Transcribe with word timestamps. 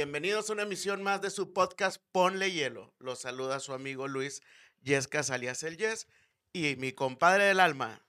Bienvenidos 0.00 0.48
a 0.48 0.54
una 0.54 0.62
emisión 0.62 1.02
más 1.02 1.20
de 1.20 1.28
su 1.28 1.52
podcast 1.52 2.02
Ponle 2.10 2.50
Hielo. 2.50 2.94
Los 3.00 3.18
saluda 3.18 3.60
su 3.60 3.74
amigo 3.74 4.08
Luis 4.08 4.40
Yescas 4.80 5.28
alias 5.28 5.62
El 5.62 5.76
Yes 5.76 6.08
y 6.54 6.74
mi 6.76 6.92
compadre 6.92 7.44
del 7.44 7.60
alma. 7.60 8.02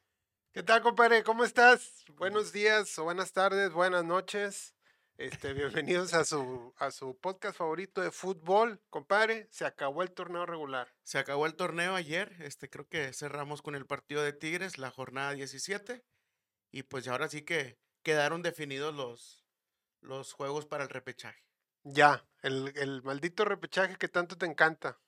¿Qué 0.54 0.64
tal, 0.64 0.82
compadre? 0.82 1.26
¿Cómo 1.26 1.44
estás? 1.44 2.06
Buenos 2.16 2.54
días 2.54 2.98
o 2.98 3.04
buenas 3.04 3.34
tardes, 3.34 3.74
buenas 3.74 4.06
noches. 4.06 4.74
Este, 5.18 5.52
bienvenidos 5.52 6.14
a 6.14 6.24
su, 6.24 6.74
a 6.78 6.92
su 6.92 7.18
podcast 7.18 7.58
favorito 7.58 8.00
de 8.00 8.12
fútbol. 8.12 8.82
Compadre, 8.90 9.50
se 9.52 9.66
acabó 9.66 10.02
el 10.02 10.12
torneo 10.12 10.46
regular. 10.46 10.88
Se 11.04 11.18
acabó 11.18 11.46
el 11.46 11.56
torneo 11.56 11.96
ayer. 11.96 12.34
Este, 12.40 12.70
creo 12.70 12.88
que 12.88 13.12
cerramos 13.12 13.62
con 13.62 13.76
el 13.76 13.86
partido 13.86 14.24
de 14.24 14.32
Tigres, 14.32 14.78
la 14.78 14.92
jornada 14.92 15.34
17. 15.34 16.06
Y 16.72 16.84
pues 16.84 17.10
ahora 17.10 17.28
sí 17.28 17.42
que 17.42 17.78
quedaron 18.02 18.44
definidos 18.44 18.96
los, 18.96 19.44
los 20.00 20.32
juegos 20.32 20.66
para 20.66 20.86
el 20.86 20.90
repechaje. 20.90 21.51
Ya, 21.84 22.26
el, 22.42 22.74
el 22.76 23.02
maldito 23.04 23.46
repechaje 23.46 23.96
que 23.98 24.08
tanto 24.08 24.38
te 24.38 24.46
encanta. 24.46 25.00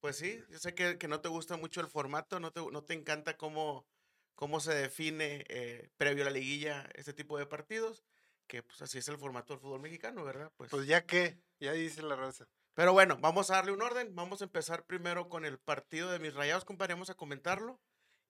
Pues 0.00 0.16
sí, 0.16 0.42
yo 0.48 0.58
sé 0.58 0.74
que, 0.74 0.98
que 0.98 1.08
no 1.08 1.20
te 1.20 1.28
gusta 1.28 1.56
mucho 1.56 1.80
el 1.80 1.86
formato, 1.86 2.40
no 2.40 2.52
te, 2.52 2.60
no 2.60 2.82
te 2.82 2.94
encanta 2.94 3.36
cómo, 3.36 3.86
cómo 4.34 4.60
se 4.60 4.74
define 4.74 5.44
eh, 5.48 5.90
previo 5.98 6.24
a 6.24 6.26
la 6.26 6.32
liguilla 6.32 6.88
este 6.94 7.12
tipo 7.12 7.36
de 7.38 7.46
partidos, 7.46 8.02
que 8.46 8.62
pues 8.62 8.80
así 8.80 8.98
es 8.98 9.08
el 9.08 9.18
formato 9.18 9.52
del 9.52 9.60
fútbol 9.60 9.80
mexicano, 9.80 10.24
¿verdad? 10.24 10.50
Pues, 10.56 10.70
ya 10.86 11.04
que, 11.04 11.38
ya 11.60 11.72
dice 11.72 12.02
la 12.02 12.16
raza. 12.16 12.48
Pero 12.74 12.94
bueno, 12.94 13.18
vamos 13.20 13.50
a 13.50 13.56
darle 13.56 13.72
un 13.72 13.82
orden. 13.82 14.14
Vamos 14.14 14.40
a 14.40 14.44
empezar 14.44 14.84
primero 14.86 15.28
con 15.28 15.44
el 15.44 15.58
partido 15.58 16.10
de 16.10 16.18
mis 16.18 16.34
rayados, 16.34 16.64
compadre. 16.64 16.94
Vamos 16.94 17.10
a 17.10 17.14
comentarlo. 17.14 17.78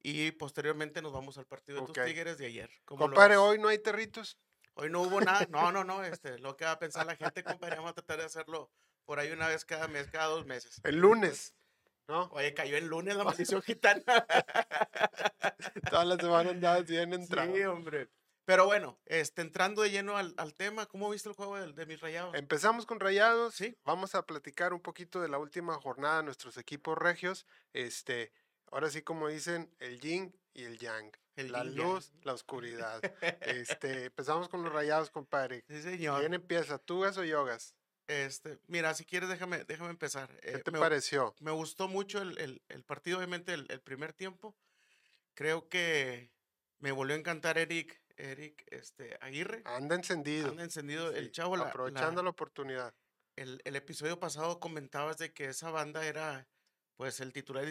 Y 0.03 0.33
posteriormente 0.33 1.03
nos 1.03 1.13
vamos 1.13 1.39
al 1.39 1.47
partido 1.47 1.81
de 1.81 1.87
tus 1.87 2.05
tigres 2.05 2.39
de 2.39 2.47
ayer. 2.47 2.71
Compadre, 2.85 3.37
hoy 3.37 3.59
no 3.59 3.69
hay 3.69 3.79
territos. 3.79 4.39
Hoy 4.75 4.91
no 4.91 5.03
hubo 5.03 5.21
nada. 5.21 5.47
No, 5.51 5.73
no, 5.73 5.85
no. 5.85 6.03
Este, 6.05 6.39
lo 6.39 6.57
que 6.57 6.65
va 6.65 6.73
a 6.73 6.79
pensar 6.79 7.07
la 7.07 7.17
gente, 7.17 7.43
compadre, 7.45 7.77
vamos 7.77 7.93
a 7.93 7.95
tratar 7.95 8.19
de 8.19 8.25
hacerlo 8.25 8.71
por 9.05 9.19
ahí 9.19 9.31
una 9.33 9.49
vez 9.49 9.65
cada 9.65 9.89
mes, 9.89 10.09
cada 10.09 10.27
dos 10.27 10.47
meses. 10.47 10.81
El 10.85 10.97
lunes. 10.97 11.55
¿No? 12.09 12.25
Oye, 12.33 12.55
cayó 12.55 12.77
el 12.77 12.87
lunes 12.87 13.17
la 13.17 13.25
maldición 13.25 13.63
gitana. 13.63 14.03
Todas 15.91 16.07
las 16.07 16.19
semanas 16.19 16.53
andabas 16.55 16.87
bien 16.87 17.13
entrado. 17.13 17.55
Sí, 17.55 17.63
hombre. 17.63 18.09
Pero 18.45 18.67
bueno, 18.67 18.99
este, 19.07 19.43
entrando 19.43 19.83
de 19.83 19.91
lleno 19.91 20.17
al, 20.17 20.55
tema, 20.55 20.87
¿cómo 20.87 21.09
viste 21.09 21.29
el 21.29 21.37
juego 21.37 21.57
de, 21.57 21.73
de, 21.73 21.87
mis 21.87 22.01
rayados? 22.01 22.35
Empezamos 22.35 22.85
con 22.85 22.99
rayados, 22.99 23.55
sí. 23.55 23.77
Vamos 23.85 24.17
a 24.17 24.27
platicar 24.27 24.73
un 24.73 24.81
poquito 24.81 25.21
de 25.21 25.29
la 25.29 25.39
última 25.39 25.75
jornada 25.75 26.17
de 26.17 26.25
nuestros 26.25 26.57
equipos 26.57 26.99
regios. 26.99 27.47
Este, 27.75 28.33
ahora 28.73 28.91
sí, 28.91 29.03
como 29.03 29.29
dicen, 29.29 29.73
el 29.79 30.01
yin 30.01 30.35
y 30.53 30.65
el 30.65 30.79
yang. 30.79 31.13
La 31.45 31.65
luz, 31.65 32.13
la 32.23 32.33
oscuridad. 32.35 33.01
este, 33.41 34.07
empezamos 34.07 34.49
con 34.49 34.63
los 34.63 34.73
rayados, 34.73 35.11
compadre. 35.11 35.65
Sí, 35.69 35.83
señor. 35.83 36.21
¿Quién 36.21 36.35
empieza? 36.35 36.79
¿Tugas 36.79 37.17
o 37.19 37.25
yogas? 37.25 37.75
Este, 38.07 38.59
mira, 38.67 38.93
si 38.95 39.05
quieres, 39.05 39.29
déjame, 39.29 39.65
déjame 39.65 39.91
empezar. 39.91 40.29
¿Qué 40.41 40.57
eh, 40.57 40.59
te 40.59 40.73
pareció? 40.73 41.35
Me 41.39 41.53
gustó 41.53 41.87
mucho 41.87 42.21
el, 42.21 42.61
el, 42.69 42.83
partido, 42.83 43.19
obviamente, 43.19 43.55
el, 43.55 43.67
el, 43.69 43.81
primer 43.81 44.13
tiempo. 44.13 44.57
Creo 45.35 45.69
que 45.69 46.33
me 46.79 46.91
volvió 46.91 47.15
a 47.15 47.19
encantar 47.21 47.57
Eric, 47.57 48.03
Eric 48.17 48.67
este, 48.71 49.17
Aguirre. 49.21 49.63
Anda 49.65 49.95
encendido. 49.95 50.49
Anda 50.49 50.65
encendido. 50.65 51.13
el 51.13 51.31
chavo. 51.31 51.57
Aprovechando 51.57 52.23
la, 52.23 52.31
oportunidad. 52.31 52.93
El, 53.37 53.63
el, 53.65 53.77
episodio 53.77 54.19
pasado 54.19 54.59
comentabas 54.59 55.19
de 55.19 55.33
que 55.33 55.45
esa 55.45 55.71
banda 55.71 56.05
era, 56.05 56.49
pues 56.97 57.21
el 57.21 57.33
titular 57.33 57.65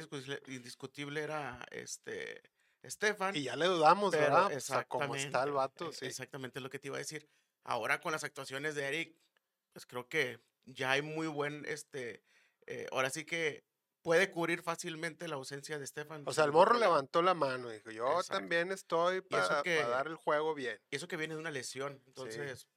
indiscutible 0.48 1.22
era 1.22 1.66
este 1.72 2.42
Estefan. 2.82 3.36
Y 3.36 3.44
ya 3.44 3.56
le 3.56 3.66
dudamos, 3.66 4.12
¿verdad? 4.12 4.54
O 4.56 4.60
sea, 4.60 4.86
cómo 4.86 5.16
está 5.16 5.44
el 5.44 5.52
vato. 5.52 5.90
E, 5.90 5.94
sí. 5.94 6.06
Exactamente 6.06 6.60
lo 6.60 6.70
que 6.70 6.80
te 6.80 6.88
iba 6.88 6.98
a 6.98 7.00
decir. 7.00 7.30
Ahora 7.64 8.00
con 8.00 8.12
las 8.12 8.24
actuaciones 8.24 8.76
de 8.76 8.88
Eric, 8.88 9.16
pues 9.74 9.86
creo 9.86 10.08
que 10.08 10.40
ya 10.66 10.92
hay 10.92 11.02
muy 11.02 11.28
buen, 11.28 11.66
este, 11.66 12.24
eh, 12.68 12.88
ahora 12.92 13.10
sí 13.10 13.26
que 13.26 13.64
puede 14.02 14.32
cubrir 14.32 14.62
fácilmente 14.62 15.28
la 15.28 15.36
ausencia 15.36 15.78
de 15.78 15.84
Estefan. 15.84 16.24
O 16.26 16.34
sea, 16.34 16.46
el 16.46 16.52
morro 16.52 16.78
levantó 16.78 17.22
la 17.22 17.34
mano 17.34 17.70
y 17.70 17.76
dijo, 17.76 17.92
yo 17.92 18.22
también 18.28 18.72
estoy 18.72 19.22
para, 19.22 19.62
dar 19.64 20.08
el 20.08 20.16
juego 20.16 20.56
bien. 20.56 20.80
Y 20.90 20.96
eso 20.96 21.08
que 21.08 21.18
viene 21.18 21.34
de 21.34 21.40
una 21.40 21.52
lesión, 21.52 22.02
entonces 22.08 22.68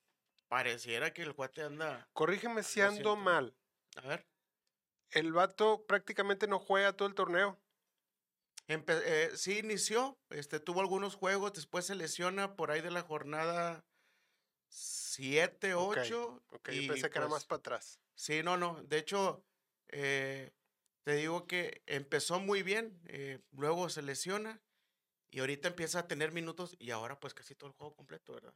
pareciera 0.49 1.13
que 1.13 1.23
el 1.23 1.35
cuate 1.35 1.63
anda... 1.63 2.09
Corrígeme 2.13 2.63
si 2.63 2.81
ando 2.81 3.17
mal. 3.17 3.57
A 3.97 4.09
ver. 4.09 4.27
El 5.11 5.33
vato 5.33 5.85
prácticamente 5.87 6.47
no 6.47 6.59
juega 6.59 6.95
todo 6.95 7.09
el 7.09 7.15
torneo. 7.15 7.59
Eh, 8.75 9.31
sí 9.35 9.59
inició, 9.59 10.19
este, 10.31 10.61
tuvo 10.61 10.81
algunos 10.81 11.15
juegos, 11.15 11.53
después 11.53 11.87
se 11.87 11.95
lesiona 11.95 12.57
por 12.57 12.71
ahí 12.71 12.81
de 12.81 12.91
la 12.91 13.03
jornada 13.03 13.85
7, 14.69 15.75
8. 15.75 16.43
Ok, 16.51 16.69
y 16.73 16.89
pensé 16.89 17.11
que 17.11 17.19
era 17.19 17.29
más 17.29 17.45
pues 17.45 17.47
para 17.47 17.59
atrás. 17.59 18.01
Sí, 18.15 18.43
no, 18.43 18.57
no. 18.57 18.83
De 18.85 18.99
hecho, 18.99 19.45
eh, 19.89 20.53
te 21.05 21.15
digo 21.15 21.47
que 21.47 21.83
empezó 21.87 22.41
muy 22.41 22.63
bien, 22.63 23.01
eh, 23.07 23.41
luego 23.51 23.89
se 23.89 24.03
lesiona 24.03 24.63
y 25.31 25.41
ahorita 25.41 25.69
empieza 25.69 26.01
a 26.01 26.09
tener 26.09 26.33
minutos 26.33 26.77
y 26.79 26.91
ahora 26.91 27.19
pues 27.19 27.35
casi 27.35 27.55
todo 27.55 27.71
el 27.71 27.77
juego 27.77 27.95
completo, 27.95 28.35
¿verdad? 28.35 28.55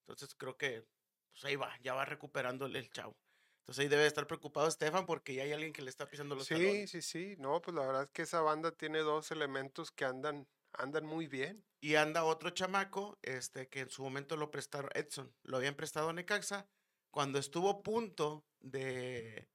Entonces 0.00 0.34
creo 0.34 0.56
que 0.56 0.86
pues 1.32 1.44
ahí 1.44 1.56
va, 1.56 1.72
ya 1.80 1.94
va 1.94 2.04
recuperando 2.04 2.66
el 2.66 2.90
chavo. 2.90 3.16
Entonces 3.64 3.84
ahí 3.84 3.88
debe 3.88 4.06
estar 4.06 4.26
preocupado 4.26 4.68
Estefan 4.68 5.06
porque 5.06 5.34
ya 5.34 5.42
hay 5.44 5.52
alguien 5.52 5.72
que 5.72 5.80
le 5.80 5.88
está 5.88 6.06
pisando 6.06 6.34
los 6.34 6.46
sí, 6.46 6.54
Sí, 6.54 6.86
sí, 6.86 7.00
sí. 7.00 7.34
No, 7.38 7.62
pues 7.62 7.74
la 7.74 7.86
verdad 7.86 8.02
es 8.02 8.10
que 8.10 8.22
esa 8.22 8.42
banda 8.42 8.72
tiene 8.72 8.98
dos 8.98 9.30
elementos 9.30 9.90
que 9.90 10.04
andan, 10.04 10.46
andan 10.74 11.06
muy 11.06 11.28
bien. 11.28 11.64
Y 11.80 11.94
anda 11.94 12.24
otro 12.24 12.50
chamaco, 12.50 13.18
este, 13.22 13.68
que 13.68 13.80
en 13.80 13.88
su 13.88 14.02
momento 14.02 14.36
lo 14.36 14.50
prestaron, 14.50 14.90
Edson, 14.94 15.34
lo 15.44 15.56
habían 15.56 15.76
prestado 15.76 16.10
a 16.10 16.12
Necaxa. 16.12 16.68
Cuando 17.10 17.38
estuvo 17.38 17.70
a 17.70 17.82
punto 17.82 18.44
de, 18.60 19.48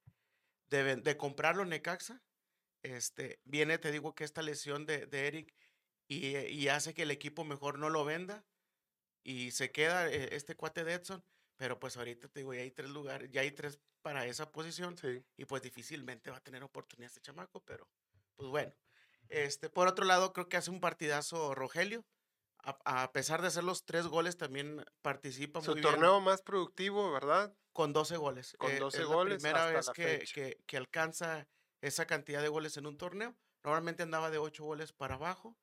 de, 0.71 0.95
de 0.95 1.17
comprarlo 1.17 1.63
Necaxa, 1.65 2.23
este, 2.81 3.39
viene, 3.43 3.77
te 3.77 3.91
digo 3.91 4.15
que 4.15 4.23
esta 4.23 4.41
lesión 4.41 4.87
de, 4.87 5.05
de 5.05 5.27
Eric 5.27 5.53
y, 6.07 6.35
y, 6.35 6.67
hace 6.69 6.95
que 6.95 7.03
el 7.03 7.11
equipo 7.11 7.43
mejor 7.43 7.77
no 7.77 7.89
lo 7.89 8.05
venda 8.05 8.43
y 9.23 9.51
se 9.51 9.71
queda 9.71 10.09
eh, 10.09 10.29
este 10.31 10.55
cuate 10.55 10.83
de 10.83 10.93
Edson. 10.93 11.23
Pero 11.59 11.77
pues 11.77 11.97
ahorita 11.97 12.29
te 12.29 12.39
digo, 12.39 12.53
ya 12.53 12.61
hay 12.61 12.71
tres 12.71 12.89
lugares, 12.89 13.29
ya 13.31 13.41
hay 13.41 13.51
tres 13.51 13.81
para 14.01 14.25
esa 14.25 14.49
posición. 14.49 14.95
Y 15.35 15.43
pues 15.43 15.61
difícilmente 15.61 16.31
va 16.31 16.37
a 16.37 16.41
tener 16.41 16.63
oportunidad 16.63 17.07
este 17.07 17.19
chamaco, 17.19 17.61
pero 17.65 17.85
pues 18.37 18.49
bueno. 18.49 18.73
Este, 19.27 19.69
por 19.69 19.89
otro 19.89 20.05
lado, 20.05 20.31
creo 20.31 20.47
que 20.47 20.55
hace 20.55 20.71
un 20.71 20.79
partidazo 20.79 21.53
Rogelio. 21.53 22.05
A, 22.63 23.11
pesar 23.11 23.41
de 23.41 23.47
hacer 23.47 23.65
los 23.65 23.85
tres 23.85 24.07
goles, 24.07 24.37
también 24.37 24.85
participa 25.01 25.61
Su 25.61 25.75
torneo 25.75 26.21
más 26.21 26.41
productivo, 26.41 27.11
¿verdad? 27.11 27.53
Con 27.73 27.91
12 27.91 28.15
goles. 28.15 28.55
Con 28.57 28.77
12 28.79 29.01
eh, 29.01 29.03
goles. 29.03 29.43
La 29.43 29.49
primera 29.49 29.65
vez 29.65 29.89
que, 29.93 30.25
que, 30.33 30.61
que, 30.65 30.77
alcanza 30.77 31.45
esa 31.81 32.05
cantidad 32.05 32.41
de 32.41 32.47
goles 32.47 32.77
en 32.77 32.85
un 32.85 32.97
torneo. 32.97 33.35
Normalmente 33.65 34.03
andaba 34.03 34.29
de 34.29 34.37
8 34.37 34.63
goles 34.63 34.93
para 34.93 35.15
abajo. 35.15 35.57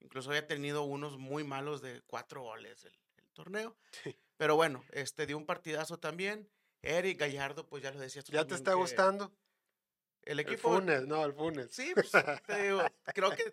Incluso 0.00 0.28
había 0.28 0.46
tenido 0.46 0.82
unos 0.82 1.16
muy 1.16 1.42
malos 1.42 1.80
de 1.80 2.02
4 2.06 2.42
goles 2.42 2.84
el, 2.84 2.98
el 3.16 3.32
torneo. 3.32 3.78
Sí. 4.04 4.18
Pero 4.38 4.54
bueno, 4.56 4.84
este 4.92 5.26
dio 5.26 5.36
un 5.36 5.44
partidazo 5.44 5.98
también. 5.98 6.48
Eric 6.80 7.18
Gallardo, 7.18 7.66
pues 7.66 7.82
ya 7.82 7.90
lo 7.90 7.98
decías. 7.98 8.24
¿Ya 8.26 8.46
te 8.46 8.54
está 8.54 8.72
gustando? 8.74 9.32
El 10.22 10.40
equipo. 10.40 10.76
El 10.76 10.82
Funes, 10.82 11.06
no, 11.06 11.24
el 11.24 11.34
Funes. 11.34 11.70
Sí, 11.72 11.92
pues, 11.94 12.10
te 12.46 12.62
digo, 12.62 12.80
creo 13.14 13.32
que 13.32 13.50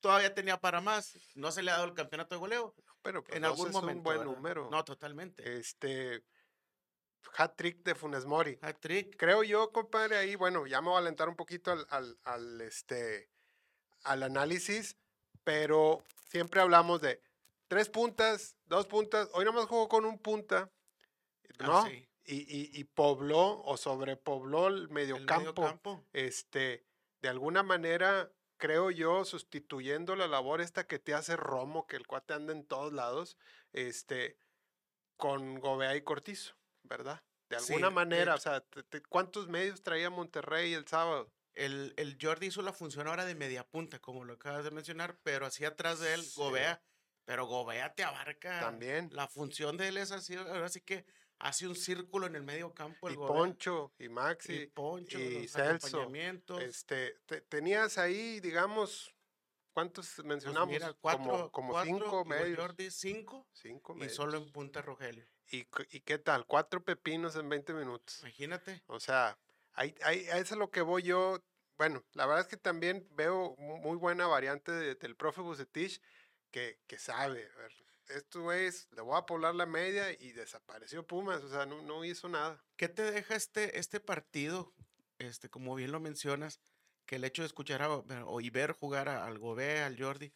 todavía 0.00 0.32
tenía 0.32 0.58
para 0.60 0.80
más. 0.80 1.18
No 1.34 1.50
se 1.50 1.62
le 1.62 1.72
ha 1.72 1.74
dado 1.74 1.86
el 1.86 1.94
campeonato 1.94 2.36
de 2.36 2.38
goleo. 2.38 2.74
Pero 3.02 3.24
pues, 3.24 3.36
en 3.36 3.44
algún 3.44 3.72
momento. 3.72 4.12
Es 4.12 4.18
un 4.18 4.24
buen 4.24 4.24
número. 4.24 4.70
No, 4.70 4.84
totalmente. 4.84 5.58
Este. 5.58 6.24
Hat 7.36 7.56
trick 7.56 7.82
de 7.82 7.96
Funes 7.96 8.24
Mori. 8.24 8.58
Hat 8.62 8.78
trick. 8.78 9.16
Creo 9.16 9.42
yo, 9.42 9.72
compadre, 9.72 10.16
ahí, 10.16 10.36
bueno, 10.36 10.66
ya 10.68 10.80
me 10.80 10.88
voy 10.88 10.96
a 10.96 11.00
alentar 11.00 11.28
un 11.28 11.34
poquito 11.34 11.72
al, 11.72 11.84
al, 11.90 12.16
al 12.22 12.60
este, 12.60 13.28
al 14.04 14.22
análisis, 14.22 14.96
pero 15.42 16.04
siempre 16.28 16.60
hablamos 16.60 17.00
de 17.00 17.20
tres 17.68 17.88
puntas, 17.88 18.56
dos 18.66 18.86
puntas. 18.86 19.28
Hoy 19.32 19.44
nomás 19.44 19.66
jugó 19.66 19.88
con 19.88 20.04
un 20.04 20.18
punta, 20.18 20.70
Ah, 21.58 21.66
¿no? 21.66 21.86
sí. 21.86 22.08
y, 22.24 22.36
y, 22.36 22.70
y 22.80 22.84
pobló 22.84 23.62
o 23.62 23.76
sobrepobló 23.76 24.68
el 24.68 24.88
mediocampo. 24.88 25.52
mediocampo. 25.52 26.04
Este, 26.12 26.84
de 27.20 27.28
alguna 27.28 27.62
manera, 27.62 28.30
creo 28.58 28.90
yo, 28.90 29.24
sustituyendo 29.24 30.16
la 30.16 30.26
labor 30.28 30.60
esta 30.60 30.86
que 30.86 30.98
te 30.98 31.14
hace 31.14 31.36
Romo, 31.36 31.86
que 31.86 31.96
el 31.96 32.06
cuate 32.06 32.34
anda 32.34 32.52
en 32.52 32.66
todos 32.66 32.92
lados, 32.92 33.36
este, 33.72 34.38
con 35.16 35.60
Gobea 35.60 35.96
y 35.96 36.02
Cortizo, 36.02 36.54
¿verdad? 36.82 37.22
De 37.48 37.56
alguna 37.56 37.90
manera, 37.90 38.34
o 38.34 38.38
sea, 38.38 38.60
te- 38.60 38.82
te- 38.82 39.02
¿cuántos 39.02 39.48
medios 39.48 39.82
traía 39.82 40.10
Monterrey 40.10 40.74
el 40.74 40.86
sábado? 40.86 41.32
El, 41.54 41.94
el 41.96 42.18
Jordi 42.20 42.48
hizo 42.48 42.60
la 42.60 42.72
función 42.72 43.06
ahora 43.06 43.24
de 43.24 43.34
media 43.34 43.64
punta, 43.66 43.98
como 44.00 44.24
lo 44.24 44.34
acabas 44.34 44.64
de 44.64 44.72
mencionar, 44.72 45.16
pero 45.22 45.46
así 45.46 45.64
atrás 45.64 46.00
de 46.00 46.12
él, 46.14 46.22
Sí. 46.22 46.32
Gobea. 46.36 46.82
Pero 47.26 47.44
Gobea 47.46 47.92
te 47.94 48.04
abarca. 48.04 48.60
También. 48.60 49.10
La 49.12 49.28
función 49.28 49.76
de 49.76 49.88
él 49.88 49.98
es 49.98 50.12
así, 50.12 50.34
ahora 50.36 50.68
sí 50.70 50.80
que 50.80 51.04
hace 51.38 51.66
un 51.66 51.74
círculo 51.74 52.26
en 52.26 52.36
el 52.36 52.42
medio 52.42 52.72
campo. 52.72 53.08
El 53.08 53.14
y 53.14 53.16
Gobea. 53.16 53.34
Poncho, 53.34 53.92
y 53.98 54.08
Maxi, 54.08 54.54
y 54.54 54.66
Poncho, 54.68 55.18
y 55.18 55.42
los 55.42 55.50
Celso, 55.52 56.08
este, 56.60 57.18
te- 57.26 57.40
tenías 57.42 57.98
ahí, 57.98 58.38
digamos, 58.40 59.12
¿cuántos 59.74 60.12
Pues 60.14 60.24
mencionamos? 60.26 60.68
mira, 60.68 60.94
cuatro, 61.00 61.22
como 61.24 61.50
como 61.50 61.72
cuatro, 61.72 61.92
cinco 61.98 62.22
y 62.24 62.28
medios. 62.28 62.58
Jordi 62.58 62.90
cinco 62.90 63.46
Cinco 63.52 63.92
y 63.94 63.98
medios. 63.98 64.14
solo 64.14 64.38
en 64.38 64.50
punta 64.52 64.80
Rogelio. 64.80 65.26
¿Y, 65.50 65.66
¿Y 65.90 66.00
qué 66.00 66.18
tal? 66.18 66.46
Cuatro 66.46 66.82
pepinos 66.84 67.36
en 67.36 67.48
20 67.48 67.74
minutos. 67.74 68.20
Imagínate. 68.20 68.82
O 68.86 68.98
sea, 69.00 69.36
ahí, 69.74 69.94
ahí- 70.02 70.26
a 70.28 70.38
eso 70.38 70.54
es 70.54 70.58
lo 70.58 70.70
que 70.70 70.80
voy 70.80 71.02
yo. 71.02 71.40
Bueno, 71.76 72.04
la 72.14 72.24
verdad 72.24 72.40
es 72.42 72.48
que 72.48 72.56
también 72.56 73.06
veo 73.12 73.54
mu- 73.58 73.76
muy 73.78 73.96
buena 73.96 74.26
variante 74.26 74.72
de- 74.72 74.94
del 74.94 75.14
profe 75.16 75.42
Bucetich 75.42 76.00
que, 76.86 76.98
sabe. 76.98 77.48
A 77.54 77.58
ver, 77.58 77.72
esto 78.08 78.52
es, 78.52 78.88
le 78.92 79.02
voy 79.02 79.18
a 79.18 79.26
poblar 79.26 79.54
la 79.54 79.66
media 79.66 80.10
y 80.12 80.32
desapareció 80.32 81.06
Pumas. 81.06 81.42
O 81.42 81.48
sea, 81.48 81.66
no, 81.66 81.82
no 81.82 82.04
hizo 82.04 82.28
nada. 82.28 82.64
¿Qué 82.76 82.88
te 82.88 83.02
deja 83.10 83.34
este, 83.34 83.78
este 83.78 84.00
partido? 84.00 84.72
Este, 85.18 85.48
como 85.50 85.74
bien 85.74 85.92
lo 85.92 86.00
mencionas, 86.00 86.60
que 87.04 87.16
el 87.16 87.24
hecho 87.24 87.42
de 87.42 87.46
escuchar 87.46 87.82
a- 87.82 87.90
o 87.90 88.40
y 88.40 88.50
ver 88.50 88.72
jugar 88.72 89.08
a- 89.08 89.26
al 89.26 89.38
Gobea, 89.38 89.86
al 89.86 89.98
Jordi, 90.00 90.32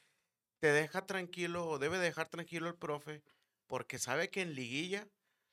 te 0.61 0.73
deja 0.73 1.07
tranquilo 1.07 1.67
o 1.67 1.79
debe 1.79 1.99
dejar 1.99 2.29
tranquilo 2.29 2.69
el 2.69 2.77
profe, 2.77 3.23
porque 3.67 3.99
sabe 3.99 4.31
que 4.31 4.43
en 4.43 4.55
liguilla, 4.55 5.09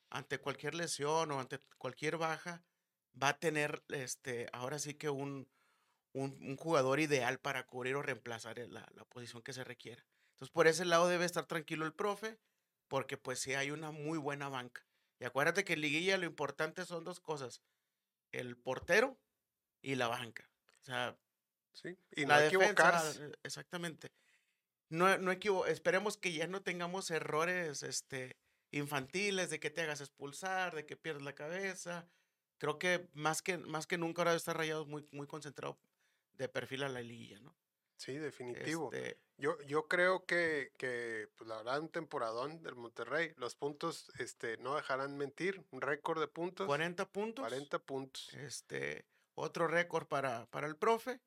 ante 0.10 0.40
cualquier 0.40 0.76
lesión 0.76 1.32
o 1.32 1.40
ante 1.40 1.60
cualquier 1.78 2.18
baja, 2.18 2.64
va 3.22 3.30
a 3.30 3.40
tener 3.40 3.84
este, 3.90 4.48
ahora 4.52 4.80
sí 4.80 4.96
que 4.96 5.10
un, 5.10 5.50
un, 6.14 6.38
un 6.42 6.58
jugador 6.58 7.00
ideal 7.00 7.40
para 7.40 7.66
cubrir 7.66 7.96
o 7.96 8.02
reemplazar 8.02 8.58
la, 8.70 8.86
la 8.94 9.06
posición 9.06 9.42
que 9.42 9.54
se 9.54 9.64
requiera. 9.64 10.06
Entonces, 10.38 10.54
por 10.54 10.68
ese 10.68 10.86
lado 10.86 11.08
debe 11.08 11.26
estar 11.26 11.46
tranquilo 11.46 11.86
el 11.86 11.94
profe, 11.94 12.40
porque 12.88 13.18
pues 13.18 13.40
sí 13.40 13.54
hay 13.56 13.72
una 13.72 13.92
muy 13.92 14.18
buena 14.18 14.50
banca. 14.50 14.86
Y 15.20 15.26
acuérdate 15.26 15.66
que 15.66 15.74
en 15.74 15.82
liguilla 15.82 16.18
lo 16.18 16.26
importante 16.26 16.86
son 16.86 17.04
dos 17.04 17.20
cosas, 17.20 17.62
el 18.32 18.58
portero 18.58 19.18
y 19.82 19.96
la 19.96 20.08
banca. 20.08 20.50
O 20.82 20.86
sea, 20.86 21.18
¿sí? 21.74 21.98
Y 22.16 22.26
la 22.26 22.36
no 22.36 22.40
defensa, 22.40 22.56
equivocarse. 22.58 23.26
eh, 23.26 23.32
exactamente. 23.44 24.10
No, 24.90 25.18
no 25.18 25.32
equivo- 25.32 25.66
esperemos 25.68 26.18
que 26.18 26.34
ya 26.34 26.48
no 26.48 26.62
tengamos 26.64 27.12
errores 27.12 27.84
este, 27.84 28.38
infantiles 28.72 29.50
de 29.50 29.60
que 29.60 29.70
te 29.70 29.82
hagas 29.82 30.02
expulsar, 30.02 30.76
de 30.76 30.86
que 30.86 30.98
pierdas 30.98 31.24
la 31.24 31.36
cabeza. 31.36 32.10
Creo 32.60 32.80
que 32.80 33.10
más 33.14 33.42
que, 33.42 33.58
más 33.58 33.88
que 33.88 33.98
nunca 33.98 34.22
ahora 34.22 34.36
está 34.36 34.54
rayado 34.54 34.86
muy, 34.86 35.06
muy 35.12 35.28
concentrado 35.28 35.80
de 36.34 36.50
perfil 36.50 36.84
a 36.84 36.90
la 36.90 37.02
liguilla, 37.02 37.40
¿no? 37.40 37.56
Sí, 37.98 38.18
definitivo. 38.18 38.92
Este, 38.94 39.20
Yo, 39.38 39.60
yo 39.64 39.88
creo 39.88 40.26
que, 40.26 40.72
que, 40.78 41.28
pues 41.36 41.48
la 41.48 41.58
verdad, 41.58 41.80
un 41.82 41.90
temporadón 41.90 42.62
del 42.64 42.76
Monterrey. 42.76 43.34
Los 43.38 43.56
puntos 43.56 44.12
este, 44.20 44.58
no 44.58 44.76
dejarán 44.76 45.18
mentir. 45.18 45.66
Un 45.72 45.82
récord 45.82 46.20
de 46.20 46.28
puntos. 46.28 46.68
40 46.68 47.10
puntos. 47.10 47.44
40 47.44 47.80
puntos. 47.80 48.34
Este, 48.36 49.06
otro 49.36 49.68
récord 49.68 50.08
para, 50.08 50.46
para 50.48 50.68
el 50.68 50.76
profe. 50.78 51.20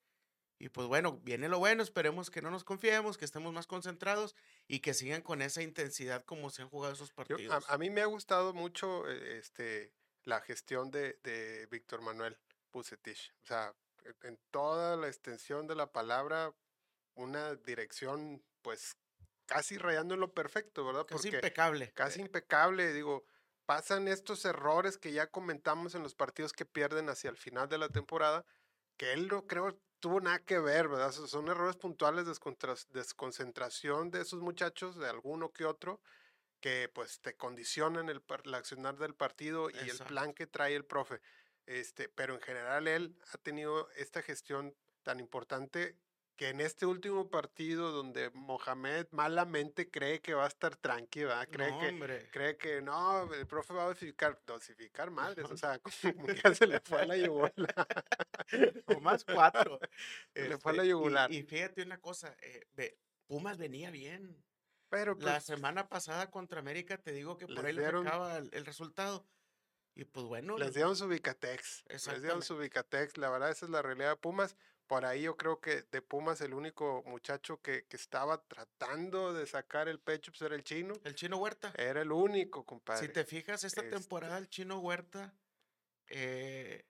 Y 0.58 0.68
pues 0.68 0.86
bueno, 0.88 1.18
viene 1.22 1.48
lo 1.48 1.58
bueno, 1.58 1.82
esperemos 1.82 2.30
que 2.30 2.42
no 2.42 2.50
nos 2.50 2.64
confiemos, 2.64 3.16
que 3.16 3.24
estemos 3.24 3.52
más 3.52 3.66
concentrados 3.66 4.36
y 4.68 4.80
que 4.80 4.92
sigan 4.92 5.22
con 5.22 5.40
esa 5.40 5.62
intensidad 5.62 6.22
como 6.24 6.50
se 6.50 6.60
han 6.62 6.68
jugado 6.68 6.92
esos 6.92 7.08
Yo- 7.08 7.14
partidos. 7.14 7.64
a, 7.70 7.72
a 7.74 7.78
mí 7.78 7.88
me 7.88 8.02
ha 8.02 8.06
gustado 8.06 8.52
mucho 8.52 9.08
eh, 9.10 9.38
este, 9.38 9.94
la 10.24 10.40
gestión 10.42 10.90
de, 10.90 11.18
de 11.24 11.66
Víctor 11.70 12.02
Manuel 12.02 12.36
Bucetich. 12.72 13.32
O 13.42 13.46
sea, 13.46 13.74
en- 14.22 14.38
toda 14.50 14.96
la 14.96 15.08
extensión 15.08 15.66
de 15.66 15.74
la 15.74 15.92
palabra, 15.92 16.54
una 17.14 17.54
dirección, 17.56 18.42
pues, 18.62 18.96
casi 19.46 19.78
rayando 19.78 20.14
en 20.14 20.20
lo 20.20 20.32
perfecto, 20.32 20.84
¿verdad? 20.84 21.06
Casi 21.06 21.14
Porque 21.30 21.36
impecable. 21.36 21.92
casi 21.92 22.20
impecable, 22.20 22.92
digo, 22.92 23.24
pasan 23.66 24.08
estos 24.08 24.44
errores 24.44 24.96
que 24.98 25.12
ya 25.12 25.28
comentamos 25.28 25.94
en 25.94 26.02
los 26.02 26.14
partidos 26.14 26.52
que 26.52 26.64
pierden 26.64 27.08
hacia 27.08 27.30
el 27.30 27.36
final 27.36 27.68
de 27.68 27.78
la 27.78 27.88
temporada, 27.88 28.44
que 28.96 29.12
él 29.12 29.28
no 29.28 29.46
creo 29.46 29.78
tuvo 30.00 30.20
nada 30.20 30.38
que 30.38 30.58
ver, 30.58 30.88
¿verdad? 30.88 31.12
Son- 31.12 31.48
errores 31.48 31.76
puntuales, 31.76 32.26
descontras- 32.26 32.88
desconcentración 32.88 34.10
de 34.10 34.22
esos 34.22 34.40
muchachos, 34.40 34.96
de 34.96 35.08
alguno 35.08 35.52
que 35.52 35.66
otro, 35.66 36.00
que 36.60 36.90
pues 36.94 37.20
te 37.20 37.36
condicionan 37.36 38.08
el, 38.08 38.22
el 38.44 38.54
accionar 38.54 38.96
del 38.96 39.14
partido 39.14 39.68
y 39.70 39.76
el 39.90 39.98
plan 39.98 40.32
que 40.32 40.46
trae 40.46 40.74
el 40.74 40.84
profe. 40.84 41.20
Este, 41.70 42.08
pero 42.08 42.34
en 42.34 42.40
general 42.40 42.88
él 42.88 43.16
ha 43.32 43.38
tenido 43.38 43.88
esta 43.92 44.22
gestión 44.22 44.74
tan 45.04 45.20
importante 45.20 45.96
que 46.34 46.48
en 46.48 46.60
este 46.60 46.84
último 46.84 47.30
partido 47.30 47.92
donde 47.92 48.30
Mohamed 48.30 49.06
malamente 49.12 49.88
cree 49.88 50.20
que 50.20 50.34
va 50.34 50.46
a 50.46 50.48
estar 50.48 50.74
tranqui, 50.74 51.22
¿verdad? 51.22 51.46
Cree 51.48 51.70
no, 51.70 51.78
que 51.78 52.28
cree 52.32 52.56
que 52.56 52.82
no, 52.82 53.32
el 53.32 53.46
profe 53.46 53.72
va 53.72 53.84
a 53.84 53.86
dosificar, 53.86 54.42
dosificar 54.44 55.12
madres, 55.12 55.48
o 55.48 55.56
sea, 55.56 55.78
como 55.78 56.26
que 56.26 56.54
se 56.56 56.66
le 56.66 56.80
fue 56.80 57.02
a 57.02 57.06
la 57.06 57.16
yugular. 57.16 57.86
O 58.86 59.00
más 59.00 59.24
cuatro. 59.24 59.78
Se 60.34 60.48
le 60.48 60.58
fue 60.58 60.72
a 60.72 60.74
la 60.74 60.82
Este, 60.82 60.86
y- 60.86 60.90
yugular. 60.90 61.32
Y, 61.32 61.42
fíjate 61.44 61.82
una 61.82 62.00
cosa, 62.00 62.36
eh, 62.42 62.98
Pumas 63.28 63.58
venía 63.58 63.92
bien. 63.92 64.42
Pero 64.88 65.14
La 65.20 65.34
pues, 65.34 65.44
semana 65.44 65.88
pasada 65.88 66.32
contra 66.32 66.58
América 66.58 66.98
te 66.98 67.12
digo 67.12 67.36
que 67.36 67.46
por 67.46 67.64
ahí 67.64 67.72
le 67.74 67.84
sacaba 67.84 68.38
el, 68.38 68.50
el 68.52 68.66
resultado. 68.66 69.24
Y 69.94 70.04
pues 70.04 70.26
bueno, 70.26 70.56
les 70.56 70.74
dieron 70.74 70.96
su 70.96 71.08
Vicatex, 71.08 71.84
les 71.88 72.22
dieron 72.22 72.42
su. 72.42 72.56
Vicatex, 72.56 73.18
la 73.18 73.28
verdad 73.28 73.50
esa 73.50 73.66
es 73.66 73.70
la 73.70 73.82
realidad 73.82 74.10
de 74.10 74.16
Pumas. 74.16 74.56
Por 74.86 75.04
ahí 75.04 75.22
yo 75.22 75.36
creo 75.36 75.60
que 75.60 75.82
de 75.82 76.02
Pumas 76.02 76.40
el 76.40 76.54
único 76.54 77.02
muchacho 77.06 77.60
que, 77.60 77.84
que 77.86 77.96
estaba 77.96 78.42
tratando 78.42 79.32
de 79.32 79.46
sacar 79.46 79.88
el 79.88 80.00
pecho 80.00 80.32
pues 80.32 80.42
era 80.42 80.56
el 80.56 80.64
chino. 80.64 80.94
el 81.04 81.14
chino 81.14 81.36
Huerta. 81.36 81.72
Era 81.76 82.02
el 82.02 82.10
único, 82.10 82.64
compadre. 82.64 83.06
Si 83.06 83.12
te 83.12 83.24
fijas, 83.24 83.62
esta 83.64 83.82
Este 83.82 83.96
temporada 83.96 84.38
el 84.38 84.48
chino 84.48 84.78
Huerta 84.80 85.34
eh, 86.08 86.84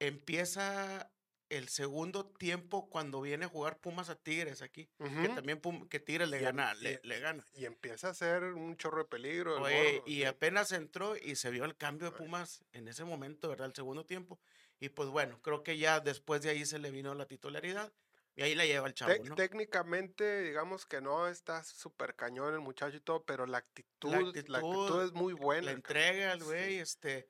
empieza 0.00 1.10
el 1.50 1.68
segundo 1.68 2.26
tiempo 2.26 2.88
cuando 2.90 3.20
viene 3.20 3.46
a 3.46 3.48
jugar 3.48 3.78
Pumas 3.78 4.08
a 4.10 4.16
Tigres 4.16 4.60
aquí. 4.62 4.88
Que 4.98 5.28
también 5.28 5.60
Pum- 5.60 5.88
que 5.88 5.98
Tigres 6.00 6.28
le 6.28 6.36
Y 6.36 6.40
em- 6.40 6.44
gana, 6.56 6.74
y 6.78 6.82
le, 6.82 7.00
le 7.02 7.20
gana. 7.20 7.44
Y 7.54 7.64
empieza 7.64 8.10
a 8.10 8.14
ser 8.14 8.42
un 8.44 8.76
chorro 8.76 8.98
de 8.98 9.08
peligro. 9.08 9.62
Oye, 9.62 10.02
y 10.06 10.16
sí. 10.16 10.24
apenas 10.24 10.72
entró 10.72 11.16
y 11.16 11.36
se 11.36 11.50
vio 11.50 11.64
el 11.64 11.76
cambio 11.76 12.10
de. 12.10 12.16
Pumas 12.16 12.64
en 12.72 12.88
ese 12.88 13.04
momento, 13.04 13.48
¿verdad? 13.48 13.66
El 13.68 13.74
segundo 13.74 14.04
tiempo. 14.04 14.38
Y 14.80 14.90
pues 14.90 15.08
bueno, 15.08 15.40
creo 15.42 15.62
que 15.62 15.78
ya 15.78 16.00
después 16.00 16.42
de 16.42 16.50
ahí 16.50 16.64
se 16.66 16.78
le 16.78 16.90
vino 16.90 17.14
la 17.14 17.26
titularidad. 17.26 17.92
Y 18.36 18.42
ahí 18.42 18.54
la 18.54 18.64
lleva 18.66 18.86
el 18.86 18.94
chavo. 18.94 19.12
Técnicamente, 19.34 20.42
digamos 20.42 20.86
que 20.86 21.00
no 21.00 21.26
está 21.26 21.64
súper 21.64 22.14
cañón 22.14 22.54
el 22.54 22.60
muchacho 22.60 22.96
y 22.96 23.00
todo, 23.00 23.24
pero 23.24 23.46
la 23.46 23.58
actitud, 23.58 24.12
la 24.12 24.18
actitud, 24.18 24.54
actitud, 24.54 25.04
es 25.04 25.12
muy 25.12 25.32
buena. 25.32 25.66
la 25.66 25.70
entrega 25.72 26.30
al 26.32 26.44
güey, 26.44 26.74
Sí. 26.74 26.78
este, 26.78 27.28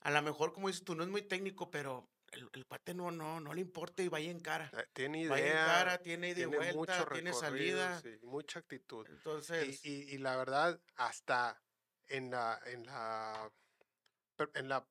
a 0.00 0.10
lo 0.10 0.20
mejor 0.22 0.52
como 0.52 0.66
dices 0.66 0.82
tú, 0.84 0.96
no 0.96 1.04
es 1.04 1.08
muy 1.08 1.22
técnico, 1.22 1.70
pero 1.70 2.08
el, 2.32 2.48
el 2.52 2.66
cuate 2.66 2.94
no, 2.94 3.10
no, 3.10 3.40
no 3.40 3.54
le 3.54 3.60
importa 3.60 4.02
y 4.02 4.08
vaya 4.08 4.30
en 4.30 4.40
cara. 4.40 4.70
Eh, 4.76 4.84
Tiene 4.92 5.28
Vaya 5.28 5.44
en 5.44 5.50
idea, 5.50 5.64
cara, 5.64 5.98
tiene 5.98 6.28
ida 6.30 6.32
y 6.32 6.46
tiene 6.46 6.56
mucho 6.58 6.74
vuelta, 6.74 7.12
tiene 7.12 7.32
salida. 7.32 8.00
sí, 8.00 8.18
mucha 8.22 8.58
actitud. 8.58 9.06
Y, 9.06 9.12
Entonces, 9.12 9.84
y- 9.84 10.14
y 10.14 10.18
la 10.18 10.36
verdad, 10.36 10.80
hasta 10.96 11.62
en 12.08 12.30
la, 12.30 12.60
en 12.66 12.84
la 12.86 13.52
en 14.54 14.68
la 14.68 14.86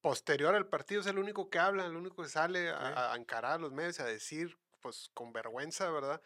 posterior 0.00 0.54
al 0.54 0.68
partido 0.68 1.00
es 1.00 1.06
el 1.06 1.18
único 1.18 1.50
que 1.50 1.58
habla, 1.58 1.86
el 1.86 1.96
único 1.96 2.22
que 2.22 2.28
sale 2.28 2.70
a, 2.70 2.78
Sí. 2.78 2.84
a- 2.94 3.12
a 3.12 3.16
encarar 3.16 3.52
a 3.54 3.58
los 3.58 3.72
medios, 3.72 4.00
a 4.00 4.04
decir, 4.06 4.56
pues 4.80 5.10
con 5.14 5.32
vergüenza, 5.32 5.90
¿verdad? 5.90 6.22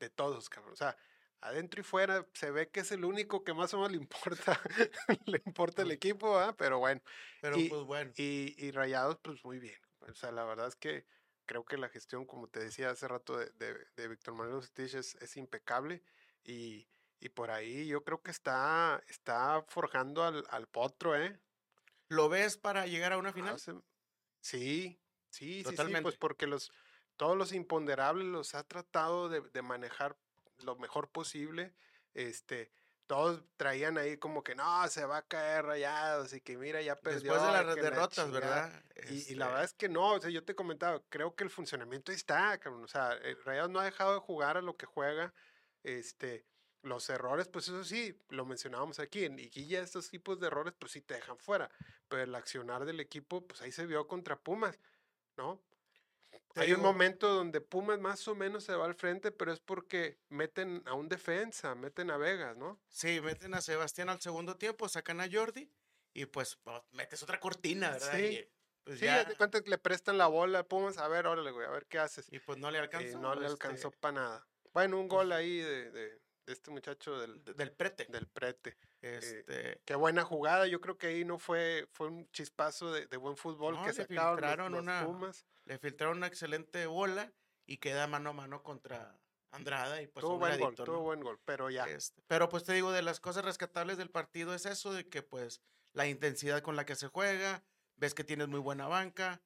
De 0.00 0.10
todos, 0.10 0.48
cabrón. 0.48 0.72
O 0.74 0.76
sea, 0.76 0.96
adentro 1.40 1.80
y 1.80 1.84
fuera 1.84 2.26
se 2.34 2.50
ve 2.50 2.70
que 2.70 2.80
es 2.80 2.92
el 2.92 3.04
único 3.04 3.44
que 3.44 3.54
más 3.54 3.74
o 3.74 3.78
menos 3.78 3.92
le 3.92 3.98
importa, 3.98 4.60
le 5.26 5.42
importa 5.46 5.82
el 5.82 5.88
Pues 5.88 5.96
equipo, 5.96 6.34
¿verdad? 6.34 6.54
Pero 6.58 6.78
bueno. 6.78 7.02
pero 7.40 7.58
y- 7.58 7.68
pues 7.68 7.82
bueno, 7.84 8.12
Y, 8.16 8.54
y 8.58 8.70
Rayados, 8.70 9.18
pues 9.22 9.44
muy 9.44 9.58
bien. 9.58 9.78
O 10.10 10.14
sea, 10.14 10.32
la 10.32 10.44
verdad 10.44 10.68
es 10.68 10.76
que 10.76 11.06
creo 11.46 11.64
que 11.64 11.76
la 11.76 11.88
gestión, 11.88 12.26
como 12.26 12.48
te 12.48 12.60
decía 12.60 12.90
hace 12.90 13.08
rato, 13.08 13.36
de, 13.38 13.50
de, 13.50 13.86
de 13.96 14.08
Víctor 14.08 14.34
Manuel 14.34 14.56
Bucetich 14.56 14.94
es, 14.94 15.14
es 15.16 15.36
impecable. 15.36 16.02
Y, 16.42 16.88
y 17.20 17.28
por 17.30 17.50
ahí 17.50 17.86
yo 17.86 18.04
creo 18.04 18.22
que 18.22 18.30
está, 18.30 19.02
está 19.08 19.64
forjando 19.68 20.24
al, 20.24 20.44
al 20.50 20.68
potro, 20.68 21.16
¿eh? 21.16 21.40
¿lo 22.08 22.28
ves 22.28 22.56
para 22.56 22.86
llegar 22.86 23.12
a 23.12 23.18
una 23.18 23.32
final? 23.32 23.54
Hace- 23.54 23.72
sí, 24.40 25.00
sí, 25.30 25.62
sí, 25.62 25.62
sí, 25.62 25.62
pues 25.62 25.76
Totalmente. 25.76 26.18
porque 26.18 26.46
los, 26.46 26.70
todos 27.16 27.36
los 27.36 27.52
imponderables 27.52 28.26
los 28.26 28.54
ha 28.54 28.64
tratado 28.64 29.28
de, 29.28 29.40
de 29.40 29.62
manejar 29.62 30.16
lo 30.58 30.76
mejor 30.76 31.10
posible. 31.10 31.74
Este, 32.12 32.70
todos 33.06 33.42
traían 33.56 33.98
ahí 33.98 34.16
como 34.16 34.42
que 34.42 34.54
no, 34.54 34.88
se 34.88 35.04
va 35.04 35.18
a 35.18 35.22
caer 35.22 35.64
rayados 35.64 36.32
y 36.32 36.40
que 36.40 36.56
mira, 36.56 36.80
ya 36.80 36.96
perdió. 36.96 37.32
Después 37.32 37.42
de 37.42 37.64
las 37.64 37.76
derrotas, 37.76 38.30
¿verdad? 38.30 38.82
Y, 39.10 39.34
la 39.34 39.48
verdad 39.48 39.64
es 39.64 39.74
que 39.74 39.88
no, 39.88 40.12
o 40.12 40.20
sea, 40.20 40.30
yo 40.30 40.44
te 40.44 40.54
comentaba, 40.54 41.02
creo 41.08 41.34
que 41.34 41.44
el 41.44 41.50
funcionamiento 41.50 42.12
ahí 42.12 42.16
está, 42.16 42.58
cabrón. 42.58 42.84
O 42.84 42.88
sea, 42.88 43.12
el 43.12 43.42
Rayados 43.44 43.70
no 43.70 43.80
ha 43.80 43.84
dejado 43.84 44.14
de 44.14 44.20
jugar 44.20 44.56
a 44.56 44.62
lo 44.62 44.76
que 44.76 44.86
juega. 44.86 45.34
Este, 45.82 46.46
los 46.82 47.08
errores, 47.10 47.48
pues 47.48 47.68
eso 47.68 47.84
sí, 47.84 48.18
lo 48.28 48.46
mencionábamos 48.46 48.98
aquí, 48.98 49.24
en 49.24 49.38
Iguilla 49.38 49.82
estos 49.82 50.10
tipos 50.10 50.40
de 50.40 50.46
errores, 50.46 50.74
pues 50.78 50.92
sí 50.92 51.00
te 51.00 51.14
dejan 51.14 51.38
fuera. 51.38 51.70
Pero 52.08 52.22
el 52.22 52.34
accionar 52.34 52.84
del 52.84 53.00
equipo, 53.00 53.46
pues 53.46 53.60
ahí 53.62 53.72
se 53.72 53.86
vio 53.86 54.06
contra 54.06 54.38
Pumas, 54.38 54.78
¿no? 55.36 55.62
Hay 56.56 56.72
un 56.72 56.80
momento 56.80 57.32
donde 57.32 57.60
Pumas 57.60 57.98
más 57.98 58.26
o 58.28 58.34
menos 58.34 58.64
se 58.64 58.74
va 58.74 58.84
al 58.84 58.94
frente, 58.94 59.32
pero 59.32 59.52
es 59.52 59.60
porque 59.60 60.18
meten 60.28 60.82
a 60.86 60.94
un 60.94 61.08
defensa, 61.08 61.74
meten 61.74 62.10
a 62.10 62.16
Vegas, 62.16 62.56
¿no? 62.56 62.80
Sí, 62.88 63.20
meten 63.20 63.54
a 63.54 63.60
Sebastián 63.60 64.08
al 64.08 64.20
segundo 64.20 64.56
tiempo, 64.56 64.88
sacan 64.88 65.20
a 65.20 65.28
Jordi 65.30 65.70
y 66.12 66.26
pues 66.26 66.58
metes 66.92 67.22
otra 67.22 67.40
cortina, 67.40 67.90
¿verdad? 67.90 68.12
Sí. 68.16 68.48
pues 68.84 68.98
sí, 68.98 69.04
ya... 69.04 69.24
de 69.24 69.36
cuenta 69.36 69.60
que 69.62 69.70
le 69.70 69.78
prestan 69.78 70.18
la 70.18 70.26
bola 70.26 70.60
a 70.60 70.68
Pumas, 70.68 70.98
a 70.98 71.08
ver, 71.08 71.26
órale, 71.26 71.50
güey, 71.50 71.66
a 71.66 71.70
ver 71.70 71.86
qué 71.86 71.98
haces. 71.98 72.28
Y 72.30 72.38
pues 72.38 72.58
no 72.58 72.70
le 72.70 72.78
alcanzó. 72.78 73.18
no 73.18 73.34
le 73.34 73.46
alcanzó 73.46 73.88
este 73.88 73.98
para 74.00 74.12
nada. 74.12 74.48
Bueno, 74.72 75.00
un 75.00 75.08
gol 75.08 75.32
ahí 75.32 75.58
de 75.58 76.20
este 76.46 76.70
muchacho 76.70 77.18
del, 77.18 77.42
del 77.44 77.72
prete. 77.72 78.06
Del 78.06 78.26
prete. 78.26 78.76
Eh, 79.02 79.18
este... 79.20 79.80
qué 79.84 79.94
buena 79.94 80.24
jugada. 80.24 80.66
Yo 80.66 80.80
creo 80.80 80.96
que 80.98 81.08
ahí 81.08 81.24
no 81.24 81.38
fue, 81.38 81.86
fue 81.92 82.08
un 82.08 82.30
chispazo 82.30 82.92
de, 82.92 83.16
buen 83.16 83.36
fútbol 83.36 83.82
que 83.84 83.92
se 83.92 84.06
filtraron 84.06 84.74
una, 84.74 85.06
Le 85.64 85.78
filtraron 85.78 86.18
una 86.18 86.26
excelente 86.26 86.86
bola 86.86 87.32
y 87.66 87.78
queda 87.78 88.06
mano 88.06 88.30
a 88.30 88.32
mano 88.34 88.62
contra 88.62 89.18
Andrada 89.50 90.02
y 90.02 90.08
pues 90.08 90.24
tuvo 90.24 90.38
buen 90.38 90.58
gol, 90.58 90.74
tuvo 90.74 91.00
buen 91.00 91.20
gol, 91.20 91.40
pero 91.44 91.70
ya. 91.70 91.84
Este, 91.84 92.20
pero 92.26 92.48
pues 92.48 92.64
te 92.64 92.72
digo, 92.72 92.90
de 92.90 93.02
las 93.02 93.20
cosas 93.20 93.44
rescatables 93.44 93.96
del 93.96 94.10
partido 94.10 94.54
es 94.54 94.66
eso, 94.66 94.92
de 94.92 95.08
que 95.08 95.22
pues 95.22 95.60
la 95.92 96.06
intensidad 96.06 96.60
con 96.60 96.74
la 96.74 96.84
que 96.84 96.96
se 96.96 97.06
juega, 97.06 97.62
ves 97.94 98.14
que 98.14 98.24
tienes 98.24 98.48
muy 98.48 98.58
buena 98.58 98.88
banca, 98.88 99.40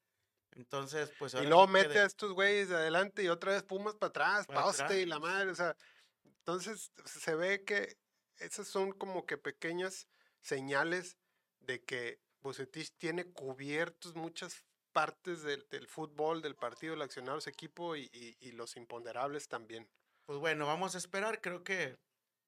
entonces 0.53 1.13
pues... 1.19 1.35
Y 1.35 1.47
luego 1.47 1.67
mete 1.67 1.99
a 1.99 2.07
estos 2.07 2.33
güeyes 2.33 2.71
de 2.71 2.77
adelante 2.77 3.23
y 3.23 3.29
otra 3.29 3.53
vez 3.53 3.63
Pumas 3.63 3.97
para 3.97 4.09
atrás, 4.09 4.47
Pauste 4.47 5.03
y 5.03 5.07
la 5.07 5.19
madre, 5.19 5.51
o 5.51 5.55
sea, 5.55 5.77
entonces 6.25 6.91
se 7.05 7.35
ve 7.35 7.65
que 7.65 7.99
esas 8.39 8.67
son 8.67 8.93
como 8.93 9.27
que 9.27 9.37
pequeñas 9.37 10.09
señales 10.41 11.19
de 11.61 11.85
que 11.85 12.19
Bucetich 12.41 12.95
tiene 12.97 13.31
cubiertos 13.31 14.15
muchas 14.15 14.65
partes 14.99 15.45
del, 15.45 15.87
fútbol, 15.87 16.43
del 16.43 16.57
partido, 16.57 16.95
el 16.95 17.03
accionar 17.03 17.41
su 17.41 17.49
equipo 17.49 17.95
y, 17.95 18.11
los 18.55 18.77
imponderables 18.77 19.47
también. 19.47 19.89
Pues 20.27 20.41
bueno, 20.41 20.67
vamos 20.67 20.97
a 20.97 20.99
esperar, 20.99 21.41
creo 21.41 21.63
que 21.63 21.97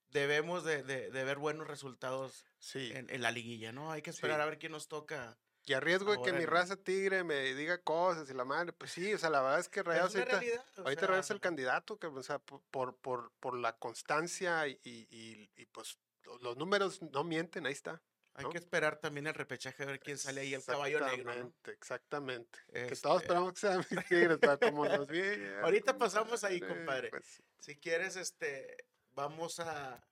debemos 0.09 0.65
de, 0.65 0.83
ver 0.83 1.39
buenos 1.39 1.69
resultados 1.69 2.45
en, 2.75 3.23
la 3.23 3.31
liguilla, 3.31 3.71
¿no? 3.71 3.93
Hay 3.93 4.03
que 4.03 4.11
esperar 4.11 4.41
a 4.41 4.47
ver 4.47 4.59
quién 4.59 4.73
nos 4.73 4.89
toca 4.89 5.39
y 5.65 5.75
arriesgo 5.75 6.11
de 6.11 6.23
que 6.23 6.33
mi 6.33 6.45
raza 6.45 6.75
tigre 6.75 7.23
me 7.23 7.55
diga 7.55 7.79
cosas 7.79 8.29
y 8.29 8.35
la 8.35 8.45
madre, 8.45 8.73
pues 8.73 8.91
sí, 8.91 9.15
o 9.15 9.19
sea, 9.19 9.31
la 9.31 9.43
verdad 9.43 9.61
es 9.61 9.69
que 9.69 9.85
Rayados 9.85 10.17
ahorita, 10.17 10.41
ahorita 10.79 11.19
es 11.21 11.31
el 11.31 11.39
candidato, 11.39 12.01
que, 12.01 12.09
o 12.09 12.23
sea, 12.25 12.41
por, 12.41 12.97
por, 12.97 13.31
por 13.39 13.55
la 13.57 13.77
constancia 13.77 14.67
y, 14.67 14.81
y, 14.83 15.67
pues 15.67 16.01
los 16.41 16.57
números 16.57 17.01
no 17.01 17.23
mienten, 17.23 17.67
ahí 17.67 17.73
está. 17.73 18.03
Hay 18.41 18.53
que 18.53 18.59
esperar 18.59 18.97
también 18.97 19.27
el 19.27 19.35
repechaje 19.35 19.83
a 19.83 19.87
ver 19.87 20.01
quién 20.01 20.19
sale 20.19 20.43
ahí, 20.43 20.55
el 20.55 20.65
caballo 20.65 21.01
negro. 21.01 21.33
Exactamente, 21.33 21.71
exactamente. 21.73 22.59
Que 22.73 22.97
todos 22.97 23.23
este 23.23 23.27
esperamos 23.27 23.53
que 23.55 23.61
sean 23.61 23.87
mis 23.91 24.07
tigres, 24.07 24.39
como 24.61 24.87
los 24.87 25.09
vi. 25.09 25.21
Ahorita 25.63 25.97
pasamos 25.97 26.45
ahí, 26.45 26.61
compadre. 26.61 27.11
Pues 27.11 27.43
si 27.59 27.77
quieres, 27.77 28.17
este, 28.17 28.77
vamos 29.15 29.61
a, 29.61 30.03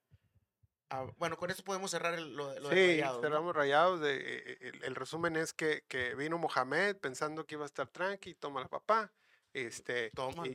Ah, 0.91 1.07
bueno, 1.19 1.37
con 1.37 1.51
eso 1.51 1.63
podemos 1.65 1.91
cerrar 1.91 2.15
el, 2.15 2.35
lo, 2.35 2.59
lo 2.61 2.71
sí, 2.71 2.77
de 2.77 3.07
cerramos 3.21 3.55
rayados. 3.55 4.01
De, 4.01 4.17
eh, 4.17 4.59
eh, 4.61 4.73
el, 4.83 4.95
resumen 4.95 5.37
es 5.37 5.53
que, 5.53 5.85
que, 5.87 6.15
vino 6.15 6.39
Mohamed 6.39 6.97
pensando 6.97 7.47
que 7.47 7.57
iba 7.57 7.65
a 7.65 7.67
estar 7.67 7.89
tranqui, 7.89 8.35
toma 8.35 8.63
la 8.63 8.69
papá. 8.69 9.13
Este, 9.53 10.13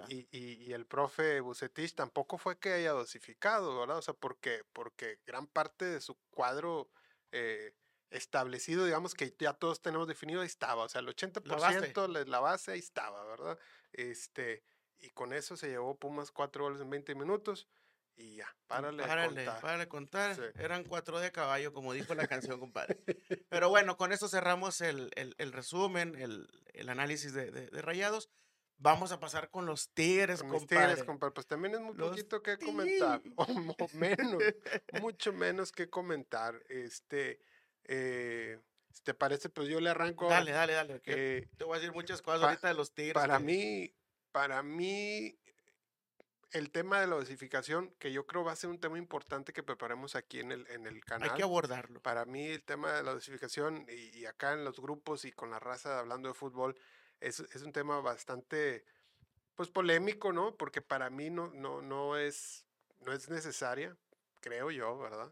y, 0.09 0.27
y, 0.31 0.67
y, 0.67 0.73
el 0.73 0.85
profe 0.85 1.39
Bucetich 1.41 1.93
tampoco 1.93 2.37
fue 2.37 2.57
que 2.57 2.73
haya 2.73 2.91
dosificado, 2.91 3.79
¿verdad? 3.79 3.97
O 3.97 4.01
sea, 4.01 4.13
porque, 4.13 4.63
porque 4.71 5.19
gran 5.25 5.47
parte 5.47 5.85
de 5.85 5.99
su 5.99 6.15
cuadro 6.29 6.89
eh, 7.33 7.75
establecido, 8.11 8.85
digamos 8.85 9.15
que 9.15 9.35
ya 9.39 9.53
todos 9.53 9.81
tenemos 9.81 10.07
definido, 10.07 10.41
ahí 10.41 10.47
estaba. 10.47 10.83
O 10.83 10.89
sea, 10.89 11.01
el 11.01 11.07
80% 11.07 11.45
la 11.45 11.57
base, 11.57 12.25
la 12.29 12.39
base 12.39 12.71
ahí 12.71 12.79
estaba, 12.79 13.25
¿verdad? 13.25 13.57
Este, 13.91 14.63
y 14.99 15.09
con 15.09 15.33
eso 15.33 15.57
se 15.57 15.67
llevó 15.67 15.97
Pumas 15.97 16.31
cuatro 16.31 16.63
goles 16.63 16.79
en 16.81 16.89
20 16.89 17.15
minutos. 17.15 17.67
Y 18.15 18.35
ya, 18.35 18.55
párale, 18.67 19.03
párale 19.03 19.27
contar. 19.35 19.61
Párale 19.61 19.87
contar. 19.87 20.53
Eran 20.55 20.83
cuatro 20.83 21.19
de 21.19 21.31
caballo, 21.31 21.73
como 21.73 21.93
dijo 21.93 22.13
la 22.13 22.27
canción, 22.27 22.59
compadre. 22.59 22.99
Pero 23.49 23.69
bueno, 23.69 23.97
con 23.97 24.13
eso 24.13 24.29
cerramos 24.29 24.81
el, 24.81 25.09
el, 25.15 25.33
el 25.39 25.51
resumen, 25.51 26.15
el, 26.15 26.47
el 26.73 26.89
análisis 26.89 27.33
de, 27.33 27.49
de, 27.49 27.81
Rayados. 27.81 28.29
Vamos 28.83 29.13
a 29.13 29.19
pasar 29.19 29.49
con 29.49 29.65
los 29.65 29.89
Tigres, 29.89 30.41
con 30.41 30.49
compadre. 30.49 30.87
Tigres, 30.87 31.03
compadre. 31.05 31.33
Pues 31.33 31.47
también 31.47 31.75
es 31.75 31.79
muy 31.79 31.95
poquito 31.95 32.43
que 32.43 32.57
comentar. 32.57 33.21
O, 33.37 33.47
menos, 33.93 34.43
mucho 35.01 35.31
menos 35.31 35.71
que 35.71 35.89
comentar. 35.89 36.61
Este, 36.67 37.39
eh, 37.85 38.59
si 38.91 39.01
te 39.03 39.13
parece, 39.13 39.47
pues 39.47 39.69
yo 39.69 39.79
le 39.79 39.89
arranco. 39.89 40.27
Dale, 40.27 40.51
dale, 40.51 40.73
dale. 40.73 41.01
Eh, 41.05 41.47
te 41.57 41.63
voy 41.63 41.77
a 41.77 41.79
decir 41.79 41.93
muchas 41.93 42.21
cosas 42.21 42.43
ahorita 42.43 42.67
de 42.67 42.73
los 42.73 42.93
Tigres. 42.93 43.13
Para 43.13 43.39
mí, 43.39 43.95
para 44.33 44.61
mí, 44.63 45.39
el 46.51 46.69
tema 46.69 46.99
de 46.99 47.07
la 47.07 47.15
dosificación, 47.15 47.95
que 47.99 48.11
yo 48.11 48.27
creo 48.27 48.43
va 48.43 48.51
a 48.51 48.57
ser 48.57 48.69
un 48.69 48.81
tema 48.81 48.97
importante 48.97 49.53
que 49.53 49.63
preparemos 49.63 50.17
aquí 50.17 50.41
en 50.41 50.51
el, 50.51 50.67
en 50.67 50.87
el 50.87 51.05
canal. 51.05 51.29
Hay 51.29 51.37
que 51.37 51.43
abordarlo. 51.43 52.01
Para 52.01 52.25
mí 52.25 52.47
el 52.47 52.63
tema 52.63 52.91
de 52.91 53.03
la 53.03 53.13
dosificación 53.13 53.87
y, 53.87 54.25
acá 54.25 54.51
en 54.51 54.65
los 54.65 54.81
grupos 54.81 55.23
y 55.23 55.31
con 55.31 55.51
la 55.51 55.59
raza 55.59 55.99
hablando 55.99 56.27
de 56.27 56.35
fútbol 56.35 56.77
es, 57.27 57.39
es, 57.39 57.61
un 57.63 57.71
tema 57.71 57.99
bastante 58.01 58.85
pues 59.55 59.69
polémico, 59.69 60.33
¿no? 60.33 60.55
Porque 60.55 60.81
para 60.81 61.09
mí 61.09 61.29
no, 61.29 61.51
no, 61.53 61.81
no, 61.81 62.17
es, 62.17 62.65
no 63.01 63.13
es 63.13 63.29
necesaria, 63.29 63.95
creo 64.41 64.71
yo, 64.71 64.97
¿verdad? 64.97 65.31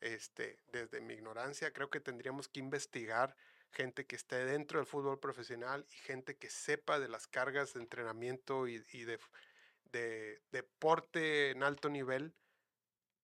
Este, 0.00 0.58
desde 0.72 1.00
mi 1.00 1.14
ignorancia 1.14 1.72
creo 1.72 1.90
que 1.90 2.00
tendríamos 2.00 2.48
que 2.48 2.60
investigar 2.60 3.36
gente 3.70 4.04
que 4.04 4.16
esté 4.16 4.44
dentro 4.44 4.80
del 4.80 4.86
fútbol 4.86 5.20
profesional 5.20 5.86
y 5.90 5.94
gente 5.94 6.36
que 6.36 6.50
sepa 6.50 6.98
de 6.98 7.08
las 7.08 7.26
cargas 7.26 7.72
de 7.72 7.80
entrenamiento 7.80 8.66
y, 8.66 8.84
y 8.92 9.04
de 9.04 9.18
de 9.92 10.40
deporte 10.50 11.50
en 11.50 11.62
alto 11.62 11.88
nivel, 11.88 12.34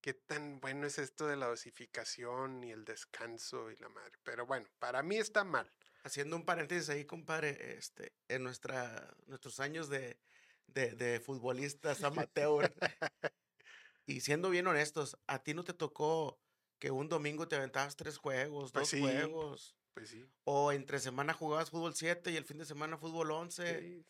qué 0.01 0.15
tan 0.15 0.61
bueno 0.61 0.87
es 0.87 0.99
esto 0.99 1.27
de 1.27 1.37
la 1.37 1.47
dosificación 1.47 2.63
y 2.63 2.71
el 2.71 2.85
descanso 2.85 3.71
y 3.71 3.77
la 3.77 3.89
madre. 3.89 4.13
Pero 4.23 4.47
bueno, 4.47 4.69
para 4.79 5.03
mí 5.03 5.17
está 5.17 5.45
mal. 5.45 5.71
Haciendo 6.03 6.37
un 6.37 6.45
paréntesis 6.45 6.89
ahí, 6.89 7.05
compadre, 7.05 7.77
este, 7.77 8.13
en 8.29 8.43
nuestra, 8.43 9.15
nuestros 9.27 9.61
años 9.61 9.89
de, 9.89 10.19
de, 10.67 10.93
de 10.93 11.21
futbolistas 11.21 12.03
amateur, 12.03 12.73
y 14.07 14.21
siendo 14.21 14.51
bien 14.51 14.67
honestos, 14.67 15.19
¿a 15.27 15.43
ti 15.43 15.55
no 15.55 15.65
te 15.65 15.75
tocó 15.75 16.41
que 16.79 16.91
un 16.91 17.09
domingo 17.09 17.49
te 17.49 17.57
aventabas 17.57 17.97
tres 17.97 18.17
juegos, 18.17 18.73
pues 18.73 18.91
dos 18.91 19.01
juegos? 19.01 19.77
Pues 19.93 20.11
sí. 20.11 20.25
O 20.45 20.73
entre 20.73 21.01
semana 21.01 21.35
jugabas 21.35 21.71
fútbol 21.71 21.95
7 21.95 22.31
y 22.31 22.37
el 22.37 22.45
fin 22.45 22.59
de 22.59 22.65
semana 22.65 22.97
fútbol 22.97 23.33
11. 23.33 24.05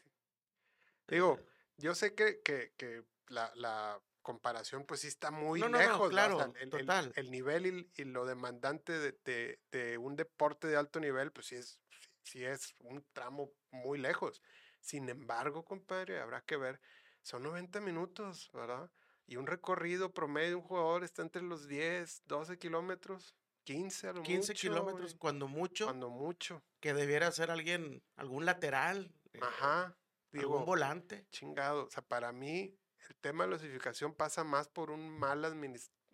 Digo, 1.09 1.41
yo 1.79 1.95
sé 1.95 2.15
que, 2.15 2.43
que, 2.43 2.75
que 2.77 3.05
la, 3.29 3.51
la, 3.55 4.01
comparación 4.29 4.85
pues 4.85 5.01
sí 5.01 5.09
está 5.09 5.31
muy 5.31 5.59
lejos. 5.59 6.11
claro, 6.11 6.53
el, 6.61 6.69
total. 6.69 7.11
El, 7.17 7.31
nivel 7.31 7.89
y, 7.97 8.05
lo 8.05 8.27
demandante 8.27 8.93
de, 8.93 9.19
de, 9.25 9.59
de, 9.73 9.97
un 9.97 10.17
deporte 10.17 10.67
de 10.67 10.77
alto 10.77 11.01
nivel 11.01 11.33
pues 11.33 11.47
sí 11.47 11.55
es, 11.55 11.81
sí 12.25 12.45
es 12.45 12.75
un 12.81 13.03
tramo 13.15 13.51
muy 13.71 13.97
lejos. 13.99 14.43
Sin 14.83 15.09
embargo, 15.09 15.65
compadre, 15.65 16.21
habrá 16.21 16.43
que 16.43 16.59
ver, 16.59 16.79
son 17.23 17.45
90 17.45 17.81
minutos, 17.81 18.51
¿verdad? 18.53 18.91
Y 19.27 19.37
un 19.37 19.47
recorrido 19.47 20.13
promedio 20.13 20.49
de 20.51 20.55
un 20.57 20.63
jugador 20.63 21.05
está 21.05 21.23
entre 21.23 21.41
los 21.41 21.67
10, 21.67 22.25
12 22.27 22.59
kilómetros, 22.59 23.35
15 23.65 24.09
a 24.09 24.13
lo 24.13 24.23
15 24.23 24.53
kilómetros, 24.53 25.15
cuando 25.15 25.49
mucho. 25.49 25.87
Cuando 25.87 26.11
mucho. 26.11 26.63
Que 26.81 26.93
debiera 26.93 27.33
ser 27.33 27.51
alguien, 27.51 28.03
algún 28.17 28.45
lateral. 28.45 29.11
Eh, 29.33 29.41
Ajá. 29.41 29.97
Digo, 30.33 30.59
un 30.59 30.67
volante. 30.67 31.27
Chingado. 31.31 31.87
O 31.87 31.91
sea, 31.91 32.03
para 32.03 32.31
mí 32.33 32.79
el 33.09 33.17
tema 33.17 33.45
de 33.45 33.51
la 33.51 33.57
osificación 33.57 34.15
pasa 34.15 34.45
más 34.45 34.69
por 34.69 34.91
un 34.91 35.19
mal 35.19 35.45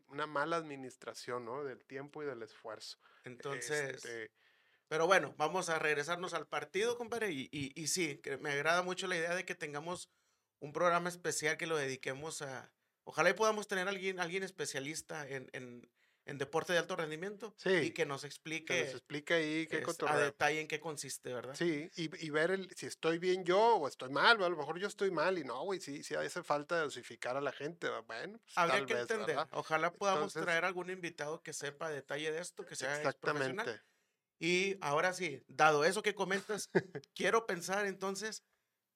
una 0.09 0.27
mala 0.27 0.57
administración, 0.57 1.45
¿no? 1.45 1.65
Del 1.65 1.85
tiempo 1.85 2.23
y 2.23 2.27
del 2.27 2.43
esfuerzo. 2.43 2.99
Entonces, 3.25 3.97
este 3.97 4.31
pero 4.89 5.07
bueno, 5.07 5.35
vamos 5.39 5.71
a 5.71 5.79
regresarnos 5.79 6.35
al 6.35 6.47
partido, 6.47 6.97
compadre. 6.97 7.33
Y, 7.33 7.49
y, 7.51 7.87
sí, 7.89 8.19
que 8.19 8.37
me 8.39 8.51
agrada 8.51 8.83
mucho 8.83 9.07
la 9.07 9.17
idea 9.17 9.35
de 9.35 9.45
que 9.45 9.55
tengamos 9.55 10.11
un 10.61 10.73
programa 10.73 11.09
especial 11.09 11.57
que 11.57 11.67
lo 11.67 11.77
dediquemos 11.77 12.43
a... 12.43 12.71
Ojalá 13.05 13.31
y 13.31 13.35
podamos 13.35 13.67
tener 13.67 13.89
alguien, 13.89 14.21
alguien 14.21 14.43
especialista 14.43 15.29
en, 15.29 15.49
en, 15.53 15.91
en 16.27 16.39
deporte 16.39 16.73
de 16.73 16.79
alto 16.79 16.97
rendimiento. 16.97 17.55
Sí. 17.57 17.71
Y 17.71 17.91
que 17.91 18.07
nos 18.07 18.25
explique. 18.25 18.75
Que 18.75 18.85
nos 18.85 18.95
explique 18.95 19.35
ahí 19.35 19.67
qué 19.67 19.79
es, 19.79 20.03
a 20.07 20.19
detalle 20.19 20.61
en 20.61 20.69
qué 20.69 20.81
consiste, 20.81 21.33
¿verdad? 21.33 21.55
Sí, 21.55 21.91
y, 21.97 22.25
y 22.25 22.31
ver 22.31 22.51
el, 22.51 22.71
si 22.75 22.87
estoy 22.87 23.19
bien 23.19 23.45
yo 23.45 23.77
o 23.77 23.89
estoy 23.89 24.11
mal, 24.11 24.43
a 24.43 24.49
lo 24.49 24.57
mejor 24.57 24.79
yo 24.79 24.87
estoy 24.87 25.11
mal 25.11 25.39
y 25.39 25.45
no, 25.45 25.63
güey, 25.65 25.81
sí, 25.81 26.03
sí 26.03 26.15
hace 26.15 26.43
falta 26.43 26.81
dosificar 26.81 27.37
a 27.37 27.41
la 27.41 27.53
gente, 27.53 27.89
bueno, 28.07 28.39
pues, 28.39 28.57
Habría 28.57 28.87
que 28.87 28.95
entender, 28.95 29.39
ojalá 29.53 29.93
podamos 29.93 30.33
traer 30.33 30.65
algún 30.65 30.91
invitado 30.91 31.43
que 31.43 31.53
sepa 31.53 31.91
detalle 31.91 32.33
de 32.33 32.41
esto, 32.41 32.65
que 32.65 32.77
sea 32.77 32.97
Exactamente. 32.97 33.81
Y 34.39 34.77
ahora 34.81 35.13
sí, 35.13 35.43
dado 35.47 35.85
eso 35.85 36.03
que 36.03 36.15
comentas, 36.15 36.71
quiero 37.15 37.47
pensar 37.47 37.87
entonces 37.87 38.45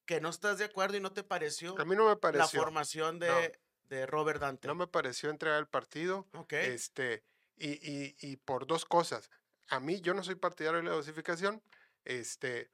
que 0.05 0.21
no 0.21 0.31
estás 0.31 0.59
de 0.59 0.65
acuerdo 0.65 0.97
y 0.97 1.01
no 1.01 1.13
te 1.13 1.23
pareció, 1.23 1.79
a 1.79 1.85
mí 1.85 1.95
no 1.95 2.09
me 2.09 2.17
pareció. 2.17 2.59
la 2.59 2.65
formación 2.65 3.19
de, 3.19 3.59
de 3.89 4.07
Robert 4.07 4.41
Dante. 4.41 4.69
No 4.69 4.75
me 4.75 4.87
pareció 4.87 5.31
entregar 5.31 5.59
el 5.59 5.69
partido. 5.69 6.27
Este, 6.51 7.25
y, 7.57 7.71
y, 7.71 8.17
y, 8.21 8.37
por 8.37 8.67
dos 8.67 8.85
cosas. 8.85 9.31
A 9.69 9.81
mí, 9.81 10.01
yo 10.01 10.15
no 10.15 10.23
soy 10.23 10.35
partidario 10.37 10.79
de 10.79 10.85
la 10.85 10.95
dosificación. 10.95 11.63
Este, 12.05 12.71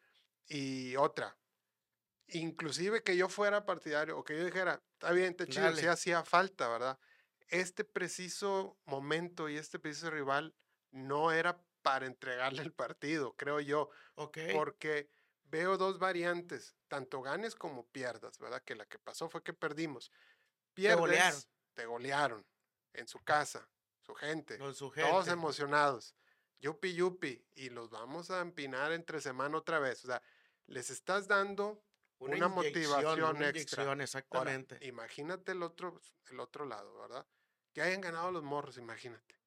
y 0.47 0.97
otra. 0.97 1.37
Inclusive 2.29 3.03
que 3.03 3.17
yo 3.17 3.29
fuera 3.29 3.67
partidario 3.67 4.19
o 4.19 4.25
que 4.25 4.37
yo 4.37 4.45
dijera, 4.45 4.83
está 4.93 5.13
bien, 5.13 5.37
te 5.37 5.47
chido, 5.47 5.75
si 5.77 5.87
hacía 5.87 6.25
falta, 6.25 6.69
¿verdad? 6.69 6.99
Este 7.49 7.85
preciso 7.85 8.79
momento 8.87 9.49
y 9.49 9.57
este 9.57 9.79
preciso 9.79 10.11
rival 10.11 10.55
no 10.91 11.33
era 11.33 11.61
para 11.83 12.07
entregarle 12.07 12.63
el 12.63 12.73
partido, 12.73 13.35
creo 13.37 13.61
yo. 13.61 13.91
Porque 14.55 15.11
veo 15.45 15.77
dos 15.77 15.99
variantes, 15.99 16.75
tanto 16.89 17.21
ganes 17.21 17.55
como 17.55 17.87
pierdas, 17.89 18.39
¿verdad? 18.39 18.63
Que 18.63 18.75
la 18.75 18.87
que 18.87 18.99
pasó 18.99 19.29
fue 19.29 19.43
que 19.43 19.53
perdimos. 19.53 20.11
Pierdes, 20.75 20.97
te 20.97 21.01
golearon. 21.01 21.43
Te 21.75 21.87
golearon 21.87 22.47
en 22.93 23.09
su 23.09 23.21
casa, 23.21 23.69
su 24.01 24.15
gente, 24.15 24.59
todos 24.59 25.29
emocionados. 25.29 26.15
Yupi, 26.61 26.95
yupi, 26.95 27.45
y 27.55 27.71
los 27.71 27.91
vamos 27.91 28.31
a 28.31 28.41
empinar 28.41 28.93
entre 28.93 29.21
semana 29.21 29.59
otra 29.59 29.79
vez. 29.79 30.05
O 30.05 30.07
sea, 30.07 30.23
les 30.67 30.91
estás 30.91 31.27
dando 31.29 31.83
una, 32.19 32.49
motivación 32.49 33.43
extra. 33.43 33.93
exactamente. 33.95 34.79
imagínate 34.87 35.53
el 35.53 35.63
otro, 35.63 36.01
el 36.31 36.41
otro 36.41 36.65
lado, 36.65 36.97
¿verdad? 36.99 37.27
Que 37.73 37.83
hayan 37.83 38.01
ganado 38.01 38.31
los 38.31 38.43
morros, 38.43 38.79
imagínate. 38.79 39.39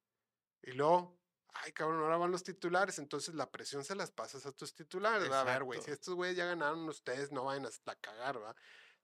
Y 0.62 0.74
luego 0.74 1.18
ay, 1.64 1.72
cabrón, 1.72 2.02
ahora 2.02 2.18
van 2.18 2.32
los 2.32 2.44
titulares, 2.44 3.00
entonces 3.00 3.36
la 3.36 3.50
presión 3.50 3.84
se 3.84 3.96
las 3.96 4.12
pasas 4.12 4.46
a 4.46 4.52
tus 4.52 4.74
titulares, 4.74 5.32
a 5.32 5.44
ver, 5.44 5.64
güey, 5.64 5.82
si 5.82 5.92
estos 5.92 6.14
güeyes 6.16 6.38
ya 6.38 6.46
ganaron, 6.46 6.88
ustedes 6.88 7.32
no 7.32 7.46
vayan 7.46 7.66
hasta 7.66 7.96
cagar, 7.96 8.42
¿va? 8.42 8.56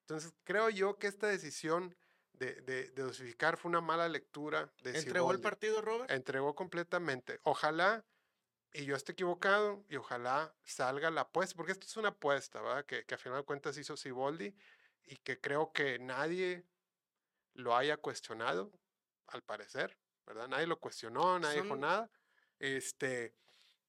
Entonces, 0.01 0.33
creo 0.43 0.69
yo 0.69 0.97
que 0.97 1.07
esta 1.07 1.27
decisión 1.27 1.95
de, 2.33 2.61
de, 2.61 2.91
dosificar 2.91 3.57
fue 3.57 3.69
una 3.69 3.81
mala 3.81 4.09
lectura. 4.09 4.71
De 4.83 4.97
¿Entregó 4.97 5.31
el 5.31 5.39
partido, 5.39 5.81
Robert? 5.81 6.11
Entregó 6.11 6.55
completamente. 6.55 7.39
Ojalá, 7.43 8.05
y 8.73 8.85
yo 8.85 8.95
esté 8.95 9.13
equivocado, 9.13 9.85
y 9.89 9.95
ojalá 9.95 10.53
salga 10.63 11.11
la 11.11 11.21
apuesta, 11.21 11.55
porque 11.55 11.71
esto 11.71 11.85
es 11.85 11.97
una 11.97 12.09
apuesta, 12.09 12.61
¿verdad? 12.61 12.85
Que, 12.85 13.05
que 13.05 13.15
a 13.15 13.17
final 13.17 13.39
de 13.39 13.45
cuentas 13.45 13.77
hizo 13.77 13.95
Siboldi, 13.95 14.55
y 15.05 15.17
que 15.17 15.39
creo 15.39 15.71
que 15.71 15.99
nadie 15.99 16.65
lo 17.53 17.75
haya 17.75 17.97
cuestionado, 17.97 18.71
al 19.27 19.43
parecer, 19.43 19.97
¿verdad? 20.25 20.47
Nadie 20.47 20.67
lo 20.67 20.79
cuestionó, 20.79 21.39
nadie 21.39 21.61
dijo 21.61 21.75
nada. 21.75 22.09
Este, 22.59 23.35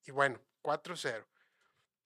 y 0.04 0.10
bueno, 0.10 0.40
4-0. 0.62 1.24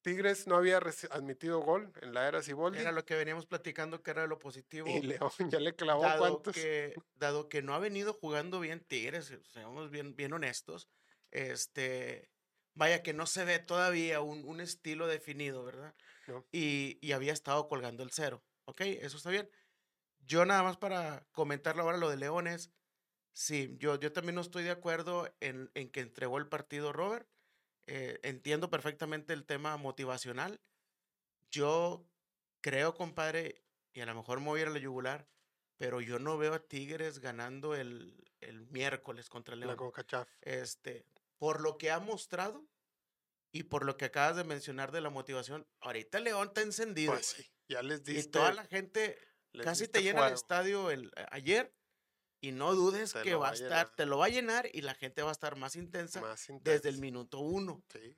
Tigres 0.08 0.46
no 0.46 0.56
había 0.56 0.78
admitido 1.10 1.60
gol 1.60 1.92
en 2.00 2.14
la 2.14 2.26
era 2.26 2.42
Ciboldi. 2.42 2.78
Era 2.78 2.92
lo 2.92 3.04
que 3.04 3.14
veníamos 3.14 3.46
platicando 3.46 4.02
que 4.02 4.10
era 4.10 4.26
lo 4.26 4.38
positivo. 4.38 4.88
Y 4.88 5.02
León 5.20 5.30
ya 5.50 5.60
le 5.60 5.74
clavó 5.74 6.02
dado 6.02 6.18
cuántos. 6.18 6.54
Que, 6.54 6.94
dado 7.14 7.48
que 7.48 7.62
no 7.62 7.74
ha 7.74 7.78
venido 7.78 8.14
jugando 8.14 8.60
bien 8.60 8.80
Tigres, 8.80 9.32
seamos 9.52 9.90
bien, 9.90 10.16
bien 10.16 10.32
honestos, 10.32 10.88
este, 11.30 12.30
vaya 12.74 13.02
que 13.02 13.12
no 13.12 13.26
se 13.26 13.44
ve 13.44 13.58
todavía 13.58 14.20
un, 14.20 14.44
un 14.44 14.60
estilo 14.60 15.06
definido, 15.06 15.64
¿verdad? 15.64 15.94
Y, 16.52 16.98
y, 17.00 17.12
había 17.12 17.32
estado 17.32 17.68
colgando 17.68 18.02
el 18.02 18.10
cero. 18.10 18.42
Ok, 18.66 18.82
eso 18.82 19.16
está 19.16 19.30
bien. 19.30 19.50
Yo 20.20 20.44
nada 20.44 20.62
más 20.62 20.76
para 20.76 21.26
comentarlo 21.32 21.82
ahora 21.82 21.96
lo 21.96 22.10
de 22.10 22.18
Leones, 22.18 22.70
Sí, 23.38 23.76
yo, 23.78 24.00
yo 24.00 24.12
también 24.12 24.34
no 24.34 24.40
estoy 24.40 24.64
de 24.64 24.72
acuerdo 24.72 25.32
en, 25.38 25.70
en 25.74 25.90
que 25.90 26.00
entregó 26.00 26.38
el 26.38 26.48
partido 26.48 26.92
Robert. 26.92 27.28
Eh, 27.90 28.20
entiendo 28.22 28.68
perfectamente 28.68 29.32
el 29.32 29.46
tema 29.46 29.76
motivacional. 29.78 30.60
Yo 31.50 32.06
creo, 32.60 32.94
compadre, 32.94 33.62
y 33.94 34.00
a 34.00 34.06
lo 34.06 34.14
mejor 34.14 34.40
me 34.40 34.46
voy 34.46 34.60
a 34.60 34.62
ir 34.64 34.68
a 34.68 34.72
la 34.72 34.78
yugular, 34.78 35.26
pero 35.78 36.02
yo 36.02 36.18
no 36.18 36.36
veo 36.36 36.52
a 36.52 36.58
Tigres 36.58 37.18
ganando 37.18 37.74
el, 37.74 38.28
el 38.40 38.66
miércoles 38.66 39.30
contra 39.30 39.54
el 39.54 39.60
León. 39.60 39.78
Este, 40.42 41.06
por 41.38 41.62
lo 41.62 41.78
que 41.78 41.90
ha 41.90 41.98
mostrado 41.98 42.68
y 43.52 43.62
por 43.62 43.86
lo 43.86 43.96
que 43.96 44.04
acabas 44.04 44.36
de 44.36 44.44
mencionar 44.44 44.92
de 44.92 45.00
la 45.00 45.08
motivación, 45.08 45.66
ahorita 45.80 46.20
León 46.20 46.48
está 46.48 46.60
encendido. 46.60 47.12
Pues 47.12 47.26
sí, 47.26 47.50
ya 47.68 47.82
les 47.82 48.04
diste. 48.04 48.28
Y 48.28 48.30
toda 48.30 48.52
la 48.52 48.66
gente, 48.66 49.18
casi 49.62 49.88
te 49.88 50.02
llena 50.02 50.26
el 50.26 50.34
estadio 50.34 50.90
el, 50.90 51.10
ayer 51.30 51.74
y 52.40 52.52
no 52.52 52.74
dudes 52.74 53.14
que 53.14 53.34
va 53.34 53.50
a 53.50 53.52
estar, 53.54 53.94
te 53.94 54.06
lo 54.06 54.18
va 54.18 54.26
a 54.26 54.30
llenar 54.30 54.68
y 54.72 54.82
la 54.82 54.94
gente 54.94 55.22
va 55.22 55.30
a 55.30 55.32
estar 55.32 55.56
más 55.56 55.76
intensa, 55.76 56.22
desde 56.60 56.88
el 56.88 56.98
minuto 56.98 57.40
uno. 57.40 57.82
Sí. 57.92 58.16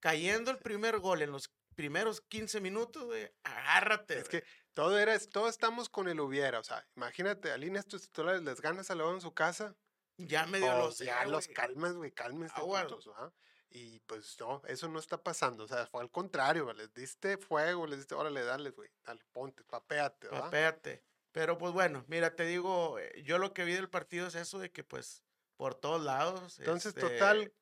Cayendo 0.00 0.50
el 0.50 0.58
primer 0.58 1.00
gol 1.00 1.22
en 1.22 1.32
los 1.32 1.50
primeros 1.74 2.20
15 2.22 2.60
minutos, 2.60 3.04
güey, 3.04 3.30
agárrate. 3.44 4.18
Es 4.18 4.28
que 4.28 4.44
todo 4.72 4.98
era, 4.98 5.18
todos 5.18 5.50
estamos 5.50 5.88
con 5.88 6.08
el 6.08 6.20
hubiera. 6.20 6.58
O 6.58 6.64
sea, 6.64 6.86
imagínate, 6.96 7.52
alineas 7.52 7.86
tus 7.86 8.02
titulares, 8.02 8.42
les 8.42 8.60
ganas 8.60 8.90
a 8.90 8.94
León 8.94 9.16
en 9.16 9.20
su 9.20 9.32
casa. 9.32 9.76
Ya 10.16 10.46
medio 10.46 10.74
oh, 10.74 10.78
los. 10.78 10.98
Ya 10.98 11.24
los 11.26 11.46
calmas, 11.48 11.94
güey, 11.94 12.10
cálmense. 12.12 12.54
Ah, 12.56 13.30
y 13.70 14.00
pues 14.00 14.36
no, 14.40 14.62
eso 14.66 14.88
no 14.88 14.98
está 14.98 15.22
pasando. 15.22 15.64
O 15.64 15.68
sea, 15.68 15.86
fue 15.86 16.00
al 16.00 16.10
contrario, 16.10 16.72
les 16.72 16.92
diste 16.94 17.36
fuego, 17.36 17.86
les 17.86 17.98
diste, 17.98 18.14
órale, 18.14 18.42
dale, 18.42 18.70
güey, 18.70 18.90
dale, 19.04 19.22
ponte, 19.32 19.62
papéate, 19.64 20.28
¿verdad? 20.28 20.44
Papéate. 20.44 21.04
Pero 21.32 21.58
pues 21.58 21.72
bueno, 21.72 22.04
mira, 22.08 22.34
te 22.34 22.44
digo, 22.44 22.98
eh, 22.98 23.22
yo 23.24 23.38
lo 23.38 23.52
que 23.52 23.64
vi 23.64 23.72
del 23.72 23.90
partido 23.90 24.26
es 24.26 24.34
eso 24.34 24.58
de 24.58 24.70
que 24.70 24.84
pues 24.84 25.24
por 25.56 25.74
todos 25.74 26.02
lados. 26.02 26.58
Entonces, 26.58 26.94
total, 26.94 27.52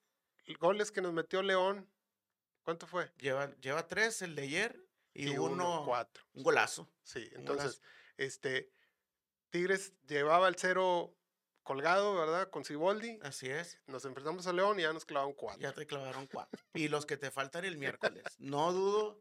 este 0.45 0.55
goles 0.55 0.93
que 0.93 1.01
nos 1.01 1.13
metió 1.13 1.43
León, 1.43 1.91
¿cuánto 2.63 2.87
fue? 2.87 3.11
Lleva, 3.19 3.55
lleva 3.57 3.89
tres 3.89 4.23
el 4.23 4.35
de 4.35 4.43
ayer 4.43 4.87
y, 5.13 5.37
uno, 5.37 5.83
cuatro. 5.85 6.25
Un 6.35 6.43
golazo. 6.43 6.89
Sí, 7.03 7.29
entonces, 7.33 7.81
este, 8.19 8.71
Tigres 9.51 9.95
llevaba 10.07 10.47
el 10.49 10.57
cero 10.57 11.17
colgado, 11.63 12.15
¿verdad? 12.15 12.51
Con 12.51 12.65
Ciboldi. 12.65 13.19
Así 13.23 13.49
es. 13.49 13.81
Nos 13.87 14.05
enfrentamos 14.05 14.47
a 14.47 14.53
León 14.53 14.79
y 14.79 14.83
ya 14.83 14.93
nos 14.93 15.05
clavaron 15.05 15.33
cuatro. 15.33 15.61
Ya 15.61 15.73
te 15.73 15.87
clavaron 15.87 16.27
cuatro. 16.27 16.63
y 16.75 16.89
los 16.89 17.07
que 17.07 17.17
te 17.17 17.31
faltan 17.31 17.65
el 17.65 17.77
miércoles. 18.23 18.23
No 18.39 18.73
dudo. 18.73 19.21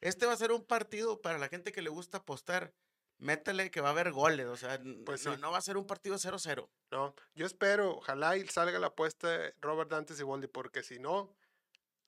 Este 0.00 0.26
va 0.26 0.32
a 0.32 0.36
ser 0.36 0.52
un 0.52 0.64
partido 0.64 1.20
para 1.20 1.38
la 1.38 1.48
gente 1.48 1.72
que 1.72 1.82
le 1.82 1.90
gusta 1.90 2.18
apostar 2.18 2.74
métele 3.18 3.70
que 3.70 3.80
va 3.80 3.88
a 3.88 3.92
haber 3.92 4.12
goles, 4.12 4.46
o 4.46 4.56
sea, 4.56 4.80
pues 5.04 5.24
no, 5.38 5.50
va 5.50 5.58
a 5.58 5.62
ser 5.62 5.76
un 5.76 5.86
partido 5.86 6.16
0-0. 6.16 6.68
No, 6.90 7.14
yo 7.34 7.46
espero, 7.46 7.96
ojalá 7.96 8.36
y 8.36 8.46
salga 8.46 8.78
la 8.78 8.88
apuesta 8.88 9.28
de 9.28 9.54
Robert 9.60 9.90
Dantes 9.90 10.18
y 10.20 10.22
Boldi, 10.22 10.46
porque 10.46 10.82
si 10.82 10.98
no, 10.98 11.34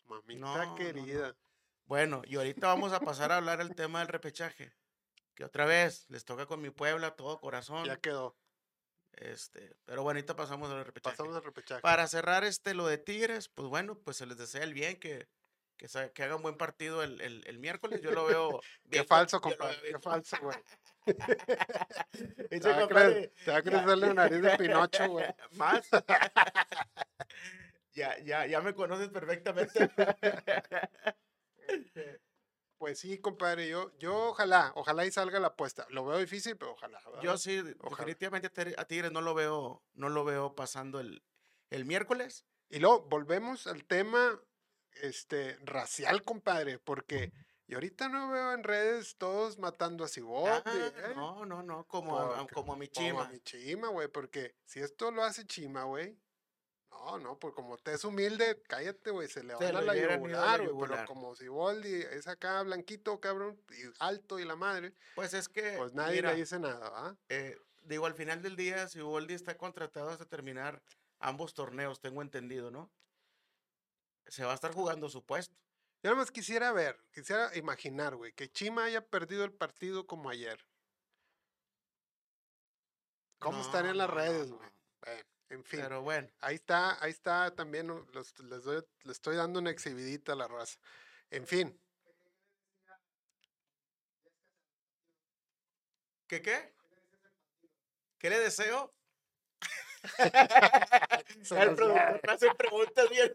mamita 0.07 0.75
querida. 0.77 1.35
bueno, 1.87 2.23
y 2.27 2.37
ahorita 2.37 2.67
vamos 2.69 2.93
a 2.93 3.01
pasar 3.01 3.33
a 3.33 3.37
hablar 3.37 3.61
el 3.61 3.75
tema 3.75 3.99
del 4.01 4.09
repechaje, 4.09 4.73
que 5.35 5.45
otra 5.45 5.67
vez 5.67 6.07
les 6.09 6.25
toca 6.25 6.47
con 6.47 6.61
mi 6.61 6.71
Puebla, 6.71 7.17
todo 7.17 7.41
corazón. 7.41 7.85
Ya 7.85 7.97
quedó. 7.97 8.37
Este, 9.13 9.75
pero 9.85 10.03
bueno, 10.03 10.19
ahorita 10.19 10.37
pasamos 10.37 10.71
al 10.71 10.85
repechaje. 10.85 11.17
Pasamos 11.17 11.37
al 11.37 11.43
repechaje. 11.43 11.83
Para 11.83 12.07
cerrar 12.07 12.45
este 12.45 12.75
lo 12.75 12.87
de 12.87 12.97
Tigres, 12.97 13.49
pues 13.49 13.69
bueno, 13.69 13.99
pues 13.99 14.17
se 14.17 14.27
les 14.27 14.39
desea 14.39 14.63
el 14.63 14.73
bien, 14.73 14.99
que 14.99 15.29
que, 15.81 16.13
que 16.13 16.23
haga 16.23 16.37
un 16.37 16.43
buen 16.43 16.57
partido 16.59 17.03
el, 17.03 17.21
el, 17.23 17.43
el 17.47 17.59
miércoles. 17.59 18.03
Yo 18.03 18.11
lo 18.11 18.27
veo. 18.27 18.61
Qué 18.91 19.05
falso, 19.05 19.41
compadre. 19.41 19.79
Qué 19.83 19.99
falso, 19.99 20.37
güey. 20.43 20.59
te, 22.51 23.51
va 23.51 23.57
a 23.57 23.63
crecer 23.63 23.99
la 23.99 24.15
nariz 24.15 24.43
de 24.43 24.59
Pinocho, 24.59 25.09
güey. 25.09 25.27
Más. 25.53 25.89
ya, 27.93 28.19
ya, 28.19 28.47
ya 28.47 28.61
me 28.61 28.75
conoces 28.75 29.09
perfectamente. 29.09 29.91
Este, 31.67 32.21
pues 32.77 32.99
sí, 32.99 33.19
compadre, 33.19 33.69
yo, 33.69 33.97
yo 33.99 34.31
ojalá, 34.31 34.73
ojalá 34.75 35.07
y 35.07 35.11
salga 35.11 35.41
la 35.41 35.49
apuesta. 35.49 35.87
Lo 35.89 36.05
veo 36.05 36.19
difícil, 36.19 36.57
pero 36.59 36.73
ojalá. 36.73 37.01
Yo 37.23 37.39
sí, 37.39 37.63
definitivamente 37.63 38.51
a 38.77 38.85
Tigres 38.85 39.13
no 39.13 39.23
lo 39.23 39.35
veo, 39.35 39.83
no 39.95 40.11
lo 40.11 40.25
veo 40.25 40.55
pasando 40.55 41.01
el, 41.01 41.23
el 41.71 41.87
miércoles. 41.87 42.45
Y 42.69 42.79
luego 42.79 43.07
volvemos 43.09 43.67
al 43.67 43.85
tema 43.85 44.41
este, 45.03 45.57
racial, 45.63 46.23
compadre, 46.23 46.79
porque 46.79 47.33
y 47.71 47.75
ahorita 47.75 48.09
no 48.09 48.31
veo 48.31 48.53
en 48.53 48.65
redes 48.65 49.15
todos 49.17 49.57
matando 49.59 50.03
a 50.03 50.09
Cibote. 50.09 50.51
Ah, 50.65 50.93
¿eh? 51.07 51.13
No, 51.15 51.47
no, 51.47 51.63
no, 51.63 51.87
como, 51.87 52.19
a, 52.19 52.45
como 52.49 52.73
a 52.73 52.77
mi 52.77 52.89
chima. 52.89 53.11
Como 53.11 53.21
a 53.23 53.29
mi 53.29 53.39
chima, 53.41 53.89
güey, 53.89 54.09
porque 54.09 54.57
si 54.65 54.81
esto 54.81 55.13
lo 55.13 55.23
hace 55.23 55.47
chima, 55.47 55.85
güey, 55.85 56.19
no, 56.91 57.19
no, 57.19 57.39
pues 57.39 57.55
como 57.55 57.79
te 57.79 57.95
es 57.95 58.05
humilde, 58.05 58.61
cállate, 58.67 59.13
güey, 59.13 59.29
se 59.29 59.45
le 59.45 59.55
va 59.55 59.69
a 59.69 59.83
la 59.83 59.95
yugular, 59.95 60.69
güey, 60.69 60.91
pero 60.91 61.07
como 61.07 61.37
Ciboldi 61.37 61.95
es 61.95 62.27
acá 62.27 62.61
blanquito, 62.65 63.21
cabrón, 63.21 63.61
y 63.71 63.89
alto 64.01 64.41
y 64.41 64.45
la 64.45 64.57
madre. 64.57 64.93
Pues 65.15 65.33
es 65.33 65.49
que. 65.49 65.77
Pues 65.79 65.95
nadie 65.95 66.23
le 66.23 66.35
dice 66.35 66.59
nada, 66.59 66.91
¿ah? 66.93 67.17
digo, 67.83 68.07
al 68.07 68.15
final 68.15 68.43
del 68.43 68.57
día, 68.57 68.89
Ciboldi 68.89 69.35
está 69.35 69.57
contratado 69.57 70.11
hasta 70.11 70.25
terminar 70.25 70.83
ambos 71.21 71.55
torneos, 71.55 72.01
tengo 72.01 72.21
entendido, 72.21 72.73
¿no? 72.73 72.91
Se 74.31 74.45
va 74.45 74.53
a 74.53 74.55
estar 74.55 74.73
jugando 74.73 75.09
su 75.09 75.25
puesto. 75.25 75.55
Yo 76.03 76.11
nada 76.11 76.17
más 76.17 76.31
quisiera 76.31 76.73
ver, 76.73 76.99
quisiera 77.13 77.55
imaginar, 77.57 78.17
güey, 78.17 78.33
que 78.33 78.51
Chima 78.51 78.85
haya 78.85 79.05
perdido 79.05 79.45
el 79.45 79.53
partido 79.53 80.07
como 80.07 80.31
ayer. 80.31 80.65
¿Cómo 83.39 83.61
estarían 83.61 83.99
las 83.99 84.09
redes, 84.09 84.51
güey? 84.51 84.69
en 85.49 85.65
fin. 85.65 85.81
Pero 85.81 86.03
bueno. 86.03 86.29
Ahí 86.41 86.55
está, 86.55 87.03
ahí 87.03 87.11
está 87.11 87.55
también, 87.55 87.89
les, 88.13 88.35
doy, 88.63 88.85
les 89.03 89.17
estoy 89.17 89.37
dando 89.37 89.59
una 89.59 89.71
exhibidita 89.71 90.33
a 90.33 90.37
la 90.37 90.47
raza. 90.47 90.79
En 91.31 91.47
fin. 91.47 91.79
¿Qué 96.29 96.41
qué? 96.41 96.73
¿Qué 98.19 98.31
le 98.31 98.39
deseo? 98.39 98.95
El 101.51 101.75
productor 101.75 102.21
me 102.27 102.33
hace 102.33 102.55
preguntas 102.55 103.09
bien. 103.11 103.35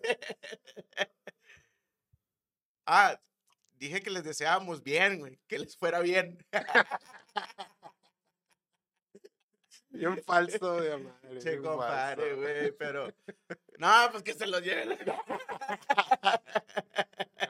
ah, 2.85 3.19
dije 3.73 4.01
que 4.01 4.09
les 4.09 4.23
deseábamos 4.23 4.83
bien, 4.83 5.19
güey, 5.19 5.39
que 5.47 5.59
les 5.59 5.77
fuera 5.77 5.99
bien. 5.99 6.37
Bien 9.95 10.21
falso 10.25 10.81
de 10.81 10.97
madre. 10.97 11.39
Che, 11.39 11.57
compadre, 11.61 12.35
güey, 12.35 12.71
pero. 12.73 13.07
No, 13.77 13.89
pues 14.11 14.23
que 14.23 14.33
se 14.33 14.47
lo 14.47 14.59
lleven. 14.59 14.97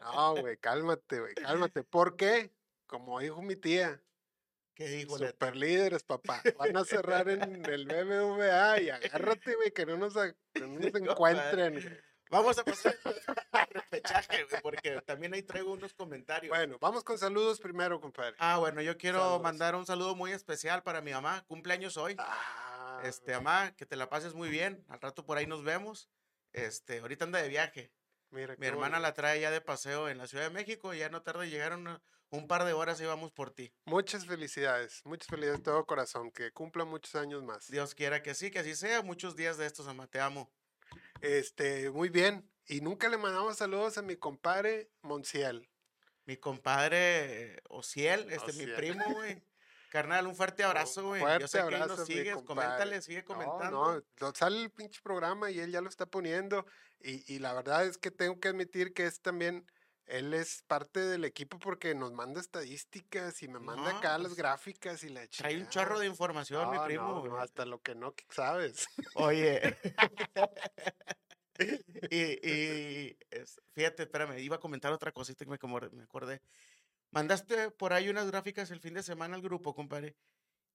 No, 0.02 0.36
güey, 0.36 0.58
cálmate, 0.58 1.20
güey, 1.20 1.36
cálmate. 1.36 1.84
¿Por 1.84 2.16
qué? 2.16 2.52
Como 2.88 3.20
dijo 3.20 3.42
mi 3.44 3.56
tía. 3.56 4.02
¿Qué 4.76 4.90
dijo? 4.90 5.18
Super 5.18 5.56
líderes, 5.56 6.04
papá. 6.04 6.42
Van 6.58 6.76
a 6.76 6.84
cerrar 6.84 7.30
en 7.30 7.66
el 7.66 7.86
BBVA 7.86 8.82
y 8.82 8.90
agárrate, 8.90 9.56
güey, 9.56 9.72
que 9.72 9.86
no 9.86 9.96
nos, 9.96 10.14
que 10.14 10.60
no 10.60 10.68
nos 10.68 10.94
encuentren. 10.96 12.04
Vamos 12.30 12.58
a 12.58 12.66
pasar 12.66 12.94
al 13.54 13.68
repechaje, 13.70 14.44
güey, 14.44 14.62
porque 14.62 15.02
también 15.06 15.34
ahí 15.34 15.44
traigo 15.44 15.72
unos 15.72 15.94
comentarios. 15.94 16.50
Bueno, 16.50 16.78
vamos 16.82 17.06
con 17.06 17.18
saludos 17.18 17.62
primero, 17.62 18.02
compadre. 18.02 18.36
Ah, 18.38 18.58
bueno, 18.58 18.82
yo 18.82 18.98
quiero 18.98 19.40
mandar 19.40 19.76
un 19.76 19.86
saludo 19.86 20.14
muy 20.14 20.34
especial 20.34 20.84
para 20.84 21.00
mi 21.00 21.12
mamá. 21.12 21.46
Cumpleaños 21.48 21.96
hoy. 21.96 22.18
Ah, 22.20 23.00
este, 23.06 23.32
mamá, 23.34 23.74
que 23.78 23.86
te 23.86 23.96
la 23.96 24.10
pases 24.10 24.34
muy 24.34 24.50
bien. 24.50 24.84
Al 24.90 25.00
rato 25.00 25.26
por 25.26 25.38
ahí 25.38 25.48
nos 25.48 25.64
vemos. 25.64 26.10
Este, 26.52 27.00
ahorita 27.00 27.24
anda 27.24 27.42
de 27.42 27.48
viaje. 27.48 27.94
Mira, 28.32 28.56
mi 28.58 28.68
hermana 28.68 29.00
la 29.00 29.14
trae 29.14 29.40
ya 29.40 29.52
de 29.52 29.62
paseo 29.62 30.10
en 30.10 30.18
la 30.18 30.28
Ciudad 30.28 30.46
de 30.46 30.50
México 30.50 30.94
y 30.94 31.00
ya 31.00 31.10
no 31.10 31.22
tarda 31.22 31.44
en 31.46 31.52
llegar 31.52 31.78
un 32.30 32.48
par 32.48 32.66
de 32.66 32.74
horas 32.74 33.00
y 33.00 33.06
vamos 33.06 33.32
por 33.32 33.52
ti. 33.52 33.74
Muchas 33.86 34.26
felicidades, 34.26 35.02
muchas 35.06 35.28
felicidades 35.28 35.60
de 35.60 35.64
todo 35.64 35.86
corazón, 35.86 36.32
que 36.32 36.52
cumpla 36.52 36.86
muchos 36.86 37.16
años 37.16 37.44
más. 37.44 37.68
Dios 37.68 37.96
quiera 37.96 38.22
que 38.22 38.34
sí, 38.34 38.52
que 38.52 38.60
así 38.60 38.76
sea, 38.76 39.02
muchos 39.02 39.36
días 39.36 39.58
de 39.58 39.66
estos, 39.66 39.86
mamá, 39.86 40.08
te 40.08 40.20
amo. 40.20 40.52
Este, 41.22 41.90
muy 41.92 42.10
bien. 42.10 42.50
Y 42.68 42.82
nunca 42.82 43.10
le 43.10 43.18
mandamos 43.18 43.58
saludos 43.58 43.98
a 43.98 44.02
mi 44.02 44.16
compadre 44.16 44.90
Monciel. 45.02 45.70
Mi 46.26 46.38
compadre 46.38 47.62
Ociel, 47.70 48.32
este, 48.32 48.54
mi 48.54 48.66
primo, 48.66 49.04
güey. 49.14 49.44
Carnal, 49.96 50.28
un 50.28 50.36
fuerte 50.36 50.62
abrazo, 50.62 51.08
güey. 51.08 51.24
Yo 51.40 51.48
sé 51.48 51.64
que 51.70 51.78
nos 51.78 52.06
sigues, 52.06 52.36
coméntale, 52.44 53.02
sigue 53.02 53.24
comentando. 53.24 53.94
No, 53.96 54.04
no, 54.20 54.36
sale 54.36 54.62
el 54.62 54.70
pinche 54.70 55.00
programa 55.02 55.50
y 55.52 55.62
él 55.62 55.72
ya 55.72 55.80
lo 55.80 55.88
está 55.88 56.06
poniendo. 56.06 56.66
Y, 57.02 57.34
y 57.34 57.40
la 57.40 57.54
verdad 57.54 57.86
es 57.86 57.98
que 57.98 58.12
tengo 58.12 58.38
que 58.42 58.50
admitir 58.50 58.94
que 58.94 59.06
es 59.06 59.22
también, 59.22 59.66
él 60.06 60.34
es 60.34 60.64
parte 60.64 61.00
del 61.00 61.24
equipo 61.24 61.60
porque 61.60 61.96
nos 61.96 62.12
manda 62.12 62.42
estadísticas 62.42 63.42
y 63.42 63.48
me 63.48 63.60
manda 63.60 63.98
acá 63.98 64.18
las 64.18 64.28
pues, 64.28 64.36
gráficas 64.36 65.02
y 65.06 65.08
la 65.08 65.30
chica. 65.30 65.48
Trae 65.48 65.62
un 65.62 65.70
chorro 65.70 65.98
de 65.98 66.08
información, 66.08 66.72
mi 66.72 66.80
primo. 66.80 67.38
hasta 67.38 67.66
lo 67.66 67.82
que 67.82 67.96
no 67.96 68.14
sabes. 68.32 68.88
Oye. 69.14 69.78
y, 72.12 73.18
fíjate, 73.74 74.04
espérame, 74.04 74.40
iba 74.40 74.58
a 74.58 74.60
comentar 74.60 74.92
otra 74.92 75.14
cosita 75.14 75.46
que 75.46 75.52
me, 75.52 75.58
me 75.94 76.04
acordé. 76.04 76.42
Mandaste 77.16 77.72
por 77.72 77.94
ahí 77.94 78.10
unas 78.10 78.28
gráficas 78.28 78.70
el 78.72 78.82
fin 78.82 78.94
de 78.94 79.02
semana 79.02 79.38
al 79.38 79.42
grupo, 79.42 79.74
compadre, 79.74 80.18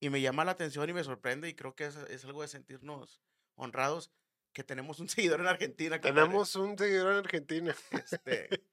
y 0.00 0.08
me 0.08 0.22
llama 0.22 0.42
la 0.42 0.52
atención 0.52 0.88
y 0.88 0.94
me 0.94 1.04
sorprende 1.04 1.50
y 1.50 1.54
creo 1.54 1.74
que 1.74 1.84
es, 1.84 2.24
algo 2.24 2.40
de 2.40 2.48
sentirnos 2.48 3.20
honrados 3.56 4.10
que 4.54 4.64
tenemos 4.64 5.00
un 5.00 5.08
seguidor 5.10 5.40
en 5.40 5.48
Argentina. 5.48 6.00
Tenemos 6.00 6.56
un 6.56 6.78
seguidor 6.78 7.12
en 7.12 7.18
Argentina. 7.18 7.76
Este, 7.90 8.48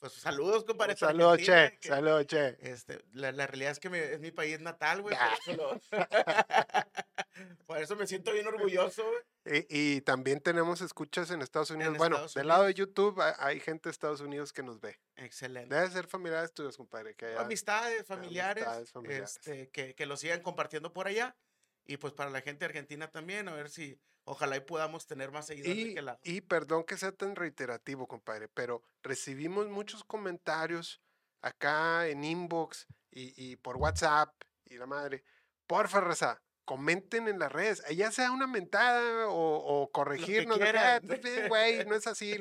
pues 0.00 0.14
saludos, 0.14 0.64
compadre. 0.64 0.96
Saludos, 0.96 1.38
che. 1.38 1.78
Saludos, 1.80 2.26
che. 2.26 2.56
Este, 2.58 3.00
la, 3.12 3.30
realidad 3.30 3.70
es 3.70 3.78
que 3.78 4.14
es 4.14 4.18
mi 4.18 4.32
país 4.32 4.60
natal, 4.60 5.02
güey. 5.02 5.16
Por, 7.66 7.78
eso 7.78 7.94
me 7.94 8.08
siento 8.08 8.32
bien 8.32 8.48
orgulloso, 8.48 9.04
güey. 9.04 9.22
Y, 9.44 10.00
también 10.02 10.40
tenemos 10.40 10.80
escuchas 10.80 11.30
en 11.30 11.42
Estados 11.42 11.70
Unidos. 11.70 11.98
bueno, 11.98 12.26
del 12.28 12.46
lado 12.46 12.64
de 12.64 12.74
YouTube 12.74 13.20
hay 13.38 13.58
gente 13.60 13.88
de 13.88 13.90
Estados 13.90 14.20
Unidos 14.20 14.52
que 14.52 14.62
nos 14.62 14.80
ve. 14.80 15.00
Excelente. 15.16 15.74
Debe 15.74 15.90
ser 15.90 16.06
familiares 16.06 16.52
tuyos, 16.52 16.76
compadre. 16.76 17.14
Que 17.14 17.36
amistades, 17.36 18.06
familiares. 18.06 18.64
Este, 19.08 19.70
que, 19.70 19.94
que 19.94 20.06
lo 20.06 20.16
sigan 20.16 20.42
compartiendo 20.42 20.92
por 20.92 21.06
allá. 21.06 21.36
Y 21.84 21.96
pues 21.96 22.12
para 22.12 22.30
la 22.30 22.40
gente 22.40 22.64
argentina 22.64 23.10
también, 23.10 23.48
a 23.48 23.54
ver 23.54 23.68
si 23.68 24.00
Ojalá 24.24 24.56
y 24.56 24.60
podamos 24.60 25.06
tener 25.06 25.32
más 25.32 25.46
seguidores 25.46 25.76
y, 25.76 25.84
de 25.88 25.94
que 25.94 26.02
lado. 26.02 26.20
Y 26.22 26.40
perdón 26.42 26.84
que 26.84 26.96
sea 26.96 27.12
tan 27.12 27.34
reiterativo, 27.34 28.06
compadre, 28.06 28.48
pero 28.48 28.84
recibimos 29.02 29.68
muchos 29.68 30.04
comentarios 30.04 31.00
acá 31.40 32.06
en 32.06 32.22
inbox 32.22 32.86
y, 33.10 33.56
por 33.56 33.76
WhatsApp 33.76 34.32
y 34.64 34.76
la 34.76 34.86
madre. 34.86 35.24
Porfa, 35.66 36.00
Raza, 36.00 36.40
comenten 36.64 37.28
en 37.28 37.38
las 37.38 37.52
redes. 37.52 37.82
Ya 37.94 38.10
sea 38.10 38.30
una 38.30 38.46
mentada 38.46 39.28
o, 39.28 39.90
corregirnos. 39.92 40.58
Ah, 40.60 41.00
güey, 41.48 41.84
no 41.84 41.94
es 41.94 42.06
así. 42.06 42.36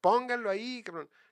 Pónganlo 0.00 0.50
ahí, 0.50 0.84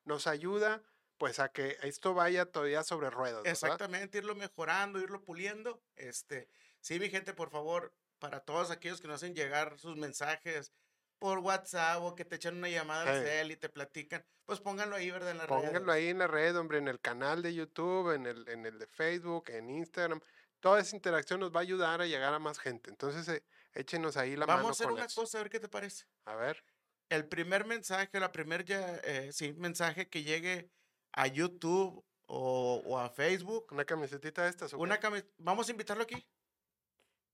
Nos 0.05 0.27
ayuda 0.27 0.83
pues 1.19 1.39
a 1.39 1.49
que 1.49 1.79
esto 1.83 2.15
vaya 2.15 2.47
todavía 2.47 2.83
sobre 2.83 3.11
ruedas. 3.11 3.43
Exactamente, 3.45 4.19
irlo 4.19 4.35
mejorando, 4.35 5.01
irlo 5.01 5.23
puliendo. 5.23 5.83
Este, 5.97 6.49
sí, 6.81 6.99
mi 6.99 7.09
gente, 7.09 7.33
por 7.35 7.51
favor, 7.51 7.95
para 8.19 8.41
todos 8.41 8.71
aquellos 8.71 9.01
que 9.01 9.09
nos 9.09 9.17
hacen 9.17 9.35
llegar 9.35 9.79
sus 9.79 9.97
mensajes 9.97 10.73
por 11.19 11.39
WhatsApp 11.39 12.03
o 12.03 12.15
que 12.15 12.25
te 12.25 12.37
echan 12.37 12.57
una 12.57 12.69
llamada 12.69 13.11
al 13.11 13.23
cel 13.23 13.53
y 13.53 13.57
te 13.57 13.69
platican, 13.69 14.25
pues 14.45 14.61
pónganlo 14.61 14.97
ahí, 14.97 15.11
¿verdad? 15.11 15.31
En 15.31 15.39
la 15.39 15.47
Pónganlo 15.47 15.93
ahí 15.93 16.09
en 16.09 16.19
la 16.19 16.27
red, 16.27 16.57
hombre, 16.59 16.79
en 16.79 16.89
el 16.89 17.01
canal 17.01 17.43
de 17.43 17.55
YouTube, 17.55 18.15
en 18.15 18.27
el, 18.27 18.49
en 18.49 18.67
el 18.67 18.79
de 18.79 18.87
Facebook, 18.87 19.45
en 19.49 19.71
Instagram. 19.71 20.21
Toda 20.65 20.81
esa 20.81 20.97
interacción 20.97 21.41
nos 21.41 21.55
va 21.55 21.59
a 21.59 21.63
ayudar 21.63 22.01
a 22.01 22.07
llegar 22.07 22.33
a 22.33 22.39
más 22.39 22.59
gente. 22.59 22.89
Entonces, 22.89 23.29
eh, 23.29 23.45
échenos 23.75 24.17
ahí 24.17 24.35
la 24.35 24.47
mano. 24.47 24.63
Vamos 24.63 24.81
a 24.81 24.85
hacer 24.85 24.95
una 24.95 25.07
cosa, 25.09 25.37
a 25.37 25.43
ver 25.43 25.51
qué 25.51 25.61
te 25.61 25.69
parece. 25.69 26.07
A 26.25 26.37
ver. 26.37 26.65
El 27.11 27.29
primer 27.29 27.67
mensaje, 27.67 28.19
la 28.19 28.33
primer 28.33 28.65
ya, 28.65 28.97
eh, 29.05 29.31
sí, 29.31 29.53
mensaje 29.53 30.09
que 30.09 30.23
llegue 30.23 30.71
a 31.13 31.27
YouTube 31.27 32.03
o, 32.25 32.99
a 32.99 33.11
Facebook. 33.11 33.67
Una 33.73 33.85
camisetita 33.85 34.45
de 34.45 34.49
estas. 34.49 34.73
Una 34.73 34.99
Vamos 35.37 35.69
a 35.69 35.71
invitarlo 35.71 36.05
aquí. 36.05 36.27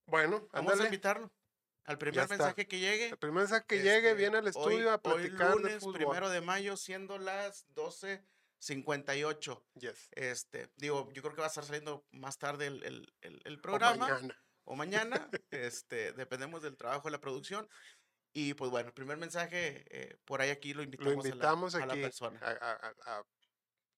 Bueno, 0.06 0.48
vamos 0.52 0.80
a 0.80 0.84
invitarlo. 0.86 1.30
Al 1.84 1.98
primer 1.98 2.28
mensaje 2.28 2.66
que 2.66 2.80
llegue. 2.80 3.10
El 3.10 3.18
primer 3.18 3.42
mensaje 3.44 3.64
que 3.64 3.76
llegue 3.76 4.10
este, 4.10 4.14
viene 4.14 4.38
al 4.38 4.48
estudio 4.48 4.90
a 4.90 5.00
platicar 5.00 5.54
hoy 5.54 5.62
lunes, 5.62 5.84
de 5.84 5.92
primero 5.92 6.30
de 6.30 6.40
mayo, 6.40 6.76
siendo 6.76 7.16
las 7.16 7.64
12.58. 8.60 9.62
Yes. 9.74 10.08
Este, 10.12 10.70
digo, 10.76 11.10
yo 11.12 11.22
creo 11.22 11.34
que 11.34 11.40
va 11.40 11.46
a 11.46 11.48
estar 11.48 11.64
saliendo 11.64 12.06
más 12.12 12.38
tarde 12.38 12.66
el, 12.66 12.84
el, 13.22 13.40
el, 13.44 13.60
programa. 13.60 14.06
O 14.06 14.08
mañana. 14.08 14.44
O 14.64 14.76
mañana. 14.76 15.30
este, 15.50 16.12
dependemos 16.12 16.62
del 16.62 16.76
trabajo 16.76 17.08
de 17.08 17.12
la 17.12 17.20
producción. 17.20 17.68
Y 18.32 18.54
pues 18.54 18.70
bueno, 18.70 18.88
el 18.88 18.94
primer 18.94 19.16
mensaje, 19.16 19.84
eh, 19.90 20.16
por 20.24 20.40
ahí 20.40 20.50
aquí 20.50 20.72
lo 20.72 20.82
invitamos, 20.82 21.24
lo 21.24 21.28
invitamos 21.28 21.74
a, 21.74 21.86
la, 21.86 21.94
a 21.94 21.96
persona. 21.96 22.40
A, 22.42 23.24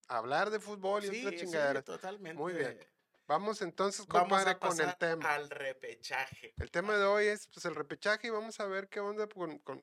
hablar 0.09 0.51
de 0.51 0.59
fútbol 0.59 1.05
y 1.05 1.09
sí, 1.09 1.27
otra 1.27 1.38
chingadera. 1.38 1.81
Sí, 1.81 1.87
totalmente. 1.87 2.40
Muy 2.40 2.55
bien. 2.55 2.79
Vamos 3.27 3.62
entonces, 3.62 4.07
compadre, 4.07 4.59
con 4.59 4.79
el 4.81 4.96
tema. 4.96 5.35
Al 5.35 5.48
repechaje. 5.48 6.55
El 6.57 6.70
tema 6.70 6.96
de 6.96 7.05
hoy 7.05 7.27
es 7.27 7.46
pues 7.48 7.64
el 7.66 7.75
repechaje 7.75 8.27
y 8.27 8.31
vamos 8.31 8.59
a 8.61 8.66
ver 8.66 8.88
qué 8.88 9.01
onda 9.01 9.27
con, 9.27 9.59
con 9.61 9.83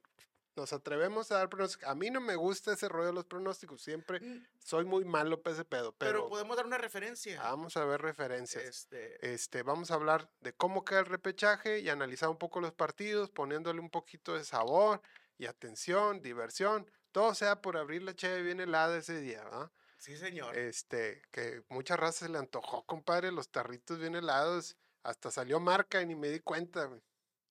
nos 0.56 0.74
atrevemos 0.74 1.32
a 1.32 1.36
dar 1.36 1.50
pronósticos. 1.50 1.88
A 1.90 1.96
mí 1.96 2.10
no 2.10 2.22
me 2.22 2.36
gusta 2.36 2.74
ese 2.74 2.90
rollo 2.90 3.08
de 3.08 3.14
los 3.14 3.26
pronósticos. 3.26 3.82
Siempre 3.82 4.20
mm. 4.20 4.46
soy 4.60 4.86
muy 4.86 5.06
malo 5.06 5.42
para 5.42 5.56
ese 5.56 5.66
pedo. 5.66 5.94
Pero, 5.98 6.28
podemos 6.28 6.58
dar 6.58 6.66
una 6.66 6.78
referencia. 6.78 7.42
Vamos 7.42 7.78
a 7.78 7.86
ver 7.86 8.02
referencias. 8.02 8.64
Este... 8.64 9.34
este, 9.34 9.64
vamos 9.64 9.92
a 9.92 9.96
hablar 9.96 10.30
de 10.42 10.54
cómo 10.54 10.84
queda 10.86 11.00
el 11.00 11.06
repechaje 11.06 11.80
y 11.80 11.90
analizar 11.90 12.30
un 12.30 12.38
poco 12.38 12.62
los 12.62 12.74
partidos, 12.74 13.30
poniéndole 13.30 13.80
un 13.80 13.90
poquito 13.90 14.36
de 14.36 14.44
sabor 14.44 15.02
y 15.38 15.46
atención, 15.46 16.22
diversión. 16.22 16.90
Todo 17.12 17.34
sea 17.34 17.62
por 17.62 17.78
abrir 17.78 18.04
la 18.04 18.16
cheve 18.16 18.44
bien 18.44 18.60
helada 18.60 18.98
ese 18.98 19.20
día, 19.20 19.44
¿verdad? 19.44 19.72
Sí, 19.98 20.16
señor. 20.18 20.58
Este, 20.58 21.22
que 21.32 21.64
muchas 21.70 22.00
razas 22.00 22.28
se 22.28 22.30
le 22.30 22.38
antojó, 22.38 22.86
compadre, 22.86 23.32
los 23.32 23.50
tarritos 23.50 24.00
bien 24.00 24.16
helados. 24.16 24.78
Hasta 25.04 25.32
salió 25.32 25.60
marca 25.60 26.02
y 26.02 26.06
ni 26.06 26.16
me 26.16 26.30
di 26.30 26.40
cuenta, 26.40 26.86
güey. 26.86 27.02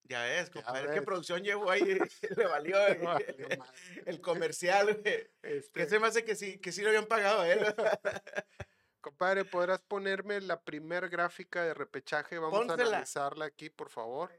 Ya 0.09 0.23
ves, 0.23 0.49
compadre, 0.49 0.95
qué 0.95 1.03
producción 1.03 1.43
llevo 1.43 1.71
ahí, 1.71 1.83
le 2.37 2.47
valió, 2.47 2.79
el, 4.07 4.21
comercial, 4.21 4.95
güey. 5.03 5.31
Este 5.43 5.81
que 5.81 5.87
se 5.87 6.01
me 6.01 6.07
hace 6.07 6.25
que 6.25 6.35
sí, 6.35 6.59
que 6.59 6.73
sí 6.73 6.81
lo 6.83 6.89
habían 6.89 7.07
pagado 7.07 7.43
a 7.43 7.49
él. 7.49 7.75
compadre, 9.03 9.45
¿podrás 9.45 9.81
ponerme 9.83 10.41
la 10.41 10.61
primer 10.63 11.11
gráfica 11.11 11.63
de 11.63 11.75
repechaje? 11.75 12.39
Vamos 12.39 12.69
a 12.71 12.75
analizarla 12.75 13.45
aquí, 13.45 13.69
por 13.69 13.91
favor. 13.91 14.33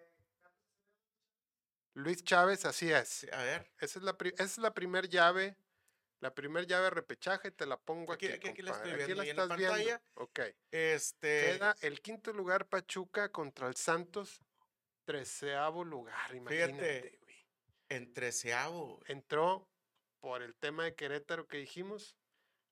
Luis 1.93 2.23
Chávez, 2.23 2.65
así 2.65 2.91
es. 2.91 3.27
A 3.31 3.43
ver. 3.43 3.71
Esa 3.79 3.99
es 3.99 4.05
la, 4.05 4.15
esa 4.21 4.43
es 4.43 4.57
la 4.57 4.73
primera 4.73 5.07
llave. 5.07 5.55
La 6.21 6.33
primera 6.33 6.65
llave 6.65 6.85
de 6.85 6.89
repechaje 6.89 7.51
te 7.51 7.65
la 7.65 7.77
pongo 7.77 8.13
aquí. 8.13 8.27
Aquí, 8.27 8.49
aquí, 8.49 8.61
la 8.61 8.71
estoy 8.71 8.91
Aquí 8.91 8.97
viendo. 8.97 9.15
la 9.15 9.25
y 9.25 9.29
en 9.29 9.39
estás 9.39 9.47
pantalla, 9.47 9.77
viendo. 9.77 10.01
Ok. 10.15 10.39
Este. 10.71 11.53
Queda 11.53 11.75
el 11.81 12.01
quinto 12.01 12.33
lugar 12.33 12.67
Pachuca 12.67 13.31
contra 13.31 13.67
el 13.67 13.75
Santos. 13.75 14.41
Treceavo 15.09 15.83
lugar, 15.83 16.35
imagínate, 16.35 17.17
güey. 17.23 17.35
En 17.89 18.13
treceavo. 18.13 19.01
Entró 19.07 19.67
por 20.19 20.43
el 20.43 20.53
tema 20.53 20.83
de 20.83 20.93
Querétaro 20.93 21.47
que 21.47 21.57
dijimos. 21.57 22.15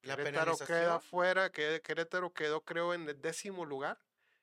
La 0.04 0.16
Querétaro 0.16 0.56
queda 0.56 1.00
fuera, 1.00 1.52
que 1.52 1.82
Querétaro 1.82 2.32
quedó 2.36 2.64
creo 2.64 2.94
en 2.94 3.10
el 3.10 3.20
décimo 3.20 3.66
lugar 3.66 4.00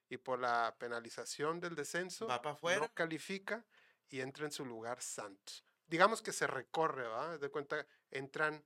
y 0.09 0.17
por 0.17 0.41
la 0.41 0.75
penalización 0.77 1.61
del 1.61 1.77
descenso 1.77 2.27
Va 2.27 2.43
para 2.43 2.57
afuera. 2.57 2.81
no 2.81 2.93
califica 2.93 3.65
y 4.11 4.23
entra 4.23 4.47
en 4.47 4.51
su 4.51 4.65
lugar 4.65 5.01
Santos. 5.01 5.65
Digamos 5.87 6.21
que 6.21 6.33
se 6.33 6.49
recorre, 6.49 7.07
¿va? 7.07 7.39
De 7.39 7.49
cuenta, 7.49 7.87
entran 8.11 8.65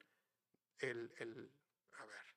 el, 0.78 1.12
el 1.18 1.52
a 1.98 2.06
ver, 2.06 2.34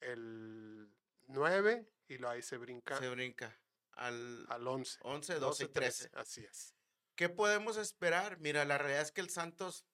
el 0.00 0.90
9 1.28 1.88
y 2.08 2.18
lo 2.18 2.28
ahí 2.28 2.42
se 2.42 2.56
brinca 2.56 2.98
Se 2.98 3.08
brinca. 3.08 3.56
Al 3.98 4.46
al 4.48 4.66
11. 4.66 4.98
11, 5.02 5.34
12 5.38 5.64
y 5.64 5.68
13. 5.68 6.10
Así 6.14 6.44
es. 6.44 6.74
¿Qué 7.14 7.28
podemos 7.28 7.76
esperar? 7.76 8.38
Mira, 8.38 8.64
la 8.64 8.78
realidad 8.78 9.02
es 9.02 9.12
que 9.12 9.20
el 9.20 9.30
Santos 9.30 9.84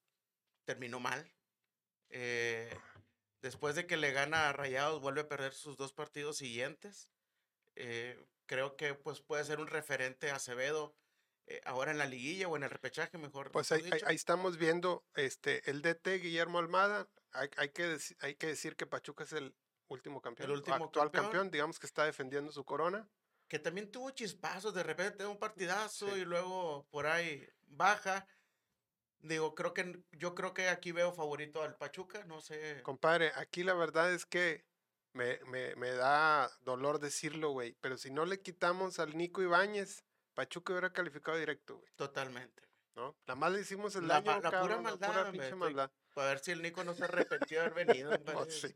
terminó 0.65 1.01
mal. 1.01 1.33
Eh, 2.11 2.77
después 3.41 3.75
de 3.75 3.87
que 3.87 3.97
le 3.97 4.13
gana 4.13 4.49
a 4.49 4.53
Rayados, 4.53 5.01
vuelve 5.01 5.23
a 5.23 5.29
perder 5.29 5.55
sus 5.55 5.77
dos 5.77 5.93
partidos 5.93 6.37
siguientes. 6.37 7.09
Eh, 7.77 8.23
creo 8.47 8.77
que 8.77 8.95
pues 8.95 9.21
puede 9.21 9.45
ser 9.45 9.59
un 9.59 9.67
referente 9.67 10.31
a 10.31 10.37
Acevedo 10.37 10.95
eh, 11.47 11.61
ahora 11.65 11.91
en 11.91 11.99
la 11.99 12.07
liguilla 12.07 12.49
o 12.49 12.57
en 12.57 12.63
el 12.63 12.71
repechaje, 12.71 13.19
mejor. 13.19 13.51
Pues 13.53 13.73
ahí, 13.73 13.83
ahí- 13.85 13.91
dicho. 13.91 14.07
ahí 14.07 14.17
estamos 14.17 14.57
viendo 14.59 15.05
este 15.15 15.69
el 15.71 15.83
DT 15.83 16.19
Guillermo 16.21 16.59
Almada. 16.59 17.09
Hay, 17.33 17.49
hay 17.57 17.71
que, 17.71 17.99
hay 18.21 18.35
que 18.37 18.47
decir 18.49 18.77
que 18.77 18.87
Pachuca 18.87 19.25
es 19.25 19.33
el 19.33 19.57
último 19.89 20.21
campeón. 20.23 20.51
o 20.51 20.55
último 20.55 20.77
actual 20.77 21.07
campeón. 21.11 21.25
campeón. 21.25 21.51
digamos 21.51 21.79
que 21.79 21.87
está 21.87 22.05
defendiendo 22.05 22.53
su 22.53 22.65
corona. 22.65 23.09
Que 23.49 23.59
también 23.59 23.91
tuvo 23.91 24.11
chispazos, 24.11 24.75
de 24.75 24.83
repente 24.83 25.27
un 25.27 25.39
partidazo 25.39 26.09
Sí. 26.15 26.21
y 26.21 26.25
luego 26.25 26.87
por 26.91 27.07
ahí 27.07 27.47
baja. 27.67 28.27
Digo, 29.21 29.55
creo 29.55 29.73
que 29.73 30.03
yo 30.13 30.35
creo 30.35 30.53
que 30.53 30.69
aquí 30.69 30.93
veo 30.93 31.13
favorito 31.13 31.63
al 31.63 31.77
Pachuca, 31.77 32.25
no 32.25 32.41
sé. 32.41 32.83
Compadre, 32.83 33.33
aquí 33.37 33.63
la 33.63 33.75
verdad 33.75 34.13
es 34.13 34.27
que 34.27 34.67
me, 35.15 35.39
me, 35.47 35.75
me 35.77 35.91
da 35.93 36.51
dolor 36.61 36.99
decirlo, 36.99 37.51
güey. 37.51 37.73
Pero 37.81 37.97
si 37.97 38.11
no 38.11 38.27
le 38.27 38.43
quitamos 38.43 38.99
al 38.99 39.17
Nico 39.17 39.41
Ibáñez, 39.43 40.05
Pachuca 40.35 40.73
hubiera 40.73 40.93
calificado 40.93 41.39
directo, 41.39 41.79
güey. 41.79 41.91
Totalmente. 41.97 42.63
¿No? 42.97 43.17
Nada 43.27 43.37
más 43.37 43.53
le 43.53 43.61
hicimos 43.61 43.95
el 43.97 44.07
La 44.09 44.21
daño, 44.21 44.41
la 44.41 44.61
pura 44.61 44.77
maldad, 44.81 45.07
pura 45.09 45.21
hombre, 45.23 45.33
pinche 45.33 45.47
estoy- 45.49 45.59
maldad. 45.59 45.91
Para 46.15 46.29
ver 46.29 46.39
si 46.39 46.53
el 46.53 46.63
Nico 46.63 46.85
no 46.85 46.95
se 46.95 47.05
arrepintió 47.05 47.61
de 47.61 47.67
haber 47.67 47.87
venido. 47.87 48.11
No, 48.25 48.45
sí. 48.47 48.75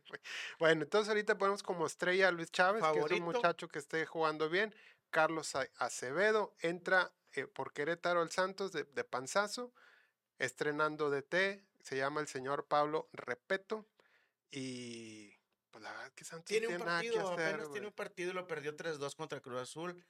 Bueno, 0.58 0.82
entonces 0.82 1.08
ahorita 1.08 1.38
ponemos 1.38 1.62
como 1.62 1.86
estrella 1.86 2.28
a 2.28 2.32
Luis 2.32 2.50
Chávez, 2.50 2.82
que 2.92 2.98
es 3.14 3.20
un 3.20 3.24
muchacho 3.24 3.68
que 3.68 3.78
esté 3.78 4.04
jugando 4.06 4.48
bien. 4.50 4.74
Carlos 5.10 5.54
Acevedo 5.76 6.54
entra 6.60 7.12
eh, 7.32 7.46
por 7.46 7.72
Querétaro 7.72 8.20
al 8.20 8.30
Santos 8.30 8.72
de, 8.72 8.84
de 8.84 9.04
panzazo, 9.04 9.72
estrenando 10.38 11.10
DT, 11.10 11.62
se 11.82 11.96
llama 11.96 12.20
el 12.20 12.28
señor 12.28 12.66
Pablo 12.66 13.08
Repeto. 13.12 13.86
Y 14.50 15.32
pues 15.70 15.82
la 15.82 15.92
verdad 15.92 16.12
que 16.14 16.24
Santos 16.24 16.46
Tiene 16.46 16.68
un 16.68 16.78
nada 16.78 17.00
que 17.00 17.08
partido, 17.08 17.32
hacer, 17.32 17.54
apenas 17.54 17.72
tiene 17.72 17.86
un 17.86 17.92
partido 17.92 18.30
y 18.30 18.34
lo 18.34 18.46
perdió 18.46 18.76
3-2 18.76 19.14
contra 19.16 19.40
Cruz 19.40 19.60
Azul. 19.60 20.04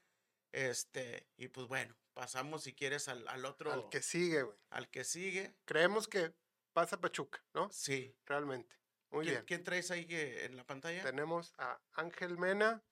Este, 0.53 1.27
y 1.37 1.49
pues 1.49 1.67
bueno, 1.67 1.95
pasamos 2.15 2.63
si 2.63 2.75
quieres 2.75 3.09
al, 3.09 3.27
al 3.29 3.45
otro, 3.45 3.71
Al 3.73 3.89
que 3.91 4.03
sigue, 4.03 4.43
güey. 4.43 4.57
al 4.71 4.89
que 4.89 5.05
sigue. 5.05 5.55
Creemos 5.65 6.09
que 6.09 6.33
pasa 6.79 7.01
Pachuca, 7.01 7.43
¿no? 7.55 7.69
Sí. 7.73 8.15
Realmente. 8.25 8.77
Muy 9.11 9.25
¿Quién, 9.25 9.35
bien. 9.37 9.45
quién 9.47 9.65
traes 9.65 9.91
ahí 9.91 10.07
en 10.11 10.57
la 10.57 10.65
pantalla? 10.65 11.03
Tenemos 11.03 11.53
a 11.59 11.81
Ángel 11.95 12.39
Mena 12.39 12.85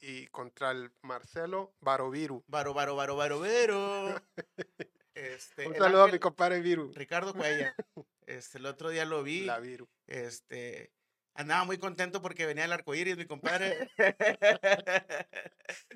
y 0.00 0.26
contra 0.28 0.70
el 0.70 0.90
Marcelo 1.02 1.74
Baroviru. 1.80 2.44
Varo, 2.46 2.72
varo, 2.72 2.96
varo, 2.96 3.16
varo, 3.16 3.40
vero. 3.40 4.14
Este, 5.14 5.66
Un 5.66 5.74
saludo 5.74 6.02
a 6.02 6.06
mi 6.06 6.12
Ángel- 6.12 6.20
compadre 6.20 6.60
Viru. 6.60 6.92
Ricardo 6.94 7.34
Cuella. 7.34 7.74
Este, 8.26 8.58
el 8.58 8.66
otro 8.66 8.88
día 8.90 9.04
lo 9.04 9.22
vi. 9.22 9.44
La 9.44 9.58
Viru. 9.60 9.88
Este, 10.06 10.92
andaba 11.34 11.64
muy 11.64 11.78
contento 11.78 12.20
porque 12.22 12.46
venía 12.46 12.64
el 12.64 12.72
arcoíris, 12.72 13.16
mi 13.18 13.26
compadre. 13.26 13.90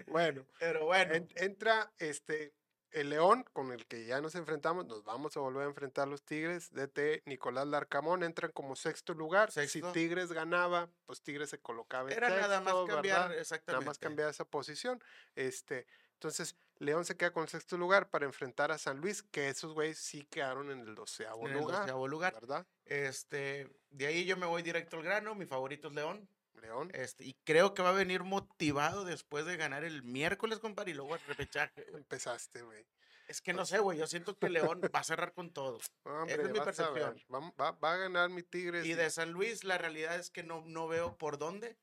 Bueno, 0.07 0.45
Pero 0.59 0.87
bueno, 0.87 1.15
en- 1.15 1.29
entra 1.37 1.93
este 1.99 2.53
el 2.93 3.11
León 3.11 3.45
con 3.53 3.73
el 3.73 3.87
que 3.87 4.05
ya 4.05 4.21
nos 4.21 4.35
enfrentamos, 4.35 4.87
nos 4.87 5.05
vamos 5.05 5.37
a 5.37 5.41
volver 5.41 5.65
a 5.65 5.67
enfrentar 5.67 6.09
los 6.09 6.23
Tigres. 6.23 6.71
DT 6.73 7.23
Nicolás 7.27 7.67
Larcamón 7.67 8.23
entran 8.23 8.51
como 8.53 8.77
sexto 8.77 9.15
lugar. 9.15 9.51
Si 9.51 9.67
Sexto. 9.67 9.93
Tigres 9.93 10.33
ganaba, 10.33 10.89
pues 11.07 11.23
Tigres 11.23 11.51
se 11.51 11.59
colocaba 11.59 12.11
en 12.11 12.17
era 12.17 12.29
nada 12.29 12.61
más 12.61 12.75
sexto, 12.75 12.87
cambiar, 12.87 13.21
¿verdad? 13.21 13.39
exactamente. 13.39 13.81
Nada 13.81 13.91
más 13.91 13.99
cambiar 13.99 14.31
esa 14.31 14.45
posición. 14.45 15.03
Este, 15.35 15.87
entonces, 16.15 16.57
León 16.79 17.05
se 17.05 17.17
queda 17.17 17.33
con 17.33 17.45
el 17.45 17.49
sexto 17.49 17.77
lugar 17.77 18.11
para 18.11 18.27
enfrentar 18.27 18.73
a 18.73 18.79
San 18.79 18.99
Luis, 18.99 19.23
que 19.23 19.49
esos 19.49 19.73
güeyes 19.73 19.99
sí 19.99 20.25
quedaron 20.25 20.71
en 20.71 20.81
el 20.81 20.95
doceavo 20.95 21.47
en 21.47 21.53
el 21.53 21.59
lugar. 21.61 21.81
doceavo 21.81 22.09
lugar. 22.09 22.35
¿Verdad? 22.35 22.67
Este, 22.85 23.71
de 23.91 24.07
ahí 24.07 24.25
yo 24.25 24.37
me 24.37 24.47
voy 24.47 24.63
directo 24.63 24.97
al 24.97 25.03
grano. 25.03 25.35
Mi 25.35 25.47
favorito 25.47 25.89
es 25.89 25.95
León. 25.95 26.29
León. 26.61 26.91
Este, 26.95 27.25
y 27.25 27.35
creo 27.45 27.75
que 27.75 27.83
va 27.83 27.91
a 27.91 27.93
venir 27.93 28.23
motivado 28.25 29.05
después 29.05 29.45
de 29.47 29.57
ganar 29.57 29.85
el 29.85 30.03
miércoles, 30.03 30.59
compadre, 30.59 30.93
y 30.93 30.95
luego 30.95 31.15
el 31.15 31.21
repechaje. 31.27 31.87
Empezaste, 31.95 32.63
güey. 32.63 32.85
Es 33.29 33.41
que 33.41 33.53
no 33.53 33.65
sé, 33.65 33.79
güey. 33.79 33.97
Yo 33.99 34.07
siento 34.09 34.37
que 34.37 34.49
León 34.51 34.81
va 34.95 35.01
a 35.01 35.05
cerrar 35.05 35.33
con 35.33 35.53
todo. 35.53 35.79
No, 36.05 36.11
Esa 36.13 36.21
hombre, 36.35 36.43
es 36.43 36.51
mi 36.53 36.59
percepción. 36.61 37.17
vam- 37.29 37.55
Va, 37.61 37.71
va 37.73 37.93
a 37.95 37.97
ganar 37.97 38.29
mi 38.31 38.43
Tigres. 38.43 38.85
Y 38.85 38.95
de 38.95 39.09
San 39.11 39.31
Luis, 39.31 39.63
la 39.65 39.79
realidad 39.79 40.17
es 40.17 40.31
que 40.31 40.43
no, 40.43 40.65
no 40.67 40.89
veo 40.89 41.17
por 41.17 41.39
dónde. 41.39 41.77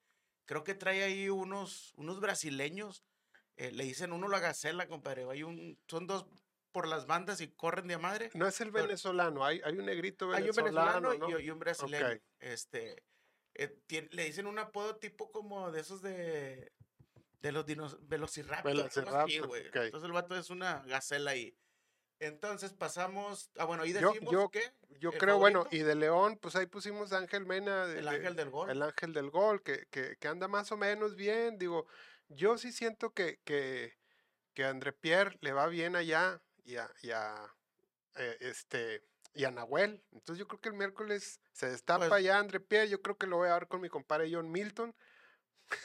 Creo 0.45 0.63
que 0.65 0.75
trae 0.75 1.03
ahí 1.03 1.29
unos, 1.29 1.93
unos 1.95 2.19
brasileños. 2.19 3.03
eh, 3.55 3.71
le 3.71 3.85
dicen 3.85 4.11
uno 4.13 4.27
la 4.27 4.39
gacela, 4.39 4.87
compadre. 4.87 5.25
Hay 5.31 5.43
un, 5.43 5.79
son 5.87 6.05
dos 6.05 6.25
por 6.73 6.85
las 6.87 7.07
bandas 7.07 7.39
y 7.41 7.47
corren 7.47 7.87
de 7.87 7.97
madre. 7.97 8.29
No 8.33 8.45
es 8.47 8.59
el 8.61 8.69
venezolano, 8.71 9.43
hay, 9.43 9.61
hay 9.63 9.73
un 9.79 9.85
negrito 9.85 10.31
Hay 10.33 10.49
un 10.49 10.55
venezolano, 10.55 11.09
venezolano 11.09 11.29
¿no? 11.33 11.39
y, 11.39 11.45
y 11.45 11.49
un 11.49 11.59
brasileño. 11.59 12.07
Ok. 12.07 12.21
Este, 12.39 13.03
eh, 13.57 14.07
le 14.11 14.23
dicen 14.25 14.47
un 14.47 14.59
apodo 14.59 14.95
tipo 14.97 15.31
como 15.31 15.71
de 15.71 15.81
esos 15.81 16.01
de, 16.01 16.71
de 17.41 17.51
los 17.51 17.65
dinos, 17.65 17.97
velociraptor. 18.07 18.71
así. 19.15 19.37
Entonces 19.37 20.03
el 20.05 20.11
vato 20.11 20.37
es 20.37 20.49
una 20.49 20.83
gacela 20.85 21.31
ahí. 21.31 21.57
Entonces 22.19 22.73
pasamos, 22.73 23.51
ah 23.57 23.65
bueno, 23.65 23.83
ahí 23.83 23.93
Yo- 23.93 24.11
decimos 24.11 24.31
yo- 24.33 24.49
que 24.49 24.63
Yo 24.99 25.11
¿El 25.11 25.19
creo, 25.19 25.37
bueno, 25.37 25.67
y 25.69 25.79
de 25.79 25.93
León, 25.93 26.39
pues 26.41 26.55
ahí 26.55 26.65
pusimos 26.65 27.13
a 27.13 27.19
Ángel 27.19 27.45
Mena. 27.45 27.85
de- 27.85 27.99
el 27.99 28.07
ángel 28.07 28.35
del 28.35 28.49
gol. 28.49 28.71
El 28.71 28.81
ángel 28.81 29.13
del 29.13 29.29
gol, 29.29 29.61
que, 29.61 29.85
que, 29.91 30.17
que 30.17 30.27
anda 30.27 30.47
más 30.47 30.71
o 30.71 30.77
menos 30.77 31.15
bien. 31.15 31.59
Digo, 31.59 31.85
yo 32.29 32.57
sí 32.57 32.71
siento 32.71 33.13
que, 33.13 33.39
que, 33.43 33.95
que 34.55 34.63
a 34.63 34.69
André 34.69 34.93
Pierre 34.93 35.37
le 35.41 35.53
va 35.53 35.67
bien 35.67 35.95
allá 35.95 36.41
y 36.63 36.77
a, 36.77 36.91
y 37.03 37.11
a, 37.11 37.53
eh, 38.15 38.37
este, 38.39 39.03
y 39.35 39.43
a 39.43 39.51
Nahuel. 39.51 40.03
Entonces 40.11 40.39
yo 40.39 40.47
creo 40.47 40.59
que 40.61 40.69
el 40.69 40.75
miércoles 40.75 41.39
se 41.57 41.69
destapa 41.69 42.07
Pues- 42.07 42.23
ya 42.23 42.37
André 42.37 42.59
Pierre. 42.59 42.87
Yo 42.89 43.01
creo 43.01 43.17
que 43.17 43.25
lo 43.27 43.37
voy 43.37 43.47
a 43.47 43.53
dar 43.53 43.67
con 43.67 43.81
mi 43.81 43.89
compadre 43.89 44.29
John 44.31 44.51
Milton 44.51 44.95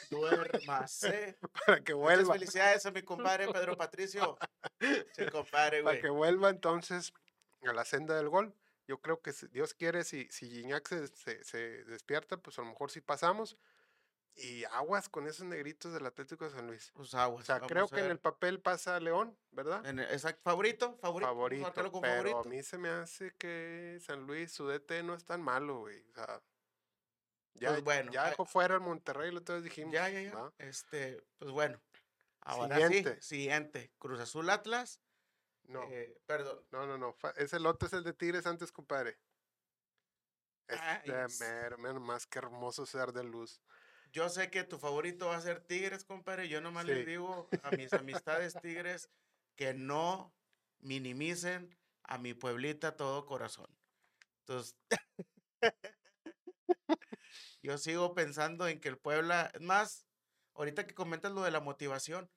Duérmase. 0.09 1.37
para 1.65 1.83
que 1.83 1.93
Muchas 1.93 2.15
vuelva. 2.17 2.33
felicidades 2.33 2.85
a 2.85 2.91
mi 2.91 3.01
compadre 3.01 3.51
Pedro 3.51 3.75
Patricio. 3.75 4.37
Sí, 4.79 5.25
compadre, 5.31 5.83
Para 5.83 5.95
güey. 5.95 6.01
que 6.01 6.09
vuelva 6.09 6.49
entonces 6.49 7.11
a 7.67 7.73
la 7.73 7.83
senda 7.85 8.15
del 8.15 8.29
gol. 8.29 8.53
Yo 8.87 8.99
creo 9.01 9.21
que 9.21 9.31
si 9.33 9.47
Dios 9.47 9.73
quiere, 9.73 10.03
si, 10.03 10.27
si 10.29 10.49
Gignac 10.49 10.87
se, 10.87 11.07
se- 11.07 11.43
se 11.43 11.57
despierta, 11.85 12.37
pues 12.37 12.59
a 12.59 12.61
lo 12.61 12.67
mejor 12.69 12.91
sí 12.91 13.01
pasamos. 13.01 13.57
Y 14.35 14.63
aguas 14.65 15.09
con 15.09 15.27
esos 15.27 15.45
negritos 15.45 15.93
del 15.93 16.05
Atlético 16.05 16.45
de 16.45 16.51
San 16.51 16.65
Luis. 16.65 16.91
Pues 16.95 17.13
aguas. 17.13 17.43
O 17.43 17.45
sea, 17.45 17.59
creo 17.59 17.87
que 17.87 17.99
en 17.99 18.09
el 18.11 18.19
papel 18.19 18.59
pasa 18.59 18.99
León, 18.99 19.37
¿verdad? 19.51 19.85
En 19.85 19.99
el- 19.99 20.11
exacto, 20.11 20.41
favorito, 20.43 20.97
favorito. 20.97 21.27
favorito. 21.29 21.71
Pero 21.75 21.91
favorito. 21.91 22.39
a 22.39 22.43
mí 22.45 22.63
se 22.63 22.77
me 22.79 22.89
hace 22.89 23.31
que 23.37 23.99
San 24.01 24.25
Luis, 24.25 24.51
su 24.51 24.67
DT 24.67 25.03
no 25.03 25.13
es 25.13 25.23
tan 25.23 25.41
malo, 25.41 25.81
güey. 25.81 26.03
O 26.09 26.13
sea, 26.13 26.41
ya, 27.55 27.69
Pues 27.69 27.83
bueno, 27.83 28.11
ya 28.11 28.25
ah, 28.25 28.29
dejó 28.31 28.45
fuera 28.45 28.73
el 28.73 28.81
Monterrey, 28.81 29.31
lo 29.31 29.43
todos 29.43 29.63
dijimos. 29.63 29.93
Ya, 29.93 30.09
ya, 30.09 30.21
ya. 30.21 30.51
Este, 30.57 31.23
pues 31.37 31.51
bueno. 31.51 31.79
Ahora 32.41 32.75
Siguiente. 32.75 33.15
sí, 33.21 33.35
siguiente. 33.35 33.91
Cruz 33.99 34.19
Azul 34.19 34.49
Atlas. 34.49 34.99
No, 35.65 35.83
eh, 35.83 36.17
perdón. 36.25 36.59
no, 36.71 36.85
no, 36.87 36.97
no. 36.97 37.15
Ese 37.37 37.59
lote 37.59 37.85
es 37.85 37.93
el 37.93 38.03
de 38.03 38.13
Tigres 38.13 38.45
antes, 38.47 38.71
compadre. 38.71 39.17
Este 40.67 41.45
mero, 41.77 41.99
más 41.99 42.25
que 42.25 42.39
hermoso 42.39 42.85
ser 42.85 43.13
de 43.13 43.23
luz. 43.23 43.61
Yo 44.13 44.29
sé 44.29 44.49
que 44.51 44.63
tu 44.63 44.77
favorito 44.79 45.27
va 45.27 45.35
a 45.37 45.41
ser 45.41 45.59
Tigres, 45.59 46.05
compadre. 46.05 46.47
Yo 46.47 46.61
nomás 46.61 46.85
les 46.85 46.99
Sí. 46.99 47.05
digo 47.05 47.49
a 47.63 47.71
mis 47.71 47.91
amistades 47.93 48.53
Tigres 48.61 49.09
que 49.55 49.73
no 49.73 50.33
minimicen 50.79 51.75
a 52.03 52.17
mi 52.19 52.33
pueblita 52.33 52.95
todo 52.95 53.25
corazón. 53.25 53.67
Entonces, 54.41 54.75
yo 57.61 57.77
sigo 57.77 58.13
pensando 58.13 58.67
en 58.67 58.79
que 58.79 58.89
el 58.89 58.97
Puebla, 58.97 59.49
es 59.53 59.61
más, 59.61 60.05
ahorita 60.53 60.85
que 60.85 60.93
comentas 60.93 61.31
lo 61.31 61.41
de 61.43 61.51
la 61.51 61.59
motivación, 61.59 62.29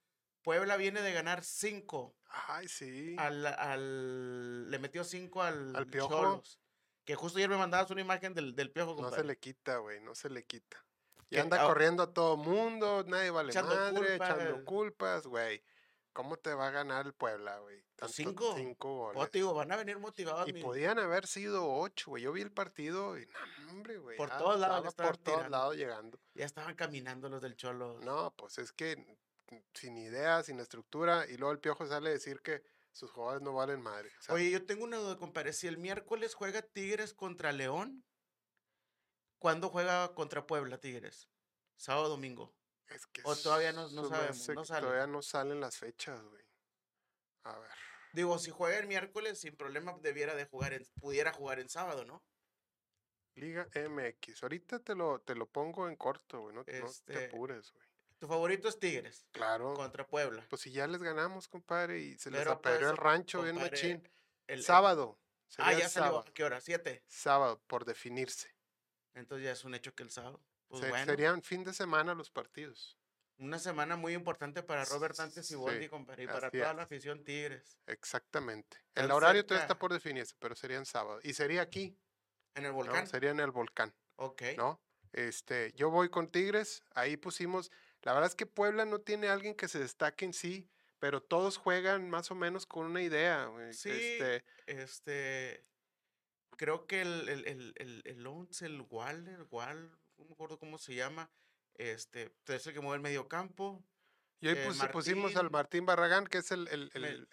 Puebla 0.43 0.77
viene 0.77 1.03
de 1.03 1.12
ganar 1.12 1.43
cinco. 1.45 2.17
Ay, 2.29 2.69
sí. 2.69 3.17
Al, 3.19 3.45
al, 3.47 4.71
le 4.71 4.79
metió 4.79 5.03
cinco 5.05 5.43
al, 5.43 5.75
Al 5.75 5.87
Piojo. 5.89 6.09
Cholos. 6.09 6.61
Que 7.05 7.17
justo 7.17 7.39
ayer 7.39 7.51
me 7.51 7.57
mandabas 7.57 7.91
una 7.91 8.01
imagen 8.01 8.33
del, 8.35 8.55
del 8.57 8.71
piojo, 8.73 8.93
No 8.93 8.97
compadre. 8.97 9.21
se 9.23 9.27
le 9.27 9.39
quita, 9.39 9.77
güey, 9.79 10.01
no 10.01 10.15
se 10.15 10.29
le 10.31 10.45
quita. 10.45 10.85
Y 11.29 11.39
anda 11.39 11.67
corriendo 11.67 12.03
a 12.05 12.12
todo 12.12 12.37
mundo, 12.37 13.05
nadie 13.07 13.31
vale 13.31 13.51
Echando 13.51 13.75
madre, 13.75 14.15
echando 14.17 14.65
culpas. 14.65 15.27
güey. 15.27 15.62
¿Cómo 16.12 16.39
te 16.39 16.55
va 16.55 16.69
a 16.69 16.71
ganar 16.71 17.05
el 17.05 17.12
Puebla, 17.12 17.59
güey? 17.59 17.85
Tanto- 17.95 18.15
cinco. 18.15 18.55
Cinco 18.57 18.89
Oh, 19.11 19.12
goles. 19.12 19.31
te 19.31 19.39
digo, 19.39 19.53
van 19.53 19.71
a 19.73 19.77
venir 19.77 19.99
motivados. 19.99 20.49
Y 20.49 20.55
podían 20.55 20.99
haber 20.99 21.27
sido 21.27 21.71
ocho, 21.71 22.12
güey. 22.12 22.23
Yo 22.23 22.33
vi 22.33 22.41
el 22.41 22.51
partido 22.53 23.19
y, 23.19 23.27
no, 23.27 23.71
hombre, 23.73 23.99
güey. 23.99 24.17
Por 24.17 24.33
ah, 24.33 24.39
todos 24.39 24.59
lados 24.59 24.83
le 24.83 24.89
estaba 24.89 25.09
por 25.11 25.17
estaban 25.17 25.25
todos 25.25 25.37
tirando. 25.39 25.57
lados 25.59 25.77
llegando. 25.77 26.19
Ya 26.35 26.47
estaban 26.47 26.75
caminando 26.75 27.29
los 27.29 27.43
del 27.43 27.55
Cholo. 27.57 27.99
No, 28.01 28.33
pues 28.35 28.57
es 28.59 28.73
que 28.73 29.19
sin 29.75 29.97
idea, 29.99 30.43
sin 30.43 30.59
estructura, 30.59 31.27
y 31.29 31.37
luego 31.37 31.53
el 31.53 31.61
piojo 31.61 31.87
sale 31.87 32.09
a 32.09 32.12
decir 32.12 32.41
que 32.41 32.62
sus 32.93 33.11
jugadores 33.11 33.43
no 33.43 33.53
valen 33.53 33.83
madre. 33.83 34.11
Oye, 34.31 34.51
yo 34.51 34.65
tengo 34.65 34.85
una 34.85 34.97
duda, 34.97 35.19
compadre. 35.19 35.53
Si 35.53 35.67
el 35.67 35.77
miércoles 35.77 36.35
juega 36.35 36.62
Tigres 36.62 37.12
contra 37.12 37.53
León, 37.53 38.05
¿cuándo 39.38 39.68
juega 39.68 40.14
contra 40.14 40.46
Puebla 40.46 40.79
Tigres? 40.79 41.29
¿Sábado 41.77 42.07
o 42.07 42.09
domingo? 42.11 42.55
es 42.88 43.05
que 43.09 43.20
o 43.25 43.35
todavía 43.35 43.72
no- 43.72 43.88
sabemos, 43.88 44.49
no 44.51 44.64
sale. 44.64 44.81
Todavía 44.87 45.07
no 45.09 45.20
salen 45.22 45.61
las 45.61 45.77
fechas, 45.77 46.22
güey. 46.22 46.44
A 47.42 47.59
ver. 47.59 47.70
Digo, 48.12 48.38
si 48.38 48.51
juega 48.51 48.79
el 48.79 48.87
miércoles, 48.87 49.40
sin 49.40 49.57
problema 49.57 49.96
debiera 50.01 50.35
de 50.37 50.44
jugar, 50.46 50.72
en, 50.72 50.87
pudiera 51.01 51.33
jugar 51.33 51.59
en 51.59 51.68
sábado, 51.68 52.05
¿no? 52.05 52.25
Liga 53.35 53.68
MX. 53.75 54.42
Ahorita 54.42 54.79
te 54.79 54.94
lo, 54.94 55.20
te 55.20 55.35
lo 55.35 55.46
pongo 55.46 55.88
en 55.88 55.96
corto, 55.96 56.40
güey. 56.42 56.55
No, 56.55 56.61
no 56.61 56.64
te 56.64 56.79
Este, 56.79 57.27
apures, 57.27 57.72
güey. 57.72 57.85
Tu 58.18 58.27
favorito 58.27 58.68
es 58.68 58.79
Tigres 58.79 59.27
Claro. 59.33 59.75
contra 59.75 60.07
Puebla. 60.07 60.46
Pues 60.49 60.62
si 60.62 60.70
ya 60.72 60.87
les 60.87 61.03
ganamos, 61.03 61.49
compadre, 61.49 61.99
y 62.01 62.16
se 62.18 62.31
les 62.31 62.40
Pero, 62.40 62.62
pues, 62.62 62.81
el 62.81 62.96
rancho 62.96 63.42
bien 63.42 63.57
compadre, 63.57 63.70
machín. 63.77 64.12
El- 64.46 64.59
el- 64.59 64.64
sábado. 64.64 65.18
ah, 65.59 65.72
ya 65.72 65.88
salió. 65.88 66.11
sábado. 66.12 66.18
¿A 66.27 66.33
qué 66.33 66.44
hora? 66.44 66.61
¿Siete? 66.62 67.05
Sábado, 67.09 67.61
por 67.66 67.85
definirse. 67.85 68.56
Entonces 69.17 69.45
ya 69.45 69.51
es 69.53 69.65
un 69.65 69.75
hecho 69.75 69.95
que 69.95 70.03
el 70.05 70.11
sábado. 70.11 70.41
Pues 70.69 70.83
Se- 70.83 70.89
bueno, 70.91 71.05
Serían 71.07 71.43
fin 71.43 71.65
de 71.65 71.73
semana 71.73 72.15
los 72.15 72.31
partidos. 72.31 72.97
una 73.39 73.59
semana 73.59 73.97
muy 73.97 74.15
importante 74.15 74.63
para 74.63 74.85
Robert 74.87 75.15
Dantes 75.17 75.45
y 75.45 75.49
Sí, 75.49 75.55
Boldi, 75.57 75.89
compadre, 75.89 76.23
y 76.25 76.27
para 76.27 76.51
toda 76.51 76.71
es. 76.71 76.77
la 76.77 76.83
afición 76.85 77.23
Tigres. 77.25 77.77
Exactamente. 77.87 78.79
El 78.95 79.11
horario 79.11 79.45
todavía 79.45 79.65
está 79.65 79.79
por 79.79 79.93
definirse, 79.93 80.35
pero 80.39 80.55
serían 80.55 80.87
sábado. 80.87 81.21
Y 81.23 81.35
sería 81.35 81.61
aquí, 81.63 81.99
En 82.55 82.65
el 82.65 82.71
¿no? 82.71 82.77
volcán. 82.77 83.07
Sería 83.07 83.31
en 83.31 83.41
el 83.41 83.51
volcán, 83.51 83.93
Ok. 84.17 84.43
¿no? 84.57 84.81
Este, 85.13 85.73
yo 85.75 85.91
voy 85.91 86.09
con 86.09 86.29
Tigres, 86.31 86.83
ahí 86.95 87.17
pusimos, 87.19 87.71
la 88.03 88.13
verdad 88.15 88.29
es 88.31 88.35
que 88.35 88.47
Puebla 88.47 88.85
no 88.87 89.01
tiene 89.01 89.29
alguien 89.29 89.55
que 89.55 89.69
se 89.69 89.79
destaque 89.79 90.25
en 90.25 90.33
sí, 90.33 90.69
pero 90.99 91.23
todos 91.23 91.59
juegan 91.59 92.09
más 92.09 92.31
o 92.31 92.35
menos 92.35 92.65
con 92.67 92.87
una 92.87 93.03
idea. 93.03 93.51
Sí, 93.73 93.91
Este, 93.91 94.45
Este. 94.67 95.65
Creo 96.57 96.87
que 96.87 97.03
el, 97.03 97.29
el, 97.29 97.47
el, 97.47 97.73
el, 97.77 98.03
el 98.05 98.27
once, 98.27 98.66
el 98.66 98.81
Waller, 98.90 99.47
Wall, 99.51 99.90
no 100.16 100.25
me 100.25 100.33
acuerdo 100.33 100.59
cómo 100.59 100.79
se 100.79 100.95
llama. 100.95 101.31
Este, 101.75 102.33
es 102.47 102.66
el 102.66 102.73
que 102.73 102.81
mueve 102.81 102.97
el 102.97 103.03
medio 103.03 103.29
campo. 103.29 103.85
y 104.40 104.49
ahí 104.49 104.55
eh, 104.57 104.64
pus- 104.66 104.88
pusimos 104.90 105.37
al 105.37 105.51
Martín 105.51 105.85
Barragán, 105.85 106.27
que 106.27 106.38
es 106.38 106.51
el, 106.53 106.66
el, 106.69 106.90
el, 106.95 107.05
el 107.05 107.29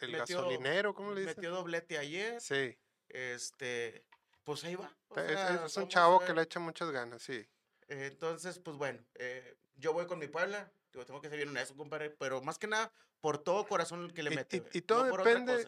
el 0.00 0.10
metió- 0.12 0.18
gasolinero, 0.40 0.94
¿cómo 0.94 1.12
le 1.12 1.20
dicen? 1.20 1.36
Metió 1.36 1.50
doblete 1.52 1.98
ayer. 1.98 2.40
Sí, 2.40 2.76
Este. 3.08 4.04
Pues 4.42 4.62
ahí 4.64 4.74
va. 4.74 4.94
es, 5.16 5.24
sea, 5.26 5.64
es 5.64 5.76
un 5.78 5.88
chavo 5.88 6.20
que 6.20 6.34
le 6.34 6.42
echa 6.42 6.60
muchas 6.60 6.90
ganas, 6.90 7.22
sí. 7.22 7.46
Eh, 7.88 8.08
Entonces, 8.12 8.58
pues 8.58 8.76
bueno, 8.76 9.02
eh, 9.14 9.56
yo 9.76 9.92
voy 9.94 10.06
con 10.06 10.18
mi 10.18 10.26
Puebla. 10.26 10.70
Digo, 10.92 11.06
tengo 11.06 11.20
que 11.20 11.28
ser 11.28 11.38
bien 11.38 11.48
honesto, 11.48 11.74
compadre. 11.76 12.10
Pero 12.10 12.42
más 12.42 12.58
que 12.58 12.66
nada, 12.66 12.92
por 13.20 13.38
todo 13.38 13.66
corazón 13.66 14.10
que 14.10 14.22
le 14.22 14.32
Y- 14.32 14.36
mete. 14.36 14.56
y- 14.72 14.78
y 14.78 14.82
todo 14.82 15.06
no 15.06 15.16
depende, 15.16 15.66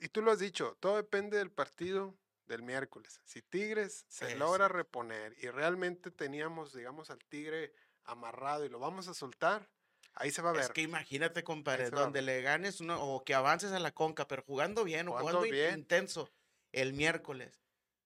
y 0.00 0.08
tú 0.08 0.22
lo 0.22 0.30
has 0.30 0.38
dicho, 0.38 0.76
todo 0.78 0.96
depende 0.96 1.36
del 1.38 1.50
partido 1.50 2.14
del 2.46 2.62
miércoles. 2.62 3.20
Si 3.24 3.42
Tigres 3.42 4.04
se 4.08 4.28
Eso. 4.28 4.36
logra 4.38 4.68
reponer 4.68 5.34
y 5.38 5.48
realmente 5.48 6.10
teníamos, 6.10 6.72
digamos, 6.74 7.10
al 7.10 7.18
Tigre 7.28 7.72
amarrado 8.04 8.64
y 8.64 8.68
lo 8.68 8.78
vamos 8.78 9.08
a 9.08 9.14
soltar, 9.14 9.70
ahí 10.14 10.30
se 10.30 10.42
va 10.42 10.50
a 10.50 10.52
ver. 10.52 10.62
Es 10.62 10.70
que 10.70 10.82
imagínate, 10.82 11.44
compadre, 11.44 11.90
donde 11.90 12.22
le 12.22 12.42
ganes 12.42 12.80
uno, 12.80 13.02
o 13.02 13.24
que 13.24 13.34
avances 13.34 13.72
a 13.72 13.78
la 13.78 13.92
conca, 13.92 14.26
pero 14.26 14.42
jugando 14.42 14.84
bien, 14.84 15.08
o 15.08 15.12
Jugando 15.12 15.38
jugando 15.38 15.52
bien. 15.54 15.78
intenso 15.80 16.28
el 16.72 16.92
miércoles. 16.92 17.60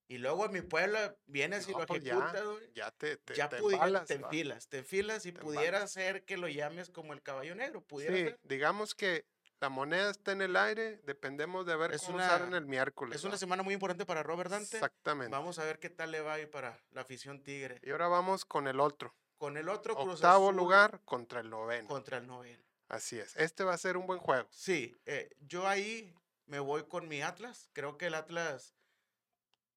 Y 0.09 0.19
luego 0.19 0.45
a 0.45 0.49
mi 0.49 0.61
puebla 0.61 1.17
vienes 1.27 1.67
y 1.69 1.73
lo 1.73 1.85
pues 1.85 2.05
ya, 2.05 2.33
ya 2.75 2.91
te, 2.93 3.17
te, 3.17 3.35
Ya 3.35 3.49
te 3.49 3.57
embalas, 3.57 4.07
te 4.07 4.19
va. 4.19 4.29
enfilas, 4.29 4.69
te 4.69 4.79
enfilas 4.79 5.27
y 5.27 5.33
Te 5.33 5.41
pudiera 5.41 5.67
embalas. 5.69 5.91
ser 5.93 6.25
que 6.25 6.37
lo 6.37 6.47
llames 6.49 6.91
como 6.91 7.13
el 7.13 7.23
caballo 7.23 7.57
negro, 7.57 7.83
pudiera 7.85 8.17
Sí, 8.17 8.25
ser. 8.25 8.39
digamos 8.45 8.95
que 8.95 9.27
la 9.61 9.69
moneda 9.69 10.11
está 10.11 10.33
en 10.33 10.43
el 10.43 10.57
aire, 10.57 10.99
dependemos 11.05 11.65
de 11.67 11.77
ver 11.77 11.93
Es 11.93 12.03
cómo 12.03 12.17
una- 12.17 12.37
el 12.57 12.67
miércoles. 12.67 13.17
Es 13.17 13.25
una 13.25 13.33
¿va? 13.35 13.39
semana 13.39 13.63
muy 13.63 13.75
importante 13.75 14.05
para 14.05 14.23
Robert 14.23 14.51
Dante. 14.51 14.77
Exactamente. 14.77 15.31
Vamos 15.33 15.59
a 15.59 15.65
ver 15.65 15.79
qué 15.79 15.89
tal 15.91 16.11
le 16.11 16.21
va 16.21 16.35
a 16.35 16.41
ir 16.41 16.51
para 16.51 16.79
la 16.91 17.01
afición 17.03 17.43
tigre. 17.43 17.81
Y 17.83 17.91
ahora 17.91 18.09
vamos 18.09 18.45
con 18.45 18.69
el 18.69 18.81
otro. 18.81 19.15
Con 19.39 19.57
el 19.57 19.69
otro 19.69 19.95
Cruz 19.95 20.15
Octavo 20.17 20.47
Azul 20.49 20.57
lugar 20.57 21.01
contra 21.05 21.41
el 21.41 21.51
noveno. 21.51 21.89
contra 21.89 22.19
el 22.19 22.27
noveno. 22.27 22.63
Así 22.89 23.19
es. 23.19 23.35
Este 23.37 23.65
va 23.65 23.75
a 23.75 23.79
ser 23.79 23.97
un 23.97 24.07
buen 24.07 24.19
juego. 24.21 24.47
Sí, 24.51 24.97
eh, 25.07 25.31
yo 25.41 25.67
ahí 25.67 26.15
me 26.47 26.59
voy 26.61 26.85
con 26.85 27.09
mi 27.09 27.23
Atlas. 27.23 27.69
Creo 27.73 27.99
que 27.99 28.07
el 28.07 28.15
Atlas 28.15 28.75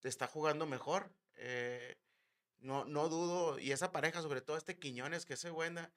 está 0.04 0.28
jugando 0.28 0.66
mejor. 0.66 1.12
eh, 1.42 1.96
no, 2.60 2.84
no 2.84 3.08
dudo. 3.08 3.58
Y 3.60 3.72
esa 3.72 3.94
pareja, 3.94 4.22
sobre 4.22 4.42
todo 4.42 4.58
este 4.58 4.78
Quiñones, 4.78 5.26
que 5.26 5.36
ese 5.36 5.50
buena, 5.50 5.90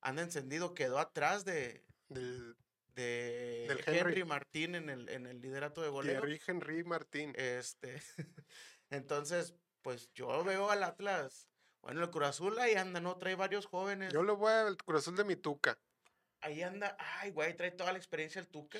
anda 0.00 0.22
encendido, 0.22 0.74
quedó 0.74 0.98
atrás 0.98 1.44
de, 1.44 1.84
Del 2.08 2.56
de 3.00 3.66
Del 3.68 3.78
Henry. 3.86 3.98
Henry. 3.98 4.24
Martín 4.24 4.74
en 4.74 4.90
el, 4.90 5.08
en 5.08 5.26
el 5.26 5.40
liderato 5.40 5.82
de 5.82 5.88
goleo. 5.88 6.20
Thierry 6.20 6.40
Henry 6.46 6.84
Martín. 6.84 7.32
Este, 7.36 8.00
entonces, 8.90 9.54
pues 9.82 10.10
yo 10.14 10.42
veo 10.44 10.70
al 10.70 10.82
Atlas. 10.82 11.48
Bueno, 11.82 12.02
el 12.02 12.10
Cruz 12.10 12.26
Azul 12.28 12.58
ahí 12.58 12.74
anda, 12.74 13.00
¿no? 13.00 13.16
Trae 13.16 13.34
varios 13.34 13.66
jóvenes. 13.66 14.12
Yo 14.12 14.22
lo 14.22 14.36
voy 14.36 14.52
al 14.52 14.76
Cruz 14.76 15.00
Azul 15.00 15.16
de 15.16 15.24
mi 15.24 15.36
tuca. 15.36 15.78
Ahí 16.42 16.62
anda, 16.62 16.96
ay, 16.98 17.30
güey, 17.32 17.54
trae 17.54 17.70
toda 17.70 17.92
la 17.92 17.98
experiencia 17.98 18.40
el 18.40 18.48
Tuca. 18.48 18.78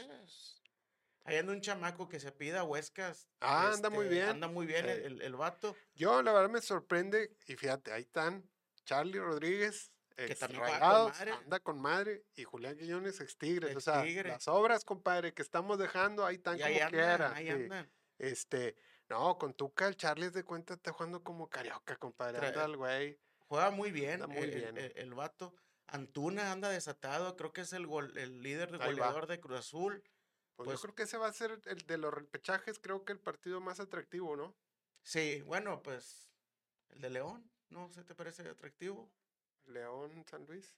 Ahí 1.25 1.37
anda 1.37 1.53
un 1.53 1.61
chamaco 1.61 2.09
que 2.09 2.19
se 2.19 2.33
pida 2.33 2.65
Huescas. 2.65 3.29
Ah, 3.41 3.71
anda 3.75 3.91
muy 3.91 4.07
este, 4.07 4.15
bien. 4.15 4.29
Anda 4.31 4.49
muy 4.49 4.67
bien 4.67 4.87
Sí. 4.87 4.91
el- 4.93 5.21
el 5.21 5.37
vato. 5.37 5.77
Yo, 5.95 6.23
la 6.23 6.33
verdad, 6.33 6.49
me 6.49 6.63
sorprende. 6.63 7.37
Y 7.47 7.57
fíjate, 7.57 7.93
ahí 7.93 8.01
están 8.03 8.49
Charlie 8.87 9.19
Rodríguez. 9.21 9.93
Que 10.17 10.35
también 10.35 10.61
con 10.61 10.71
Rayados, 10.71 11.21
anda 11.21 11.61
con 11.61 11.81
madre. 11.81 12.25
Y 12.35 12.45
Julián 12.45 12.77
Quiñones, 12.77 13.21
ex 13.21 13.37
Tigres. 13.39 13.75
O 13.77 13.81
sea, 13.81 14.03
Tigre. 14.03 14.29
las 14.31 14.49
obras, 14.49 14.85
compadre, 14.85 15.33
que 15.33 15.43
estamos 15.43 15.79
dejando, 15.79 16.27
ahí 16.27 16.37
están 16.37 16.57
Y 16.57 16.61
como 16.61 16.69
ahí 16.69 16.79
andan, 16.81 16.91
quiera. 16.91 17.35
ahí 17.35 17.49
andan. 17.49 17.91
Este, 18.19 18.77
no, 19.09 19.39
con 19.39 19.55
Tuca, 19.55 19.89
el 19.89 19.97
Charlie 19.97 20.27
es 20.27 20.35
de 20.35 20.45
cuenta, 20.45 20.75
está 20.75 20.93
jugando 20.93 21.23
como 21.25 21.49
carioca, 21.49 21.97
compadre. 21.97 22.47
Anda 22.49 22.65
el 22.67 22.77
güey. 22.77 23.19
Juega 23.49 23.71
muy 23.71 23.91
bien, 23.91 24.21
muy 24.29 24.37
el, 24.39 24.51
bien. 24.55 24.77
el- 24.79 24.93
el 24.97 25.15
vato. 25.15 25.55
Antuna 25.87 26.53
anda 26.53 26.69
desatado, 26.69 27.35
creo 27.37 27.53
que 27.53 27.63
es 27.63 27.73
el, 27.73 27.87
gol, 27.87 28.17
el 28.17 28.43
líder 28.43 28.77
goleador 28.79 29.27
de 29.27 29.41
Cruz 29.41 29.59
Azul. 29.61 30.03
Pues, 30.55 30.67
Pues- 30.67 30.77
yo 30.79 30.83
creo 30.83 30.95
que 30.95 31.03
ese 31.05 31.17
va 31.17 31.27
a 31.29 31.33
ser 31.33 31.61
el 31.65 31.79
de 31.87 31.99
los 31.99 32.13
repechajes, 32.13 32.79
creo 32.79 33.05
que 33.05 33.13
el 33.13 33.19
partido 33.19 33.61
más 33.61 33.81
atractivo, 33.81 34.37
¿no? 34.37 34.55
Sí, 35.03 35.41
bueno, 35.47 35.83
pues 35.83 36.31
el 36.91 37.01
de 37.01 37.11
León, 37.11 37.51
¿no? 37.71 37.91
¿Se 37.91 38.05
te 38.05 38.15
parece 38.15 38.47
atractivo? 38.49 39.11
León, 39.67 40.25
San 40.29 40.45
Luis. 40.47 40.75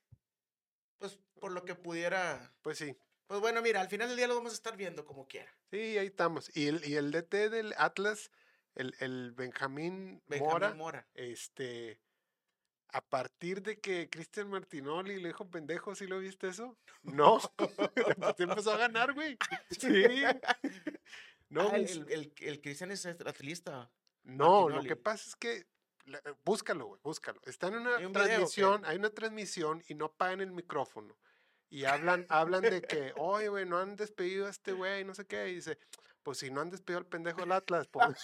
Pues 0.98 1.18
por 1.40 1.52
lo 1.52 1.64
que 1.64 1.74
pudiera... 1.74 2.52
Pues 2.62 2.78
sí, 2.78 2.96
Pues 3.26 3.40
bueno, 3.40 3.60
mira, 3.62 3.80
al 3.80 3.88
final 3.88 4.08
del 4.08 4.16
día 4.16 4.28
lo 4.28 4.36
vamos 4.36 4.52
a 4.52 4.56
estar 4.56 4.76
viendo 4.76 5.04
como 5.04 5.26
quiera. 5.26 5.52
sí, 5.70 5.98
ahí 5.98 6.06
estamos. 6.06 6.54
Y 6.56 6.68
el, 6.68 6.84
y 6.88 6.94
el 6.94 7.10
DT 7.10 7.48
del 7.50 7.74
Atlas, 7.76 8.30
el, 8.74 8.94
el 9.00 9.32
Benjamín, 9.32 10.22
Benjamín 10.26 10.52
Mora, 10.52 10.74
Mora. 10.74 11.08
este, 11.14 12.00
a 12.88 13.00
partir 13.00 13.62
de 13.62 13.80
que 13.80 14.08
Cristian 14.10 14.48
Martinoli 14.50 15.20
le 15.20 15.28
dijo 15.28 15.50
pendejo, 15.50 15.94
¿sí 15.94 16.06
lo 16.06 16.18
viste 16.18 16.48
eso? 16.48 16.78
No, 17.02 17.40
Pues 18.18 18.38
empezó 18.40 18.72
a 18.72 18.76
ganar, 18.78 19.12
güey. 19.14 19.36
Sí. 19.70 20.04
No, 21.48 21.68
Ah, 21.68 21.76
el, 21.76 21.82
mis- 21.82 21.96
el, 22.08 22.32
el, 22.38 22.60
Cristian 22.60 22.90
es 22.92 23.04
atlista. 23.06 23.90
No, 24.22 24.68
lo 24.68 24.82
que 24.82 24.94
pasa 24.96 25.28
es 25.28 25.36
que 25.36 25.66
búscalo, 26.44 26.86
güey, 26.86 27.00
búscalo. 27.02 27.40
Está 27.44 27.68
en 27.68 27.74
una 27.74 27.96
¿Hay 27.96 28.04
un 28.04 28.12
video 28.12 28.26
transmisión, 28.26 28.84
hay 28.84 28.96
una 28.96 29.10
transmisión 29.10 29.82
y 29.88 29.94
no 29.94 30.06
apagan 30.06 30.40
el 30.40 30.52
micrófono. 30.52 31.16
Y 31.68 31.84
hablan, 31.84 32.26
hablan 32.28 32.62
de 32.62 32.82
que, 32.82 33.12
oye, 33.16 33.48
güey, 33.48 33.64
no 33.64 33.78
han 33.78 33.96
despedido 33.96 34.46
a 34.46 34.50
este 34.50 34.72
güey, 34.72 35.04
no 35.04 35.14
sé 35.14 35.26
qué. 35.26 35.48
Y 35.48 35.54
dice, 35.54 35.78
pues 36.22 36.38
si 36.38 36.50
no 36.50 36.60
han 36.60 36.70
despedido 36.70 36.98
al 36.98 37.06
pendejo 37.06 37.40
del 37.40 37.52
Atlas, 37.52 37.88
pues. 37.88 38.18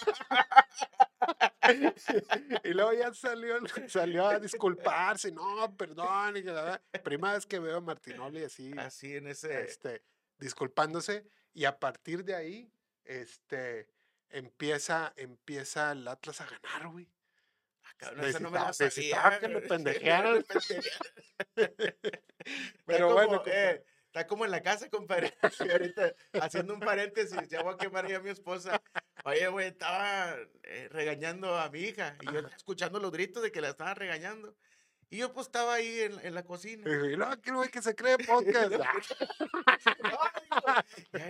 y 2.63 2.73
luego 2.73 2.93
ya 2.93 3.13
salió, 3.13 3.57
salió 3.87 4.27
a 4.27 4.39
disculparse, 4.39 5.31
no, 5.31 5.75
perdón. 5.75 6.37
Y 6.37 6.43
la 6.43 6.81
primera 7.03 7.33
vez 7.33 7.45
que 7.45 7.59
veo 7.59 7.77
a 7.77 7.81
Martinoli 7.81 8.43
así, 8.43 8.71
Así 8.77 9.15
en 9.15 9.27
ese. 9.27 9.63
este, 9.63 10.03
disculpándose. 10.37 11.25
Y 11.53 11.65
a 11.65 11.79
partir 11.79 12.23
de 12.23 12.35
ahí, 12.35 12.71
este, 13.03 13.89
empieza, 14.29 15.13
empieza 15.15 15.91
el 15.91 16.07
Atlas 16.07 16.41
a 16.41 16.45
ganar, 16.45 16.87
güey. 16.89 17.09
Cabrón, 17.99 18.33
no 18.41 18.51
me 18.51 18.59
la 18.59 18.67
necesitaba 18.67 19.23
sabía, 19.23 19.39
que 19.39 19.53
güey. 19.53 19.67
pendejearan. 19.67 20.45
Pero 22.85 23.13
bueno, 23.13 23.43
eh, 23.45 23.83
Está 24.09 24.25
como 24.25 24.43
en 24.43 24.49
la 24.49 24.63
casa, 24.63 24.89
compadre. 24.89 25.37
Ahorita, 25.71 26.15
haciendo 26.41 26.73
un 26.73 26.79
paréntesis, 26.79 27.47
ya 27.47 27.61
voy 27.61 27.75
a 27.75 27.77
quemar 27.77 28.07
ya 28.07 28.17
a 28.17 28.19
mi 28.19 28.31
esposa. 28.31 28.81
Oye, 29.23 29.47
güey, 29.49 29.67
estaba 29.67 30.35
eh, 30.63 30.87
regañando 30.89 31.55
a 31.55 31.69
mi 31.69 31.81
hija 31.81 32.17
y 32.21 32.33
yo 32.33 32.39
escuchando 32.57 32.99
los 32.99 33.11
gritos 33.11 33.43
de 33.43 33.51
que 33.51 33.61
la 33.61 33.69
estaban 33.69 33.95
regañando. 33.95 34.55
Y 35.11 35.17
yo 35.17 35.31
pues 35.31 35.45
estaba 35.45 35.75
ahí 35.75 36.01
en, 36.01 36.19
en 36.25 36.33
la 36.33 36.43
cocina. 36.43 36.89
Y 36.89 37.17
no, 37.17 37.39
que 37.39 37.51
güey 37.51 37.69
que 37.69 37.83
se 37.83 37.95
cree 37.95 38.17
podcast. 38.17 38.71
no, 38.71 38.79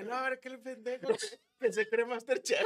no, 0.06 0.16
a 0.16 0.30
ver 0.30 0.40
qué 0.40 0.58
pendejo 0.58 1.10
que, 1.10 1.18
que 1.60 1.74
se 1.74 1.90
cree 1.90 2.06
Masterchef. 2.06 2.66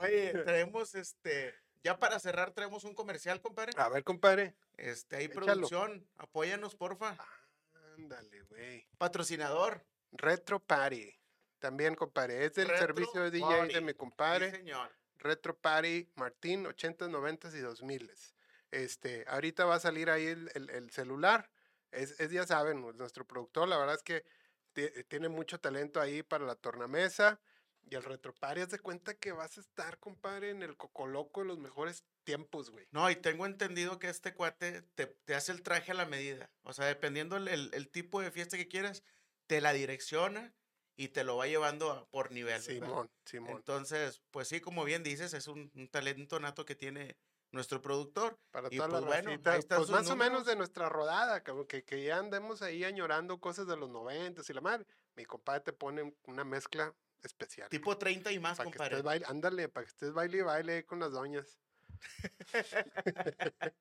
Oye, 0.00 0.32
traemos 0.44 0.94
este, 0.94 1.54
ya 1.82 1.98
para 1.98 2.18
cerrar 2.18 2.52
traemos 2.52 2.84
un 2.84 2.94
comercial, 2.94 3.40
compadre. 3.40 3.72
A 3.76 3.88
ver, 3.88 4.04
compadre. 4.04 4.54
Este, 4.76 5.16
ahí 5.16 5.28
producción, 5.28 6.08
apóyanos, 6.16 6.74
porfa. 6.74 7.16
Ándale, 7.96 8.42
güey. 8.42 8.88
Patrocinador. 8.98 9.84
Retro 10.12 10.60
Party. 10.60 11.14
También, 11.58 11.94
compadre. 11.94 12.44
Es 12.44 12.54
del 12.54 12.68
servicio 12.68 13.22
de 13.22 13.30
DJ 13.30 13.68
de 13.68 13.80
mi 13.80 13.94
compadre. 13.94 14.50
Sí, 14.50 14.56
señor. 14.58 14.90
Retro 15.18 15.56
Party 15.56 16.08
Martín, 16.14 16.66
80, 16.66 17.08
90 17.08 17.48
y 17.56 17.60
2000. 17.60 18.12
Este, 18.70 19.24
ahorita 19.26 19.64
va 19.64 19.76
a 19.76 19.80
salir 19.80 20.10
ahí 20.10 20.26
el, 20.26 20.50
el, 20.54 20.70
el 20.70 20.90
celular. 20.90 21.50
Es, 21.90 22.20
es, 22.20 22.30
ya 22.30 22.46
saben, 22.46 22.80
nuestro 22.96 23.26
productor, 23.26 23.66
la 23.66 23.78
verdad 23.78 23.96
es 23.96 24.02
que 24.02 24.24
tiene 25.08 25.28
mucho 25.28 25.58
talento 25.58 26.00
ahí 26.00 26.22
para 26.22 26.44
la 26.44 26.54
tornamesa. 26.54 27.40
Y 27.90 27.94
el 27.94 28.02
retropari, 28.02 28.60
haz 28.60 28.70
de 28.70 28.78
cuenta 28.78 29.14
que 29.14 29.32
vas 29.32 29.56
a 29.56 29.60
estar, 29.60 29.98
compadre, 29.98 30.50
en 30.50 30.62
el 30.62 30.76
cocoloco 30.76 31.40
de 31.40 31.46
los 31.46 31.58
mejores 31.58 32.04
tiempos, 32.24 32.70
güey. 32.70 32.86
No, 32.90 33.10
y 33.10 33.16
tengo 33.16 33.46
entendido 33.46 33.98
que 33.98 34.08
este 34.08 34.34
cuate 34.34 34.82
te, 34.94 35.06
te 35.06 35.34
hace 35.34 35.52
el 35.52 35.62
traje 35.62 35.92
a 35.92 35.94
la 35.94 36.04
medida. 36.04 36.50
O 36.64 36.72
sea, 36.72 36.84
dependiendo 36.84 37.36
el, 37.36 37.48
el, 37.48 37.70
el, 37.72 37.88
tipo 37.88 38.20
de 38.20 38.30
fiesta 38.30 38.58
que 38.58 38.68
quieras, 38.68 39.02
te 39.46 39.62
la 39.62 39.72
direcciona 39.72 40.52
y 40.96 41.08
te 41.08 41.24
lo 41.24 41.36
va 41.36 41.46
llevando 41.46 42.06
por 42.10 42.30
nivel. 42.30 42.60
Simón, 42.60 43.10
Simón. 43.24 43.56
Entonces, 43.56 44.20
pues 44.30 44.48
sí, 44.48 44.60
como 44.60 44.84
bien 44.84 45.02
dices, 45.02 45.32
es 45.32 45.46
un, 45.46 45.70
un 45.74 45.88
talento 45.88 46.38
nato 46.40 46.66
que 46.66 46.74
tiene 46.74 47.16
nuestro 47.52 47.80
productor. 47.80 48.38
Para 48.50 48.68
toda 48.68 48.88
pues, 48.88 49.00
la 49.02 49.06
bueno, 49.06 49.30
ahí 49.30 49.38
pues 49.38 49.68
más 49.70 49.88
números. 49.88 50.10
o 50.10 50.16
menos 50.16 50.44
de 50.44 50.56
nuestra 50.56 50.88
rodada, 50.88 51.42
que, 51.42 51.84
que 51.84 52.02
ya 52.02 52.18
andemos 52.18 52.62
ahí 52.62 52.84
añorando 52.84 53.40
cosas 53.40 53.66
de 53.66 53.76
los 53.76 53.88
noventas 53.88 54.50
y 54.50 54.52
la 54.52 54.60
madre. 54.60 54.86
Mi 55.14 55.24
compadre 55.24 55.60
te 55.60 55.72
pone 55.72 56.14
una 56.24 56.44
mezcla 56.44 56.94
especial. 57.22 57.68
Tipo 57.68 57.96
30 57.96 58.32
y 58.32 58.38
más, 58.38 58.58
para 58.58 58.70
compadre. 58.70 58.90
Que 58.90 58.96
estés 58.96 59.04
baile, 59.04 59.26
ándale, 59.28 59.68
para 59.68 59.84
que 59.84 59.90
estés 59.90 60.12
baile 60.12 60.38
y 60.38 60.42
baile 60.42 60.86
con 60.86 61.00
las 61.00 61.12
doñas. 61.12 61.58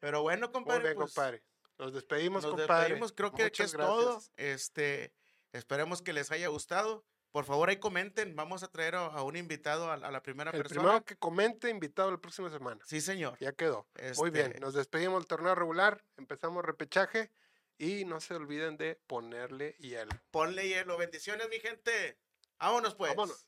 Pero 0.00 0.22
bueno, 0.22 0.52
compadre. 0.52 0.80
Muy 0.80 0.88
bien, 0.88 0.96
pues, 0.96 1.14
compadre. 1.14 1.42
Nos 1.78 1.92
despedimos, 1.92 2.42
nos 2.42 2.52
compadre. 2.52 2.82
Despedimos, 2.82 3.12
creo 3.12 3.32
que, 3.32 3.50
que 3.50 3.62
es 3.62 3.72
gracias. 3.72 3.76
todo. 3.76 4.22
Este, 4.36 5.12
esperemos 5.52 6.02
que 6.02 6.12
les 6.12 6.30
haya 6.30 6.48
gustado. 6.48 7.04
Por 7.30 7.44
favor, 7.44 7.68
ahí 7.68 7.76
comenten. 7.76 8.34
Vamos 8.34 8.62
a 8.62 8.68
traer 8.68 8.94
a, 8.94 9.06
a 9.06 9.22
un 9.22 9.36
invitado 9.36 9.90
a, 9.90 9.94
a, 9.94 10.10
la 10.10 10.22
primera 10.22 10.50
el 10.50 10.58
persona. 10.58 10.80
El 10.80 10.86
primero 10.86 11.04
que 11.04 11.16
comente, 11.16 11.70
invitado 11.70 12.10
la 12.10 12.18
próxima 12.18 12.50
semana. 12.50 12.80
Sí, 12.86 13.00
señor. 13.00 13.38
Ya 13.38 13.52
quedó. 13.52 13.86
Este... 13.94 14.20
Muy 14.20 14.30
bien. 14.30 14.56
Nos 14.60 14.74
despedimos 14.74 15.20
del 15.20 15.28
torneo 15.28 15.54
regular. 15.54 16.02
Empezamos 16.16 16.64
repechaje. 16.64 17.30
Y 17.80 18.04
no 18.04 18.20
se 18.20 18.34
olviden 18.34 18.76
de 18.76 18.96
ponerle 19.06 19.76
hielo. 19.78 20.10
Ponle 20.32 20.66
hielo. 20.66 20.98
Bendiciones, 20.98 21.48
mi 21.48 21.60
gente. 21.60 22.18
Vámonos, 22.60 22.94
pues. 22.94 23.47